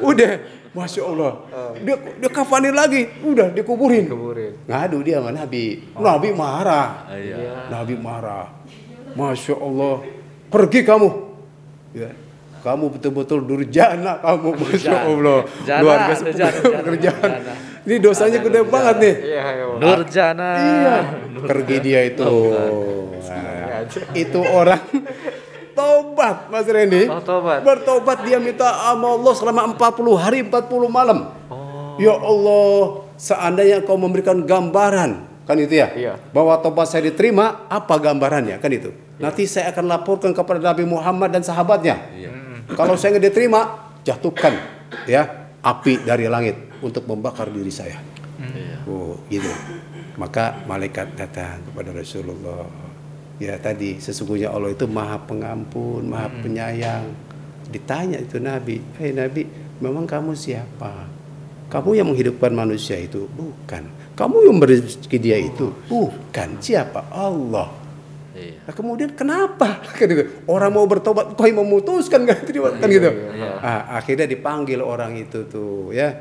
udah 0.00 0.32
masya 0.76 1.02
Allah. 1.08 1.32
Dia 1.80 1.96
dia 1.96 2.30
kafanin 2.30 2.76
lagi. 2.76 3.08
Udah 3.24 3.48
dikuburin. 3.48 4.04
Kuburin. 4.12 4.52
ngadu 4.68 5.00
dia 5.00 5.24
sama 5.24 5.32
Nabi. 5.32 5.80
Nabi 5.96 6.28
marah. 6.36 7.08
Iya. 7.16 7.72
Nabi 7.72 7.94
marah. 7.96 8.52
Masya 9.16 9.56
Allah. 9.56 10.04
Pergi 10.52 10.84
kamu. 10.84 11.08
Ya. 11.96 12.12
Kamu 12.60 12.92
betul-betul 12.92 13.46
durjana 13.48 14.20
kamu 14.20 14.52
masya 14.60 15.08
Allah. 15.08 15.38
Jana, 15.64 15.80
luar 15.80 15.98
biasa. 16.12 16.24
durjana, 16.28 16.58
pekerjaan 16.82 17.30
jana. 17.40 17.54
ini 17.86 17.94
dosanya 18.02 18.38
gede 18.42 18.60
banget 18.66 18.96
nih. 19.00 19.14
Iya, 19.22 19.40
ayo. 19.54 19.66
Nurjana. 19.80 20.50
Iya, 20.58 20.96
pergi 21.46 21.76
dia 21.80 22.00
itu. 22.10 22.26
Nah, 23.26 23.86
itu 24.18 24.40
orang 24.42 24.82
tobat, 25.76 26.48
Mas 26.48 26.64
Randy. 26.64 27.04
Oh, 27.06 27.20
tobat. 27.20 27.60
Bertobat 27.60 28.24
dia 28.24 28.40
minta 28.40 28.72
sama 28.72 29.12
Allah 29.12 29.34
selama 29.36 29.60
40 29.76 30.16
hari 30.16 30.38
40 30.48 30.88
malam. 30.88 31.36
Ya 32.00 32.16
Allah, 32.16 33.04
seandainya 33.20 33.84
kau 33.84 34.00
memberikan 34.00 34.40
gambaran, 34.44 35.44
kan 35.44 35.56
itu 35.60 35.80
ya? 35.80 35.88
Iya. 35.92 36.12
Bahwa 36.32 36.56
tobat 36.64 36.88
saya 36.88 37.04
diterima, 37.12 37.68
apa 37.68 38.00
gambarannya? 38.00 38.56
Kan 38.56 38.72
itu. 38.72 38.92
Nanti 39.16 39.48
saya 39.48 39.72
akan 39.72 39.84
laporkan 39.88 40.32
kepada 40.32 40.60
Nabi 40.60 40.84
Muhammad 40.88 41.32
dan 41.32 41.44
sahabatnya. 41.44 42.00
Kalau 42.72 42.96
saya 42.96 43.16
nggak 43.16 43.32
diterima, 43.32 43.60
jatuhkan 44.04 44.52
ya 45.08 45.52
api 45.64 46.04
dari 46.04 46.28
langit 46.28 46.80
untuk 46.84 47.08
membakar 47.08 47.48
diri 47.48 47.72
saya. 47.72 47.96
Oh, 48.84 49.16
gitu. 49.32 49.48
Maka 50.20 50.64
malaikat 50.68 51.16
datang 51.16 51.64
kepada 51.68 51.92
Rasulullah. 51.96 52.85
Ya 53.36 53.60
tadi 53.60 54.00
sesungguhnya 54.00 54.48
Allah 54.48 54.72
itu 54.72 54.88
Maha 54.88 55.20
Pengampun, 55.28 56.08
Maha 56.08 56.32
Penyayang. 56.40 57.04
Ditanya 57.68 58.16
itu 58.16 58.40
Nabi, 58.40 58.80
"Hei 58.96 59.12
Nabi, 59.12 59.44
memang 59.82 60.08
kamu 60.08 60.32
siapa? 60.32 61.04
Kamu 61.68 61.98
yang 61.98 62.08
menghidupkan 62.08 62.54
manusia 62.54 62.96
itu? 62.96 63.28
Bukan. 63.28 64.14
Kamu 64.16 64.48
yang 64.48 64.56
memberi 64.56 64.80
rezeki 64.80 65.18
dia 65.20 65.36
itu? 65.36 65.68
Bukan. 65.90 66.62
Siapa? 66.64 67.12
Allah." 67.12 67.68
Iya. 68.36 68.68
Nah, 68.68 68.72
kemudian 68.76 69.10
kenapa? 69.16 69.80
Kan 69.96 70.06
gitu. 70.12 70.24
Orang 70.44 70.76
mau 70.76 70.84
bertobat, 70.84 71.32
kau 71.32 71.48
yang 71.48 71.56
memutuskan 71.60 72.28
kan, 72.28 72.36
kan 72.44 72.88
gitu. 72.88 73.08
Ah, 73.64 73.96
akhirnya 73.96 74.28
dipanggil 74.28 74.84
orang 74.84 75.16
itu 75.16 75.48
tuh, 75.48 75.92
ya. 75.96 76.12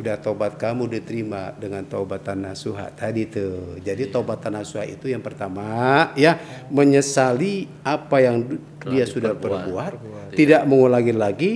Udah 0.00 0.16
tobat 0.16 0.56
kamu 0.56 0.88
diterima 0.88 1.52
dengan 1.54 1.84
taubatan 1.84 2.40
nasuha 2.40 2.88
tadi 2.90 3.28
tuh. 3.28 3.76
Jadi 3.78 4.08
taubatan 4.08 4.56
nasuha 4.56 4.88
itu 4.88 5.06
yang 5.06 5.20
pertama, 5.20 5.62
ya 6.16 6.40
menyesali 6.72 7.68
apa 7.84 8.16
yang 8.18 8.40
du- 8.40 8.62
dia 8.88 9.04
sudah 9.04 9.36
perbuat, 9.36 9.92
tidak 10.32 10.62
mengulangi 10.64 11.12
lagi, 11.12 11.50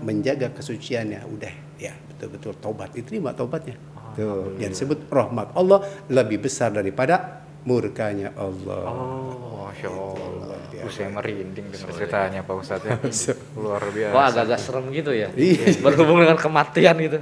menjaga 0.00 0.48
kesuciannya. 0.50 1.20
Udah, 1.28 1.52
ya 1.76 1.92
betul-betul 2.08 2.56
tobat 2.56 2.88
diterima 2.90 3.36
tobatnya. 3.36 3.76
Tuh, 4.10 4.56
yang 4.56 4.72
disebut 4.72 5.06
rahmat 5.06 5.52
Allah 5.52 5.84
lebih 6.08 6.40
besar 6.40 6.72
daripada 6.72 7.44
murkanya 7.64 8.32
Allah. 8.40 8.82
Oh, 8.88 9.68
Masya 9.68 9.88
Allah. 9.92 10.58
Saya 10.90 11.12
merinding 11.12 11.70
dengar 11.70 11.92
ceritanya 11.92 12.40
Pak 12.40 12.54
Ustadz 12.56 12.88
ya. 12.88 12.96
Luar 13.60 13.84
biasa. 13.84 14.14
Wah 14.16 14.24
agak-agak 14.32 14.58
serem 14.58 14.84
gitu 14.90 15.12
ya. 15.12 15.28
Iya. 15.36 15.76
Berhubung 15.84 16.24
dengan 16.24 16.40
kematian 16.40 16.96
gitu. 16.96 17.18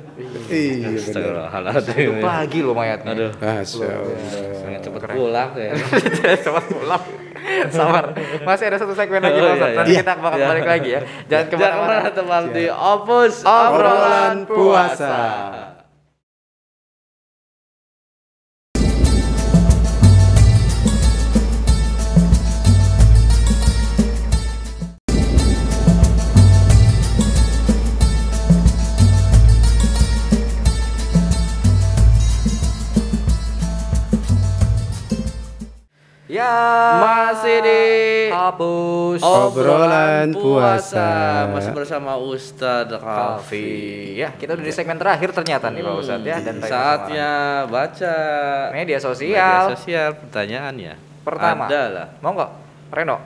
Iya 0.47 0.89
benar. 0.95 1.75
Hidup 1.91 2.23
lagi 2.23 2.59
loh 2.63 2.75
mayatnya. 2.79 3.13
Aduh. 3.19 3.33
Masya 3.35 3.87
Allah. 3.99 4.79
Cepet 4.79 5.03
pulang 5.11 5.51
ya. 5.59 5.73
Cepat 6.47 6.65
pulang. 6.71 7.03
Sabar. 7.75 8.05
Masih 8.47 8.65
ada 8.71 8.77
satu 8.79 8.95
segmen 8.95 9.19
lagi 9.25 9.39
Oh, 9.43 9.43
Pak 9.43 9.51
iya, 9.51 9.55
Ustadz. 9.59 9.77
Nanti 9.79 9.93
iya. 9.93 10.01
kita 10.07 10.13
bakal 10.23 10.39
balik 10.39 10.67
lagi 10.69 10.89
ya. 10.89 11.01
Jangan 11.03 11.29
Jangan 11.29 11.45
ke 11.51 11.57
mana-mana. 11.59 11.83
ke 11.83 11.99
mana 11.99 12.11
teman 12.15 12.43
di 12.55 12.65
Opus 12.71 13.35
Obrolan 13.43 14.37
puasa. 14.47 15.15
Masih 36.99 37.57
di 37.63 37.83
hapus 38.33 39.21
Obrolan 39.25 40.29
puasa. 40.35 41.09
Masih 41.53 41.73
bersama 41.73 42.19
Ustadz 42.19 42.99
Kafi. 42.99 44.19
Ya, 44.19 44.35
kita 44.35 44.57
udah 44.59 44.65
di 44.65 44.75
segmen 44.75 44.99
terakhir 44.99 45.33
ternyata 45.33 45.71
nih 45.71 45.83
Pak 45.85 45.95
Ustadz 46.01 46.29
ya 46.29 46.37
dan 46.43 46.57
Saatnya 46.65 47.31
baca 47.69 48.15
media 48.75 48.99
media 48.99 48.99
sosial. 48.99 49.63
sosial 49.77 50.09
pertanyaannya. 50.17 50.95
Pertama. 51.23 51.69
Adalah 51.69 52.09
Mau 52.25 52.33
nggak? 52.33 52.51
Reno. 52.89 53.17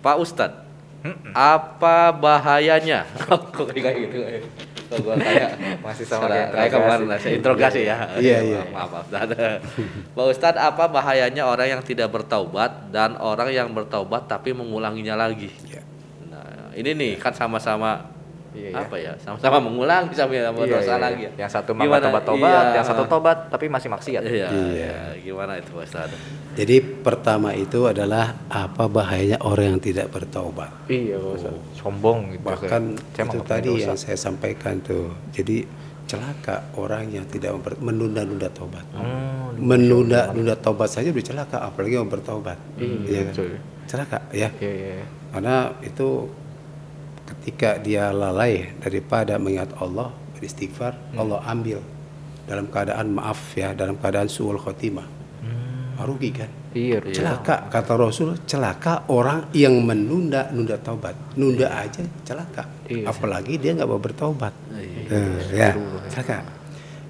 Pak 0.00 0.16
Ustadz, 0.16 0.64
apa 1.36 2.08
bahayanya? 2.16 3.04
Kok 3.28 3.68
kayak 3.68 3.96
gitu? 4.08 4.16
Kok 4.90 4.98
gua 5.06 5.14
kayak 5.14 5.50
Masih 5.86 6.04
sama 6.04 6.26
kayak 6.26 6.48
kayak 6.50 6.70
kemarin 6.74 7.06
lah, 7.06 7.18
saya 7.22 7.32
interogasi 7.38 7.80
ya. 7.86 7.96
Iya, 8.18 8.38
iya. 8.42 8.60
Maaf, 8.74 8.90
maaf. 8.90 9.06
Ustadz. 9.06 9.38
Pak 10.18 10.26
Ustadz, 10.26 10.58
apa 10.58 10.84
bahayanya 10.90 11.46
orang 11.46 11.78
yang 11.78 11.82
tidak 11.86 12.10
bertaubat 12.10 12.90
dan 12.90 13.14
orang 13.22 13.54
yang 13.54 13.70
bertaubat 13.70 14.26
tapi 14.26 14.50
mengulanginya 14.50 15.14
lagi? 15.14 15.48
Iya. 15.64 15.82
Nah, 16.26 16.74
ini 16.74 16.90
nih 16.98 17.12
kan 17.22 17.30
sama-sama 17.30 18.19
Iya, 18.50 18.68
iya. 18.68 18.82
apa 18.82 18.96
ya? 18.96 19.12
Sama-sama 19.16 19.58
mengulang 19.62 20.10
sama-sama 20.10 20.34
Iya, 20.60 20.72
dosa 20.72 20.90
iya, 20.90 20.96
lagi. 20.98 21.22
iya. 21.22 21.30
Yang 21.38 21.50
satu 21.52 21.70
Gimana? 21.70 21.86
malah 21.86 22.00
tobat-tobat, 22.02 22.64
Iya. 22.64 22.74
yang 22.74 22.86
satu 22.86 23.04
tobat 23.06 23.38
tapi 23.46 23.66
masih 23.66 23.88
maksiat. 23.88 24.22
Iya, 24.22 24.30
Iya. 24.30 24.48
iya. 24.50 24.94
Gimana 25.22 25.52
itu 25.56 25.70
Pak 25.70 25.84
Ustadz? 25.84 26.18
Jadi 26.50 26.76
pertama 26.80 27.54
itu 27.54 27.86
adalah 27.86 28.24
apa 28.46 28.84
bahayanya 28.86 29.38
orang 29.40 29.66
yang 29.70 29.80
tidak 29.80 30.10
bertaubat. 30.10 30.70
Iya, 30.86 31.14
Pak 31.16 31.32
Ustadz. 31.36 31.78
Sombong 31.78 32.18
gitu. 32.32 32.42
Bahkan 32.44 32.82
Saya 33.14 33.22
itu 33.22 33.30
punya 33.32 33.46
tadi 33.46 33.70
dosa. 33.70 33.82
yang 33.82 33.96
saya 33.96 34.16
sampaikan 34.18 34.74
tuh. 34.80 35.14
Jadi 35.30 35.62
celaka 36.04 36.74
orang 36.74 37.06
yang 37.08 37.22
tidak 37.24 37.54
menunda-nunda 37.78 38.50
taubat. 38.50 38.82
Hmm, 38.90 39.54
Menunda-nunda 39.54 40.58
taubat 40.58 40.90
saja 40.90 41.08
udah 41.08 41.22
celaka, 41.22 41.62
apalagi 41.62 41.94
yang 41.94 42.10
bertaubat. 42.10 42.58
Iya, 42.74 42.98
Iya 43.06 43.20
kan? 43.20 43.26
betul. 43.30 43.50
Celaka 43.86 44.18
ya. 44.30 44.48
Iya. 44.58 44.70
iya. 44.72 45.04
Karena 45.30 45.54
itu 45.80 46.26
ketika 47.40 47.80
dia 47.80 48.12
lalai 48.12 48.68
daripada 48.76 49.40
mengingat 49.40 49.72
Allah, 49.74 50.12
beristighfar, 50.36 50.92
Hmm. 51.10 51.24
Allah 51.24 51.40
ambil 51.46 51.80
dalam 52.44 52.68
keadaan 52.68 53.08
maaf 53.10 53.56
ya, 53.56 53.72
dalam 53.72 53.96
keadaan 53.96 54.28
suul 54.28 54.60
khotimah. 54.60 55.08
Rugi 56.00 56.32
kan? 56.32 56.48
Iya, 56.72 56.96
Ruh. 56.96 57.12
Celaka 57.12 57.68
kata 57.68 57.92
Rasul, 57.92 58.32
celaka 58.44 59.04
orang 59.08 59.52
yang 59.52 59.84
menunda-nunda 59.84 60.80
taubat. 60.80 61.12
Nunda 61.36 61.68
aja 61.68 62.00
celaka. 62.24 62.64
Iya, 62.88 63.04
Apalagi 63.04 63.60
dia 63.60 63.76
nggak 63.76 63.84
mau 63.84 64.00
bertaubat. 64.00 64.54
Iya. 64.72 65.00
Eh, 65.12 65.40
ya, 65.52 65.70
celaka. 66.08 66.40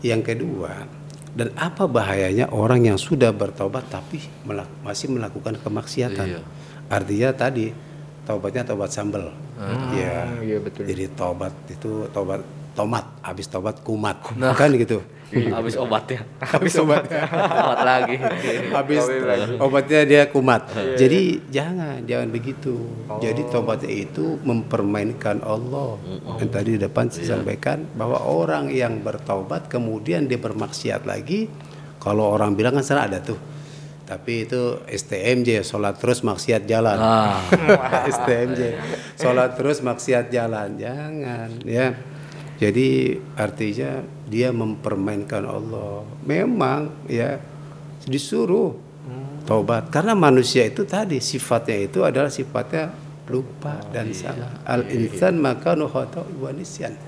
Yang 0.02 0.34
kedua, 0.34 0.90
dan 1.30 1.54
apa 1.54 1.86
bahayanya 1.86 2.50
orang 2.50 2.82
yang 2.82 2.98
sudah 2.98 3.30
bertaubat 3.30 3.86
tapi 3.86 4.18
melak- 4.42 4.74
masih 4.82 5.06
melakukan 5.06 5.54
kemaksiatan? 5.62 6.26
Iya. 6.26 6.42
Artinya 6.90 7.30
tadi 7.30 7.70
taubatnya 8.26 8.66
taubat 8.66 8.90
sambel. 8.90 9.30
Ya. 9.92 10.24
iya, 10.40 10.56
betul. 10.56 10.88
Jadi 10.88 11.04
taubat 11.12 11.52
itu 11.68 12.08
taubat 12.10 12.40
tomat, 12.72 13.04
habis 13.20 13.46
taubat 13.50 13.84
kumat. 13.84 14.16
Kan 14.56 14.72
gitu. 14.78 15.04
Habis 15.30 15.78
obatnya. 15.78 16.26
Habis 16.42 16.74
obatnya. 16.82 17.22
Obat 17.30 17.80
lagi. 17.86 18.16
habis 18.74 19.02
obatnya 19.62 20.00
dia 20.02 20.22
kumat. 20.26 20.66
Jadi 20.98 21.38
jangan 21.54 22.02
jangan 22.02 22.28
begitu. 22.34 22.74
Jadi 23.22 23.42
tobatnya 23.46 23.90
itu 23.94 24.40
mempermainkan 24.42 25.38
Allah. 25.46 26.00
Dan 26.40 26.48
tadi 26.50 26.74
di 26.74 26.80
depan 26.82 27.06
saya 27.12 27.38
sampaikan 27.38 27.86
bahwa 27.94 28.18
orang 28.26 28.74
yang 28.74 28.98
bertaubat 29.04 29.70
kemudian 29.70 30.26
dia 30.26 30.40
bermaksiat 30.40 31.06
lagi, 31.06 31.46
kalau 32.02 32.34
orang 32.34 32.58
bilang 32.58 32.74
kan 32.74 32.82
sana 32.82 33.06
ada 33.06 33.22
tuh. 33.22 33.38
Tapi 34.10 34.42
itu 34.42 34.82
STMJ, 34.90 35.62
sholat 35.62 35.94
terus 36.02 36.26
maksiat 36.26 36.66
jalan. 36.66 36.98
Ah. 36.98 37.38
STMJ, 38.18 38.74
sholat 39.14 39.54
terus 39.54 39.78
maksiat 39.86 40.34
jalan. 40.34 40.74
Jangan 40.74 41.62
ya. 41.62 41.94
Jadi 42.58 43.14
artinya 43.38 44.02
dia 44.26 44.50
mempermainkan 44.50 45.46
Allah. 45.46 46.02
Memang 46.26 47.06
ya 47.06 47.38
disuruh 48.02 48.74
taubat 49.46 49.94
karena 49.94 50.18
manusia 50.18 50.66
itu 50.66 50.82
tadi 50.82 51.22
sifatnya 51.22 51.78
itu 51.86 52.02
adalah 52.02 52.34
sifatnya 52.34 52.90
lupa 53.30 53.78
dan 53.94 54.10
salah. 54.10 54.58
Al 54.66 54.90
insan 54.90 55.38
maka 55.38 55.78
nuhata 55.78 56.26
wa 56.26 56.50
nisyan. 56.50 56.98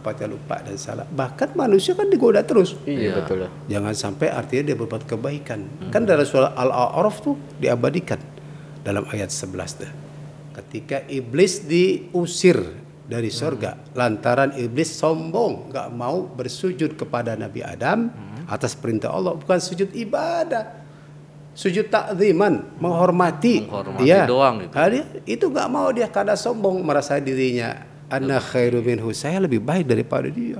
Sifatnya 0.00 0.32
lupa 0.32 0.56
dan 0.58 0.80
salah. 0.80 1.04
Bahkan 1.04 1.52
manusia 1.52 1.92
kan 1.92 2.08
digoda 2.08 2.40
terus. 2.40 2.72
Iya, 2.82 3.20
betul. 3.20 3.44
lah. 3.44 3.52
Jangan 3.68 3.92
sampai 3.92 4.32
artinya 4.32 4.64
dia 4.64 4.74
berbuat 4.74 5.04
kebaikan. 5.04 5.60
Kan 5.88 6.08
dalam 6.08 6.24
surah 6.24 6.56
Al-A'raf 6.56 7.20
tuh 7.20 7.36
diabadikan 7.54 8.16
dalam 8.80 9.04
ayat 9.06 9.28
11 9.28 9.52
tuh. 9.76 9.92
Ketika 10.50 11.04
iblis 11.06 11.60
diusir 11.62 12.64
dari 13.04 13.28
surga 13.28 13.92
lantaran 13.92 14.56
iblis 14.56 14.88
sombong 14.88 15.68
nggak 15.68 15.88
mau 15.90 16.24
bersujud 16.24 16.94
kepada 16.94 17.34
Nabi 17.34 17.60
Adam 17.60 18.08
atas 18.46 18.72
perintah 18.72 19.10
Allah 19.10 19.34
bukan 19.34 19.58
sujud 19.58 19.90
ibadah 19.92 20.78
sujud 21.50 21.86
takziman 21.86 22.78
menghormati 22.78 23.66
Menghormati 23.66 24.06
Iya. 24.06 24.24
doang 24.24 24.62
gitu. 24.62 24.72
Ah, 24.72 24.86
dia- 24.86 25.10
itu 25.24 25.44
nggak 25.44 25.68
mau 25.68 25.90
dia 25.90 26.06
karena 26.06 26.32
sombong 26.34 26.78
merasa 26.80 27.18
dirinya 27.18 27.82
ana 28.10 28.42
khairu 28.42 28.82
minhu. 28.82 29.14
Saya 29.14 29.46
lebih 29.46 29.62
baik 29.62 29.86
daripada 29.86 30.26
dia. 30.26 30.58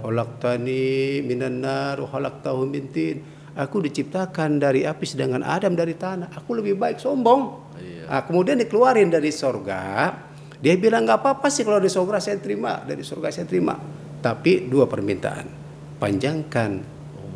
Khalaqtani 0.00 1.20
minan 1.26 1.60
nar 1.60 1.98
wa 1.98 2.08
khalaqtahu 2.08 2.64
min 2.70 2.88
tin. 2.94 3.16
Aku 3.54 3.78
diciptakan 3.78 4.58
dari 4.58 4.82
api 4.82 5.04
sedangkan 5.06 5.42
Adam 5.46 5.78
dari 5.78 5.94
tanah. 5.94 6.30
Aku 6.34 6.58
lebih 6.58 6.74
baik 6.74 6.98
sombong. 6.98 7.70
Ah, 8.10 8.26
kemudian 8.26 8.58
dikeluarin 8.58 9.10
dari 9.10 9.30
sorga. 9.30 10.10
Dia 10.58 10.74
bilang 10.80 11.06
nggak 11.06 11.20
apa-apa 11.22 11.46
sih 11.52 11.62
kalau 11.62 11.78
di 11.78 11.90
surga 11.90 12.18
saya 12.18 12.38
terima. 12.42 12.82
Dari 12.82 13.02
surga 13.02 13.30
saya 13.30 13.46
terima. 13.46 13.78
Tapi 14.22 14.66
dua 14.66 14.90
permintaan. 14.90 15.46
Panjangkan 16.02 16.70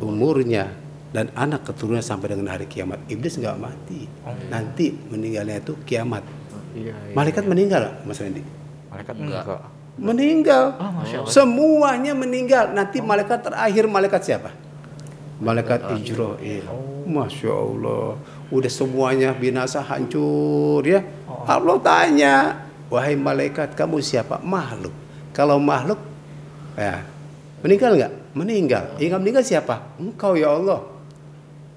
umurnya 0.03 0.67
dan 1.09 1.31
anak 1.33 1.71
keturunan 1.71 2.03
sampai 2.03 2.35
dengan 2.35 2.51
hari 2.51 2.67
kiamat. 2.67 2.99
Iblis 3.07 3.39
nggak 3.39 3.57
mati. 3.57 4.03
Nanti 4.51 4.91
meninggalnya 4.91 5.63
itu 5.63 5.79
kiamat. 5.87 6.23
Iya, 6.69 6.93
iya. 6.93 7.15
malaikat 7.17 7.49
meninggal 7.49 8.05
Mas 8.05 8.21
Randy 8.21 8.58
Malaikat 8.89 9.15
enggak. 9.17 9.45
meninggal. 9.99 10.63
Semuanya 11.27 12.15
meninggal. 12.15 12.71
Nanti 12.71 13.03
malaikat 13.03 13.45
terakhir 13.45 13.85
malaikat 13.85 14.21
siapa? 14.23 14.49
Malaikat 15.39 15.95
Ijrail 15.95 16.67
masya 17.07 17.51
Allah. 17.51 18.19
Udah 18.49 18.71
semuanya 18.71 19.31
binasa 19.31 19.79
hancur 19.79 20.83
ya. 20.83 21.03
Allah 21.27 21.77
tanya 21.79 22.35
wahai 22.89 23.15
malaikat 23.15 23.77
kamu 23.77 24.01
siapa? 24.01 24.41
Makhluk. 24.41 24.93
Kalau 25.35 25.61
makhluk 25.61 25.99
ya 26.75 27.03
meninggal 27.61 27.91
nggak 27.95 28.13
meninggal. 28.35 28.83
Yang 28.97 29.07
nggak 29.15 29.21
meninggal 29.21 29.43
siapa? 29.45 29.75
Engkau 29.99 30.33
ya 30.35 30.55
Allah. 30.55 30.79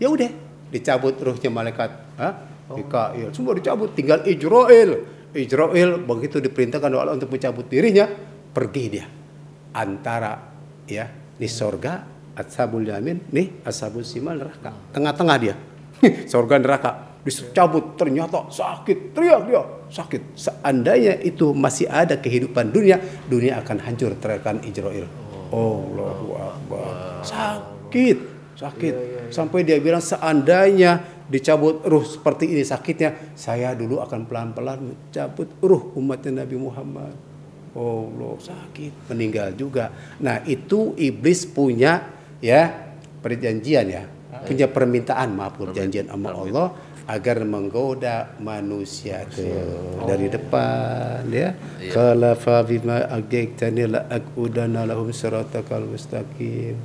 Ya 0.00 0.10
udah 0.10 0.30
dicabut 0.72 1.14
ruhnya 1.20 1.50
malaikat 1.52 1.90
Hah? 2.16 2.34
Mikail. 2.72 3.28
Semua 3.36 3.52
dicabut 3.52 3.92
tinggal 3.92 4.24
Ijrail 4.24 5.04
Ijrail 5.32 6.04
begitu 6.04 6.38
diperintahkan 6.38 6.92
Allah 6.92 7.16
untuk 7.16 7.32
mencabut 7.32 7.64
dirinya 7.64 8.04
pergi 8.52 8.84
dia. 8.92 9.06
Antara 9.72 10.36
ya 10.84 11.08
di 11.36 11.48
sorga 11.48 12.04
ashabul 12.36 12.84
yamin 12.84 13.32
nih 13.32 13.64
ashabul 13.64 14.04
simal 14.04 14.36
neraka. 14.36 14.72
Tengah-tengah 14.92 15.36
dia. 15.40 15.54
Sorga 16.32 16.60
neraka. 16.60 16.90
Dicabut 17.22 17.94
ternyata 17.94 18.50
sakit 18.50 19.14
teriak 19.14 19.40
dia 19.46 19.62
sakit. 19.88 20.34
Seandainya 20.34 21.22
itu 21.22 21.54
masih 21.54 21.86
ada 21.86 22.18
kehidupan 22.18 22.74
dunia 22.74 22.98
dunia 23.30 23.62
akan 23.62 23.78
hancur 23.78 24.10
teriakan 24.18 24.58
Ijrail 24.66 25.06
Allahu 25.54 26.28
Akbar. 26.34 27.22
Sakit 27.22 28.32
sakit. 28.62 28.94
Sampai 29.34 29.66
dia 29.66 29.80
bilang 29.82 30.04
seandainya 30.04 31.21
dicabut 31.32 31.80
ruh 31.88 32.04
seperti 32.04 32.52
ini 32.52 32.60
sakitnya 32.60 33.32
saya 33.32 33.72
dulu 33.72 34.04
akan 34.04 34.28
pelan-pelan 34.28 34.92
mencabut 34.92 35.48
ruh 35.64 35.96
umatnya 35.96 36.44
Nabi 36.44 36.56
Muhammad. 36.60 37.16
Allah 37.72 38.36
sakit. 38.36 39.08
Meninggal 39.08 39.56
juga. 39.56 39.88
Nah 40.20 40.44
itu 40.44 40.92
iblis 41.00 41.48
punya 41.48 42.04
ya 42.44 42.68
perjanjian 43.24 43.86
ya. 43.88 44.04
Punya 44.44 44.68
permintaan 44.68 45.32
maaf 45.32 45.56
perjanjian 45.56 46.12
sama 46.12 46.36
Allah 46.36 46.68
agar 47.08 47.42
menggoda 47.48 48.36
manusia 48.38 49.24
itu 49.24 49.48
dari 50.04 50.28
depan 50.28 51.24
ya. 51.32 51.56
Khalafa 51.88 52.60
bima 52.68 53.08
agaitani 53.08 53.88
la 53.88 54.04
aqudana 54.12 54.84
lahum 54.84 55.08
siratakal 55.08 55.88
mustaqim 55.88 56.76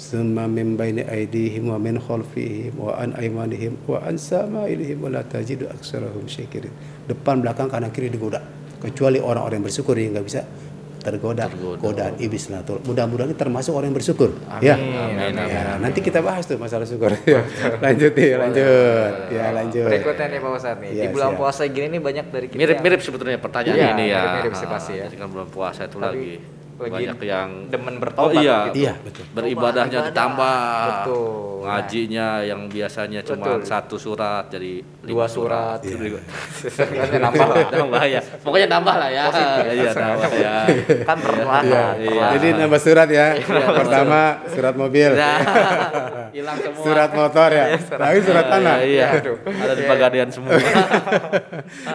summa 0.00 0.48
min 0.48 0.80
baini 0.80 1.04
aydihim 1.04 1.68
wa 1.68 1.76
min 1.76 2.00
khalfihim 2.00 2.72
wa 2.80 2.96
an 2.96 3.12
aymanihim 3.20 3.76
wa 3.84 4.00
an 4.00 4.16
samailihim 4.16 4.96
wa 5.04 5.12
la 5.12 5.20
tajidu 5.20 5.68
aksarahum 5.68 6.24
syakirin 6.24 6.72
depan 7.04 7.44
belakang 7.44 7.68
kanan 7.68 7.92
kiri 7.92 8.08
digoda 8.08 8.40
kecuali 8.80 9.20
orang-orang 9.20 9.60
yang 9.60 9.66
bersyukur 9.68 9.92
yang 10.00 10.16
nggak 10.16 10.24
bisa 10.24 10.40
tergoda, 11.00 11.48
godaan 11.80 12.12
iblis 12.20 12.52
latul. 12.52 12.76
Mudah-mudahan 12.84 13.32
termasuk 13.32 13.72
orang 13.72 13.88
yang 13.88 13.96
bersyukur. 13.96 14.36
ya. 14.60 14.76
Amin, 14.76 15.32
amin. 15.32 15.48
Ya, 15.48 15.80
nanti 15.80 16.04
kita 16.04 16.20
bahas 16.20 16.44
tuh 16.44 16.60
masalah 16.60 16.84
syukur. 16.84 17.16
Ya, 17.24 17.40
lanjut 17.80 18.12
nih, 18.12 18.36
lanjut. 18.36 19.12
Ya, 19.32 19.48
lanjut. 19.48 19.88
Berikutnya 19.88 20.26
nih 20.28 20.38
Pak 20.44 20.50
Ustadz 20.60 20.80
nih. 20.84 20.90
Iya, 20.92 21.02
di 21.02 21.08
bulan 21.16 21.30
siap. 21.32 21.40
puasa 21.40 21.62
gini 21.72 21.86
nih 21.96 22.00
banyak 22.04 22.26
dari 22.28 22.46
kita. 22.52 22.60
Mirip-mirip 22.60 23.00
sebetulnya 23.00 23.40
pertanyaan 23.40 23.76
Iya, 23.80 23.88
ini 23.96 24.04
ya. 24.12 24.20
mirip-mirip 24.20 24.52
sih 24.60 24.68
pasti 24.68 24.92
ya. 25.00 25.06
Kan 25.08 25.28
bulan 25.32 25.48
puasa 25.48 25.88
itu 25.88 25.96
Tapi 25.96 26.04
lagi, 26.04 26.30
lagi 26.80 26.92
banyak 26.96 27.18
yang 27.22 27.50
demen 27.68 27.94
Oh 27.94 28.00
bertobat. 28.00 28.40
iya, 28.40 28.56
gitu. 28.66 28.76
Iya, 28.80 28.92
betul. 28.98 29.24
beribadahnya 29.30 29.98
Ibadah. 30.00 30.08
ditambah. 30.08 30.58
Betul. 30.88 31.28
Ngajinya 31.60 32.28
yang 32.42 32.60
biasanya 32.66 33.20
cuma 33.20 33.44
Betul. 33.44 33.60
satu 33.68 33.96
surat 33.96 34.44
jadi 34.48 34.72
Dua 35.10 35.26
surat. 35.26 35.78
Iya. 35.80 36.20
Kan 36.78 37.20
nambah 37.20 37.46
lah. 37.46 37.56
nambah 37.80 38.02
ya. 38.04 38.20
Pokoknya 38.40 38.68
nambah 38.68 38.94
lah 38.94 39.08
ya. 39.08 39.24
Iya, 39.66 39.90
nambah 39.92 40.30
ya. 40.32 40.54
Kan 41.08 41.16
perlahan. 41.18 41.62
Iya. 41.62 41.84
perlahan. 41.92 42.32
Jadi 42.34 42.48
nambah 42.56 42.80
surat 42.80 43.08
ya. 43.08 43.26
Pertama 43.50 44.20
surat 44.46 44.74
mobil, 44.74 45.10
Nah, 45.12 45.38
hilang 46.36 46.56
semua. 46.56 46.82
surat 46.82 47.10
motor 47.10 47.48
ya. 47.50 47.64
Tapi 47.76 48.18
surat 48.22 48.44
tanah. 48.46 48.76
Iya, 48.80 48.86
iya. 48.86 49.06
Aduh. 49.18 49.36
Ada 49.42 49.74
di 49.74 49.84
Pagadian 49.84 50.28
semua. 50.30 50.54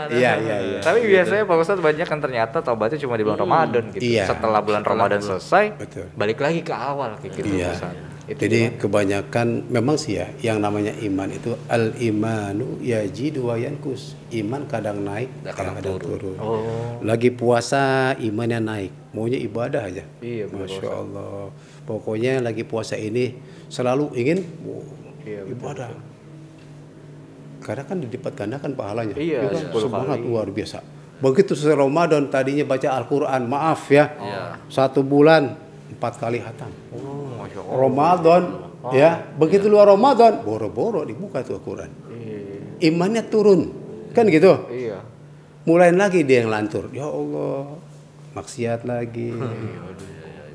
Iya, 0.08 0.32
iya, 0.38 0.56
iya. 0.62 0.80
Tapi 0.80 1.00
biasanya 1.02 1.44
Pak 1.44 1.58
Ustadz 1.58 1.82
banyak 1.82 2.06
kan 2.06 2.20
ternyata 2.20 2.58
taubatnya 2.60 2.98
cuma 2.98 3.16
di 3.16 3.24
bulan 3.24 3.40
Ramadan 3.40 3.84
gitu. 3.92 4.04
Iya. 4.04 4.28
Setelah 4.28 4.60
bulan 4.60 4.82
Ramadan 4.82 5.20
selesai, 5.20 5.76
Betul. 5.76 6.06
balik 6.14 6.38
lagi 6.38 6.62
ke 6.62 6.74
awal 6.74 7.16
kayak 7.18 7.34
gitu 7.34 7.48
Iya. 7.56 7.72
Itu 8.26 8.42
Jadi 8.42 8.82
kebanyakan 8.82 9.70
memang 9.70 10.02
sih 10.02 10.18
ya 10.18 10.26
yang 10.42 10.58
namanya 10.58 10.90
iman 10.98 11.30
itu 11.30 11.54
al 11.70 11.94
imanu 12.02 12.82
yajidu 12.82 13.46
wa 13.46 13.54
yankus. 13.54 14.18
Iman 14.34 14.66
kadang 14.66 15.06
naik, 15.06 15.30
Kadang 15.46 15.78
kadang, 15.78 16.02
turun. 16.02 16.34
Oh. 16.42 16.98
Lagi 17.06 17.30
puasa 17.30 18.18
imannya 18.18 18.60
naik, 18.66 18.92
maunya 19.14 19.38
ibadah 19.38 19.86
aja. 19.86 20.02
Iya, 20.26 20.50
betul, 20.50 20.58
Masya 20.58 20.90
Allah. 20.90 21.54
Pokoknya 21.86 22.42
lagi 22.42 22.66
puasa 22.66 22.98
ini 22.98 23.38
selalu 23.70 24.18
ingin 24.18 24.42
wow, 24.66 24.82
Iya, 25.22 25.46
betul, 25.46 25.54
ibadah. 25.62 25.90
Karena 27.62 27.84
kan 27.86 27.98
dilipat 28.02 28.34
gandakan 28.34 28.72
pahalanya. 28.74 29.16
Iya, 29.18 29.40
Ya 29.46 29.50
kan? 29.54 29.70
10 29.70 29.86
semangat 29.86 30.18
kali. 30.18 30.26
luar 30.26 30.48
biasa. 30.50 30.80
Begitu 31.16 31.56
selesai 31.56 31.78
Ramadan 31.80 32.28
tadinya 32.28 32.66
baca 32.68 32.90
Al-Quran, 32.92 33.42
maaf 33.48 33.88
ya, 33.88 34.12
Iya. 34.18 34.44
satu 34.68 35.00
bulan 35.00 35.56
empat 35.88 36.20
kali 36.20 36.44
hatam. 36.44 36.68
Oh, 36.92 37.15
Allah. 37.62 37.78
Ramadan 37.80 38.44
ya. 38.92 39.10
Begitu 39.40 39.66
luar 39.72 39.90
Ramadan 39.90 40.44
boro-boro 40.44 41.08
dibuka 41.08 41.42
tuh 41.42 41.58
Al-Quran. 41.58 41.92
Iya. 42.12 42.92
imannya 42.92 43.24
turun. 43.32 43.62
Kan 44.16 44.28
gitu? 44.32 44.68
Iya. 44.72 45.00
mulai 45.66 45.90
lagi 45.90 46.22
dia 46.22 46.46
yang 46.46 46.54
lantur. 46.54 46.94
Ya 46.94 47.10
Allah 47.10 47.80
maksiat 48.36 48.84
lagi. 48.86 49.34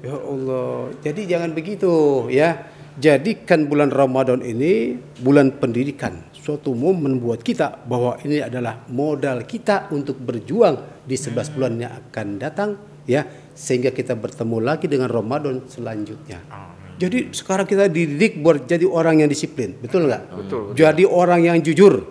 Ya 0.01 0.17
Allah. 0.17 0.97
Jadi 1.05 1.29
jangan 1.29 1.53
begitu 1.53 1.93
ya. 2.33 2.73
Jadikan 2.97 3.69
bulan 3.69 3.93
Ramadan 3.93 4.41
ini 4.41 4.97
bulan 5.21 5.53
pendidikan. 5.61 6.25
Suatu 6.33 6.73
momen 6.73 7.21
buat 7.21 7.45
kita 7.45 7.85
bahwa 7.85 8.17
ini 8.25 8.41
adalah 8.41 8.81
modal 8.89 9.45
kita 9.45 9.93
untuk 9.93 10.17
berjuang 10.17 11.05
di 11.05 11.21
11 11.21 11.53
bulan 11.53 11.73
yang 11.77 11.93
akan 11.93 12.27
datang 12.41 12.71
ya. 13.05 13.29
Sehingga 13.53 13.93
kita 13.93 14.17
bertemu 14.17 14.57
lagi 14.65 14.89
dengan 14.89 15.13
Ramadan 15.13 15.69
selanjutnya. 15.69 16.41
Jadi 17.01 17.33
sekarang 17.33 17.65
kita 17.65 17.89
dididik 17.89 18.45
buat 18.45 18.69
jadi 18.69 18.85
orang 18.85 19.25
yang 19.25 19.31
disiplin, 19.33 19.73
betul 19.81 20.05
nggak? 20.05 20.23
Betul, 20.37 20.63
Jadi 20.77 21.09
orang 21.09 21.41
yang 21.41 21.57
jujur. 21.65 22.05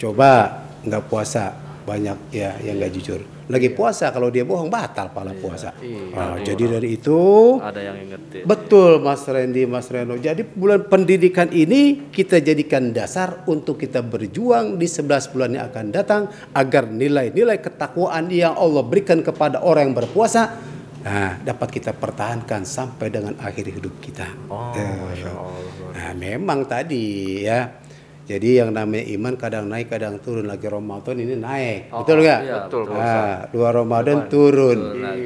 Coba 0.00 0.64
nggak 0.82 1.02
puasa 1.12 1.52
banyak 1.84 2.32
ya 2.32 2.56
yang 2.64 2.80
nggak 2.80 2.92
jujur. 2.96 3.20
Lagi 3.52 3.68
puasa 3.74 4.08
kalau 4.08 4.32
dia 4.32 4.48
bohong 4.48 4.72
batal 4.72 5.12
pala 5.12 5.36
puasa. 5.36 5.76
Ah, 6.16 6.40
jadi 6.40 6.78
dari 6.78 6.96
itu 6.96 7.20
Ada 7.60 7.92
yang 7.92 8.08
ingetin. 8.08 8.48
betul 8.48 9.02
Mas 9.04 9.28
Randy, 9.28 9.68
Mas 9.68 9.92
Reno. 9.92 10.16
Jadi 10.16 10.46
bulan 10.46 10.88
pendidikan 10.88 11.52
ini 11.52 12.08
kita 12.08 12.40
jadikan 12.40 12.94
dasar 12.96 13.44
untuk 13.44 13.76
kita 13.76 14.00
berjuang 14.00 14.80
di 14.80 14.88
11 14.88 15.28
bulan 15.34 15.50
yang 15.58 15.68
akan 15.68 15.86
datang 15.92 16.22
agar 16.56 16.88
nilai-nilai 16.88 17.60
ketakwaan 17.60 18.32
yang 18.32 18.56
Allah 18.56 18.86
berikan 18.86 19.20
kepada 19.20 19.60
orang 19.60 19.92
yang 19.92 19.96
berpuasa 20.00 20.71
nah, 21.02 21.38
dapat 21.38 21.68
kita 21.70 21.92
pertahankan 21.92 22.62
sampai 22.62 23.06
dengan 23.08 23.34
akhir 23.38 23.66
hidup 23.68 23.94
kita. 23.98 24.26
Oh, 24.46 24.72
Masya 24.72 25.30
Allah. 25.30 25.90
Nah, 25.92 26.10
memang 26.14 26.64
tadi 26.64 27.04
ya. 27.42 27.82
Jadi 28.22 28.54
yang 28.54 28.70
namanya 28.70 29.02
iman 29.18 29.34
kadang 29.34 29.66
naik 29.66 29.90
kadang 29.90 30.22
turun 30.22 30.46
lagi 30.46 30.70
Ramadan 30.70 31.18
ini 31.18 31.34
naik. 31.34 31.90
Oh, 31.90 32.06
betul 32.06 32.22
nggak? 32.22 32.40
iya, 32.40 32.56
betul, 32.64 32.82
Nah, 32.88 33.50
dua 33.50 33.68
Ramadan 33.74 34.30
turun. 34.30 34.78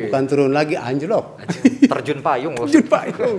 Bukan 0.08 0.22
turun 0.24 0.50
lagi 0.50 0.80
anjlok. 0.80 1.36
Terjun 1.86 2.24
payung 2.24 2.56
Pak 2.56 3.02
itu. 3.12 3.30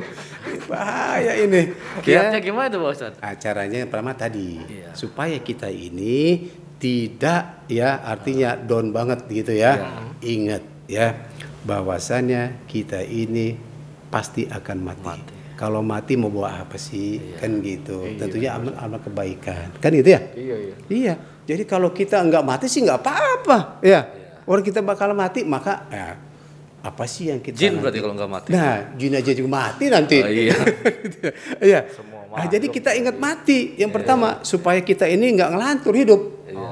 Bahaya 0.70 1.34
ini. 1.42 1.74
Kiatnya 2.06 2.38
Ya. 2.38 2.46
gimana 2.46 2.70
tuh 2.70 2.86
Pak 2.86 2.92
Ustadz? 2.94 3.18
Acaranya 3.20 3.78
yang 3.82 3.90
pertama 3.90 4.14
tadi 4.14 4.62
Iya. 4.62 4.94
supaya 4.94 5.42
kita 5.42 5.68
ini 5.68 6.48
tidak 6.78 7.66
ya 7.66 8.06
artinya 8.06 8.54
down 8.54 8.94
banget 8.94 9.26
gitu 9.26 9.58
ya. 9.58 9.74
Ingat 10.22 10.64
ya 10.86 11.27
bahwasannya 11.68 12.64
kita 12.66 13.04
ini 13.04 13.60
pasti 14.08 14.48
akan 14.48 14.78
mati. 14.80 15.36
Kalau 15.58 15.84
mati 15.84 16.16
mau 16.16 16.32
bawa 16.32 16.64
apa 16.64 16.80
sih? 16.80 17.36
Kan 17.36 17.60
gitu. 17.60 18.08
Tentunya 18.16 18.56
amal 18.56 18.72
amal 18.78 19.04
kebaikan. 19.04 19.76
Kan 19.84 19.92
gitu 19.92 20.16
ya? 20.16 20.22
Iya, 20.32 20.56
iya. 20.56 20.76
Iya. 20.88 21.14
Jadi 21.44 21.64
kalau 21.68 21.92
kita 21.92 22.24
nggak 22.24 22.44
mati 22.46 22.72
sih 22.72 22.86
nggak 22.86 23.00
apa-apa. 23.04 23.84
Ya. 23.84 24.08
Orang 24.48 24.64
kita 24.64 24.80
bakal 24.80 25.12
mati 25.12 25.44
maka 25.44 25.84
ya, 25.92 26.16
apa 26.80 27.04
sih 27.04 27.28
yang 27.28 27.44
kita 27.44 27.58
Jin 27.58 27.76
nanti- 27.76 27.82
berarti 27.84 28.00
kalau 28.00 28.14
nggak 28.16 28.32
mati. 28.32 28.50
Nah, 28.54 28.76
jin 28.96 29.12
aja 29.12 29.32
juga 29.34 29.50
mati 29.52 29.86
nanti. 29.92 30.18
Oh, 30.24 30.32
iya. 30.32 30.56
Iya. 31.68 31.80
Semua 31.92 32.16
Nah, 32.38 32.46
jadi 32.46 32.70
kita 32.70 32.94
ingat 32.94 33.18
mati. 33.18 33.74
Yang 33.76 33.92
pertama 33.98 34.46
supaya 34.46 34.78
kita 34.80 35.10
ini 35.10 35.34
nggak 35.34 35.58
ngelantur 35.58 35.94
hidup. 35.98 36.22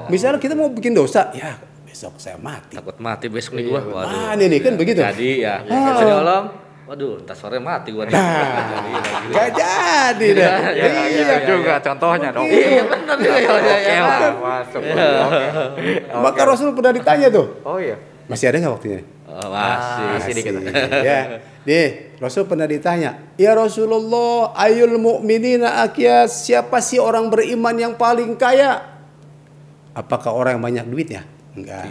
Misalnya 0.06 0.38
kita 0.38 0.54
mau 0.54 0.70
bikin 0.70 0.94
dosa, 0.94 1.34
ya 1.34 1.58
besok 1.96 2.20
saya 2.20 2.36
mati. 2.36 2.76
Takut 2.76 3.00
mati 3.00 3.32
besok 3.32 3.56
nih 3.56 3.72
gua. 3.72 3.80
Waduh. 3.80 4.36
Mana 4.36 4.44
nih 4.44 4.60
kan 4.60 4.76
begitu? 4.76 5.00
Jadi 5.00 5.40
ya, 5.40 5.64
Ah. 5.64 5.96
saya 5.96 6.12
nyolong. 6.12 6.44
Waduh, 6.84 7.24
entar 7.24 7.32
sore 7.32 7.56
mati 7.56 7.88
gua 7.88 8.04
nih. 8.04 8.12
Jadi. 8.12 8.92
Gak 9.32 9.48
jadi 9.56 10.26
deh. 10.36 10.44
Ya, 10.76 10.88
gitu 11.08 11.34
juga 11.56 11.80
contohnya 11.80 12.28
dong. 12.36 12.44
Iya, 12.44 12.84
benar 12.84 13.16
ya. 13.16 13.32
ya, 13.32 13.48
Oke 13.48 13.94
lah, 13.96 14.32
masuk. 14.36 14.82
Oke. 14.84 15.46
Maka 16.28 16.40
Rasul 16.44 16.76
pernah 16.76 16.92
ditanya 16.92 17.32
tuh. 17.32 17.64
Oh 17.64 17.80
iya. 17.80 17.96
Masih 18.28 18.52
ada 18.52 18.60
nggak 18.60 18.74
waktunya? 18.76 19.00
Oh, 19.24 19.48
masih. 19.48 20.04
Masih 20.20 20.32
dikit. 20.36 20.52
ya. 21.08 21.18
Nih, 21.64 21.86
Rasul 22.20 22.44
pernah 22.44 22.68
ditanya, 22.68 23.32
"Ya 23.40 23.56
Rasulullah, 23.56 24.52
ayul 24.54 25.00
mu'minina 25.00 25.80
akyas, 25.82 26.44
siapa 26.44 26.78
sih 26.78 27.00
orang 27.00 27.32
beriman 27.32 27.72
yang 27.74 27.94
paling 27.96 28.36
kaya?" 28.36 28.84
Apakah 29.96 30.36
orang 30.36 30.60
yang 30.60 30.62
banyak 30.62 30.86
duitnya? 30.92 31.35
Enggak. 31.56 31.88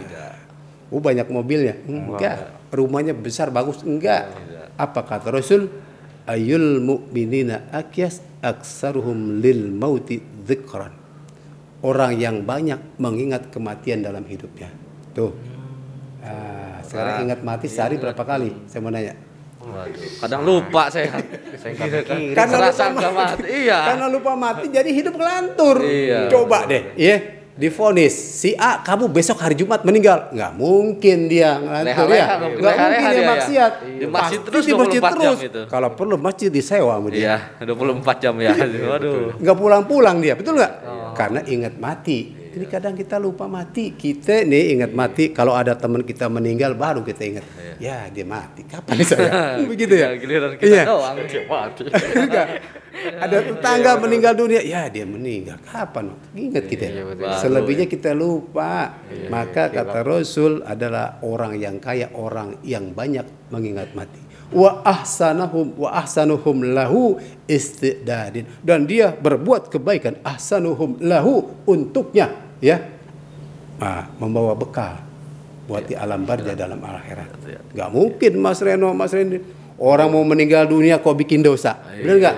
Oh, 0.94 1.02
banyak 1.02 1.26
mobilnya? 1.26 1.74
Enggak. 1.84 2.70
Rumahnya 2.70 3.12
besar 3.12 3.50
bagus? 3.50 3.82
Enggak. 3.82 4.30
Apa 4.78 5.02
kata 5.02 5.34
Rasul? 5.34 5.66
Ayul 6.26 6.82
mu'minina 6.82 7.70
akyas 7.70 8.18
aksaruhum 8.42 9.38
lil 9.38 9.70
mauti 9.70 10.18
dzikran. 10.18 10.90
Orang 11.86 12.18
yang 12.18 12.42
banyak 12.42 12.98
mengingat 12.98 13.50
kematian 13.54 14.02
dalam 14.02 14.26
hidupnya. 14.26 14.70
Tuh. 15.14 15.30
Ah, 16.26 16.82
sekarang 16.82 17.30
ingat 17.30 17.46
mati 17.46 17.70
sehari 17.70 17.94
berapa 18.02 18.18
kali? 18.18 18.66
Saya 18.66 18.82
mau 18.82 18.90
nanya. 18.90 19.14
Waduh, 19.66 20.02
kadang 20.22 20.42
lupa 20.46 20.90
saya. 20.90 21.10
Saya 21.58 21.74
nggak 21.74 21.90
mikirin. 21.90 22.34
Karena 22.34 22.70
lupa 22.70 23.10
mati. 23.10 23.46
Iya. 23.46 23.78
Karena 23.82 24.06
lupa 24.10 24.32
mati 24.34 24.66
jadi 24.70 24.90
hidup 24.90 25.14
ngelantur. 25.14 25.76
Iya. 25.82 26.20
Coba 26.30 26.66
deh, 26.66 26.94
ya. 26.98 27.16
Difonis 27.56 28.12
si 28.12 28.52
A 28.52 28.84
kamu 28.84 29.08
besok 29.08 29.40
hari 29.40 29.56
Jumat 29.56 29.80
meninggal. 29.80 30.28
Nggak 30.28 30.52
mungkin 30.54 31.24
dia 31.24 31.56
ngelantur 31.56 32.12
ya. 32.12 32.26
nggak- 32.52 32.52
mungkin 32.52 33.00
dia 33.00 33.08
dia, 33.08 33.16
ya. 33.16 33.28
maksiat. 33.32 33.72
Di 33.96 34.06
masjid 34.06 34.38
terus 34.44 34.62
di 34.62 34.72
masjid 34.72 35.00
24 35.00 35.16
jam 35.16 35.32
terus. 35.32 35.40
itu. 35.42 35.60
Kalau 35.64 35.88
perlu 35.96 36.16
masjid 36.20 36.52
disewa 36.52 37.00
sama 37.00 37.08
dia. 37.08 37.40
Iya, 37.58 37.64
24 37.72 38.20
jam 38.20 38.34
ya. 38.36 38.52
Waduh. 38.92 39.40
nggak 39.40 39.56
pulang-pulang 39.56 40.16
dia, 40.20 40.36
betul 40.36 40.60
nggak? 40.60 40.72
Karena 41.16 41.40
ingat 41.42 41.74
mati. 41.76 42.45
Ini 42.56 42.64
kadang 42.72 42.96
kita 42.96 43.20
lupa 43.20 43.44
mati. 43.44 43.92
Kita 43.92 44.40
nih 44.40 44.80
ingat 44.80 44.96
mati. 44.96 45.28
Kalau 45.28 45.52
ada 45.52 45.76
teman 45.76 46.00
kita 46.00 46.24
meninggal, 46.32 46.72
baru 46.72 47.04
kita 47.04 47.20
ingat. 47.28 47.44
Ya 47.76 48.08
dia 48.08 48.24
mati. 48.24 48.64
Kapan 48.64 48.96
saya? 49.04 49.60
Begitu 49.70 49.92
ya. 49.92 50.16
Giliran 50.16 50.56
kita 50.56 50.64
Iya. 50.72 50.84
doang 50.88 51.20
dia 51.28 51.44
mati. 51.44 51.84
Ada 52.96 53.44
tetangga 53.44 54.00
meninggal 54.00 54.32
dunia, 54.32 54.64
ya 54.64 54.88
dia 54.88 55.04
meninggal. 55.04 55.60
Kapan? 55.68 56.16
Ingat 56.32 56.64
kita. 56.64 56.88
Iya. 56.88 57.44
Selebihnya 57.44 57.84
kita 57.84 58.16
lupa. 58.16 59.04
Maka 59.28 59.68
kata 59.68 60.00
Rasul 60.00 60.64
adalah 60.64 61.20
orang 61.20 61.60
yang 61.60 61.76
kaya, 61.76 62.08
orang 62.16 62.56
yang 62.64 62.96
banyak 62.96 63.52
mengingat 63.52 63.92
mati. 63.92 64.16
Wa 64.48 64.80
ahsanahum 64.80 65.76
wa 65.76 65.92
ahsanuhum 65.92 66.72
lahu 66.72 67.20
istidadin 67.50 68.46
dan 68.62 68.86
dia 68.86 69.10
berbuat 69.10 69.74
kebaikan 69.74 70.22
ahsanuhum 70.22 71.02
lahu 71.02 71.50
untuknya 71.66 72.45
ya. 72.60 72.80
Ah, 73.76 74.08
membawa 74.16 74.56
bekal 74.56 75.04
buat 75.66 75.84
di 75.84 75.94
alam 75.98 76.24
barja 76.24 76.56
dalam 76.56 76.80
akhirat. 76.80 77.30
Iya. 77.44 77.60
Nggak 77.74 77.90
mungkin 77.92 78.32
Mas 78.40 78.62
Reno, 78.62 78.94
Mas 78.96 79.12
Reno 79.12 79.36
orang 79.76 80.08
mau 80.08 80.24
meninggal 80.24 80.64
dunia 80.64 81.00
kok 81.00 81.16
bikin 81.16 81.44
dosa, 81.44 81.76
benar 82.00 82.16
nggak? 82.16 82.36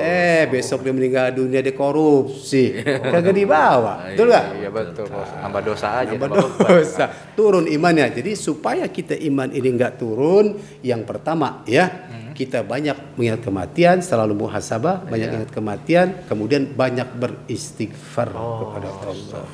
Eh 0.00 0.42
besok 0.50 0.82
dia 0.82 0.94
meninggal 0.94 1.30
dunia 1.30 1.62
dia 1.62 1.74
korupsi, 1.74 2.82
kagak 3.12 3.34
dibawa, 3.34 4.10
betul 4.10 4.26
nggak? 4.30 4.46
Iya 4.58 4.70
betul, 4.74 5.04
Bos. 5.06 5.30
Nambah 5.30 5.62
dosa 5.62 5.86
aja. 6.02 6.14
Nambah 6.14 6.30
dosa, 6.34 7.04
turun 7.38 7.70
imannya. 7.70 8.10
Jadi 8.10 8.34
supaya 8.34 8.84
kita 8.90 9.14
iman 9.14 9.54
ini 9.54 9.68
nggak 9.70 10.02
turun, 10.02 10.58
yang 10.82 11.06
pertama 11.06 11.62
ya 11.68 12.10
kita 12.34 12.64
banyak 12.64 13.20
mengingat 13.20 13.44
kematian, 13.44 14.00
selalu 14.00 14.48
muhasabah, 14.48 15.04
banyak 15.04 15.28
ingat 15.28 15.50
kematian, 15.52 16.24
kemudian 16.24 16.72
banyak 16.72 17.04
beristighfar 17.20 18.32
kepada 18.32 18.88
Allah. 19.04 19.44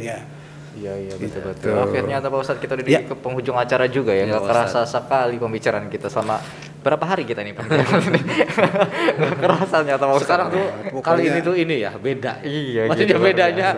Ya. 0.00 0.24
Iya 0.76 0.92
iya 0.94 1.14
betul 1.16 1.40
betul. 1.42 1.72
Akhirnya 1.74 2.16
Pak 2.20 2.36
Ustadz 2.36 2.60
kita 2.60 2.72
udah 2.74 2.84
di 2.84 2.92
Ya. 2.92 3.00
ke 3.00 3.14
penghujung 3.14 3.56
acara 3.56 3.84
juga 3.86 4.12
ya. 4.12 4.24
Nggak 4.24 4.44
kerasa 4.44 4.84
sekali 4.84 5.36
pembicaraan 5.36 5.88
kita 5.88 6.06
selama 6.06 6.36
berapa 6.80 7.02
hari 7.02 7.24
kita 7.24 7.40
nih 7.40 7.52
pembicaraan 7.52 8.02
ini. 8.06 8.20
Nggak 9.18 9.36
kerasa 9.40 9.74
ternyata 9.80 10.02
Pak 10.02 10.14
Ustadz. 10.14 10.26
Sekarang 10.26 10.46
tuh 10.50 10.64
Pokoknya- 10.92 11.02
kali 11.02 11.22
ini 11.24 11.38
tuh 11.40 11.54
ini 11.54 11.76
ya 11.78 11.90
beda. 11.92 12.32
Iya, 12.40 12.82
Maksudnya 12.86 13.08
gitu, 13.08 13.24
bedanya 13.24 13.68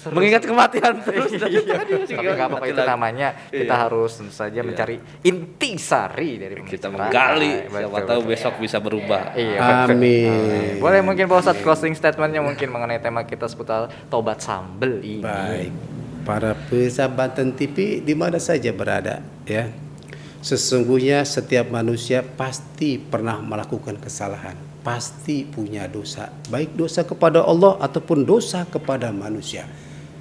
mengingat 0.00 0.42
kematian 0.42 0.94
terus. 0.98 1.28
Iya, 1.36 1.76
tapi 1.76 1.92
nggak 2.16 2.48
apa-apa 2.48 2.66
itu 2.66 2.82
namanya 2.82 3.28
kita 3.46 3.74
harus 3.78 4.10
tentu 4.16 4.32
saja 4.32 4.60
mencari 4.60 4.96
intisari 5.22 6.30
dari 6.36 6.54
kita 6.62 6.88
menggali 6.88 7.68
Betul, 7.68 7.78
siapa 7.78 7.92
betul. 7.94 8.08
tahu 8.08 8.20
besok 8.24 8.54
bisa 8.58 8.80
berubah. 8.80 9.36
Iya, 9.36 9.60
betul. 9.60 9.94
Amin. 9.94 10.80
Boleh 10.80 11.00
mungkin 11.00 11.28
Pak 11.28 11.38
Ustadz 11.38 11.60
closing 11.60 11.92
statementnya 11.92 12.40
mungkin 12.40 12.68
mengenai 12.68 12.96
tema 12.98 13.22
kita 13.22 13.44
seputar 13.44 13.92
tobat 14.08 14.40
sambel 14.40 14.98
ini. 14.98 15.20
Baik, 15.20 15.68
para 16.22 16.54
persahabatan 16.68 17.56
TV 17.56 18.04
di 18.04 18.14
mana 18.14 18.36
saja 18.36 18.70
berada, 18.70 19.24
ya. 19.48 19.72
Sesungguhnya 20.40 21.20
setiap 21.28 21.68
manusia 21.68 22.24
pasti 22.24 22.96
pernah 22.96 23.44
melakukan 23.44 24.00
kesalahan, 24.00 24.56
pasti 24.80 25.44
punya 25.44 25.84
dosa, 25.84 26.32
baik 26.48 26.72
dosa 26.72 27.04
kepada 27.04 27.44
Allah 27.44 27.76
ataupun 27.76 28.24
dosa 28.24 28.64
kepada 28.64 29.12
manusia. 29.12 29.68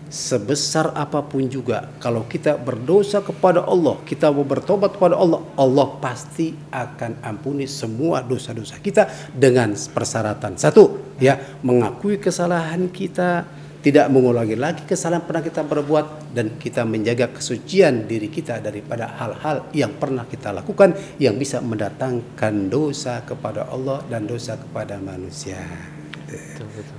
Sebesar 0.09 0.91
apa 0.97 1.21
pun 1.21 1.45
juga, 1.45 1.85
kalau 2.01 2.25
kita 2.25 2.57
berdosa 2.57 3.21
kepada 3.21 3.61
Allah, 3.61 3.93
kita 4.03 4.33
mau 4.33 4.41
bertobat 4.41 4.97
kepada 4.97 5.13
Allah, 5.13 5.45
Allah 5.53 5.87
pasti 6.01 6.51
akan 6.73 7.21
ampuni 7.21 7.69
semua 7.69 8.25
dosa-dosa 8.25 8.81
kita 8.81 9.05
dengan 9.31 9.71
persyaratan 9.71 10.57
satu, 10.57 11.15
ya 11.21 11.37
mengakui 11.61 12.17
kesalahan 12.17 12.89
kita, 12.89 13.45
tidak 13.79 14.11
mengulangi 14.11 14.59
lagi 14.59 14.83
kesalahan 14.83 15.23
pernah 15.23 15.39
kita 15.39 15.63
berbuat 15.63 16.35
dan 16.35 16.59
kita 16.59 16.83
menjaga 16.83 17.31
kesucian 17.31 18.03
diri 18.03 18.27
kita 18.27 18.59
daripada 18.59 19.15
hal-hal 19.15 19.71
yang 19.71 19.95
pernah 19.95 20.27
kita 20.27 20.51
lakukan 20.51 20.91
yang 21.15 21.39
bisa 21.39 21.63
mendatangkan 21.63 22.67
dosa 22.67 23.23
kepada 23.23 23.71
Allah 23.71 24.03
dan 24.11 24.27
dosa 24.27 24.59
kepada 24.59 24.99
manusia. 24.99 25.63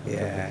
ya. 0.09 0.49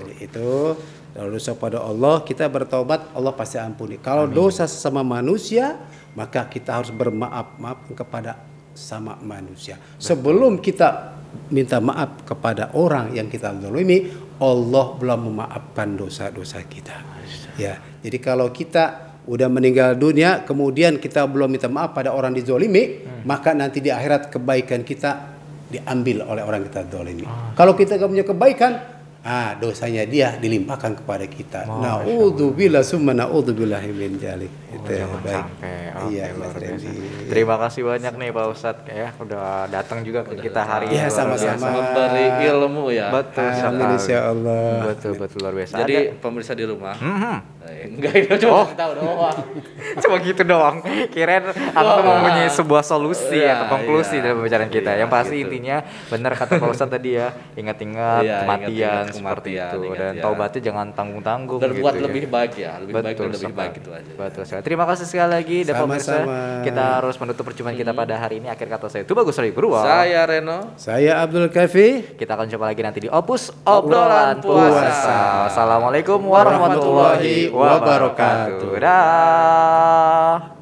Jadi 0.00 0.14
itu 0.18 0.74
kalau 1.14 1.28
dosa 1.30 1.54
pada 1.54 1.78
Allah 1.86 2.22
kita 2.26 2.50
bertobat 2.50 3.06
Allah 3.14 3.32
pasti 3.34 3.56
ampuni. 3.62 3.94
Kalau 4.02 4.26
dosa 4.26 4.66
sesama 4.66 5.06
manusia 5.06 5.78
maka 6.18 6.50
kita 6.50 6.82
harus 6.82 6.90
bermaaf 6.90 7.54
maaf 7.62 7.86
kepada 7.94 8.42
sama 8.74 9.14
manusia. 9.22 9.78
Sebelum 10.02 10.58
kita 10.58 11.19
minta 11.50 11.78
maaf 11.82 12.22
kepada 12.26 12.74
orang 12.78 13.14
yang 13.14 13.26
kita 13.26 13.54
zalimi, 13.58 14.10
Allah 14.40 14.86
belum 14.96 15.20
memaafkan 15.30 15.98
dosa-dosa 15.98 16.64
kita. 16.64 16.96
Ya. 17.60 17.76
Jadi 18.00 18.18
kalau 18.18 18.48
kita 18.48 19.12
udah 19.28 19.48
meninggal 19.52 20.00
dunia 20.00 20.42
kemudian 20.48 20.96
kita 20.96 21.28
belum 21.28 21.52
minta 21.52 21.68
maaf 21.68 21.92
pada 21.92 22.16
orang 22.16 22.32
dizolimi, 22.32 23.04
maka 23.28 23.52
nanti 23.52 23.84
di 23.84 23.92
akhirat 23.92 24.32
kebaikan 24.32 24.80
kita 24.80 25.10
diambil 25.70 26.26
oleh 26.26 26.42
orang 26.42 26.66
kita 26.66 26.88
zalimi. 26.88 27.24
Kalau 27.54 27.76
kita 27.76 28.00
gak 28.00 28.10
punya 28.10 28.26
kebaikan, 28.26 28.72
ah 29.22 29.54
dosanya 29.60 30.08
dia 30.08 30.34
dilimpahkan 30.40 31.04
kepada 31.04 31.28
kita. 31.28 31.68
Naudzubillah 31.68 32.82
summa 32.82 33.12
naudzubillah 33.12 33.84
min 33.92 34.18
dzalik. 34.72 34.78
Itu 34.80 34.90
ya, 34.90 34.98
Jangan 35.00 35.20
baik. 35.20 35.34
sampai. 35.34 35.74
Oke, 35.90 36.08
Iya, 36.10 36.24
luar 36.30 36.38
Mas 36.40 36.54
biasa. 36.54 36.70
Randy. 36.86 37.26
Terima 37.26 37.56
kasih 37.58 37.82
banyak 37.84 38.12
nih 38.16 38.28
Pak 38.30 38.46
Ustadz 38.48 38.86
ya 38.88 39.08
udah 39.16 39.44
datang 39.68 39.98
juga 40.00 40.20
ke 40.22 40.34
kita 40.38 40.60
hari 40.62 40.84
ini. 40.86 40.94
Iya, 40.96 41.04
luar 41.04 41.16
sama-sama. 41.16 41.66
Memberi 41.70 42.24
ilmu 42.46 42.84
ya. 42.88 43.06
Betul 43.10 43.48
sekali. 43.50 43.82
insya 43.92 44.18
Allah. 44.26 44.64
Betul 44.86 45.12
betul 45.16 45.38
luar 45.40 45.54
biasa. 45.54 45.74
Jadi 45.78 45.94
Ada- 45.96 46.14
pemirsa 46.16 46.52
di 46.52 46.64
rumah. 46.64 46.94
Mhm. 46.94 47.36
Eh, 47.60 47.86
enggak 47.86 48.14
itu 48.16 48.34
cuma 48.40 48.64
kasih 48.64 48.78
tahu 48.78 48.92
doang. 48.96 49.36
Cuma 50.02 50.16
gitu 50.18 50.42
doang. 50.42 50.76
Kirain 51.08 51.44
aku 51.44 51.90
tuh 51.92 52.02
mau 52.02 52.14
mempunyai 52.16 52.48
sebuah 52.48 52.82
solusi 52.82 53.36
Iya, 53.36 53.52
atau 53.54 53.66
konklusi 53.68 54.16
iya. 54.16 54.22
dalam 54.22 54.36
pembicaraan 54.40 54.70
kita. 54.70 54.90
Iya, 54.90 54.98
Yang 54.98 55.10
pasti 55.10 55.34
gitu. 55.34 55.44
intinya 55.46 55.76
benar 56.08 56.32
kata 56.34 56.52
Pak 56.56 56.68
Ustadz 56.68 56.90
tadi 56.90 57.10
ya, 57.12 57.28
ingat-ingat 57.54 58.22
Iya, 58.22 58.36
kematian 58.40 59.04
seperti 59.06 59.50
kematian, 59.54 59.68
itu 59.68 59.78
ingat 59.84 59.98
dan 60.00 60.12
ya. 60.12 60.22
taubatnya 60.22 60.60
jangan 60.62 60.86
tanggung-tanggung 60.90 61.60
Berbuat 61.60 61.92
gitu 61.92 62.00
ya. 62.00 62.06
lebih 62.06 62.22
baik 62.26 62.52
ya, 62.54 62.72
lebih 62.80 62.92
baik 62.96 63.14
dan 63.14 63.28
lebih 63.30 63.54
baik 63.54 63.72
itu 63.76 63.90
aja. 63.92 64.12
Betul 64.16 64.42
sekali. 64.42 64.59
Terima 64.60 64.84
kasih 64.86 65.04
sekali 65.08 65.30
lagi 65.34 65.58
dan 65.64 65.74
pemirsa. 65.80 66.24
Kita 66.62 67.02
harus 67.02 67.16
menutup 67.16 67.44
perjumpaan 67.48 67.76
kita 67.76 67.92
pada 67.96 68.14
hari 68.20 68.38
ini. 68.38 68.48
Akhir 68.52 68.68
kata 68.68 68.86
saya 68.92 69.02
itu 69.02 69.12
bagus 69.16 69.34
dari 69.36 69.50
Purwa. 69.50 69.82
Saya 69.82 70.24
Reno. 70.28 70.76
Saya 70.76 71.24
Abdul 71.24 71.48
Kafi. 71.48 72.16
Kita 72.16 72.36
akan 72.36 72.46
coba 72.52 72.64
lagi 72.70 72.82
nanti 72.84 72.98
di 73.04 73.08
Opus 73.08 73.50
Obrolan 73.64 74.38
Puasa. 74.44 74.68
Puasa. 74.70 75.18
Assalamualaikum 75.48 76.20
warahmatullahi 76.22 77.48
wabarakatuh. 77.50 78.70
Dah. 78.80 80.59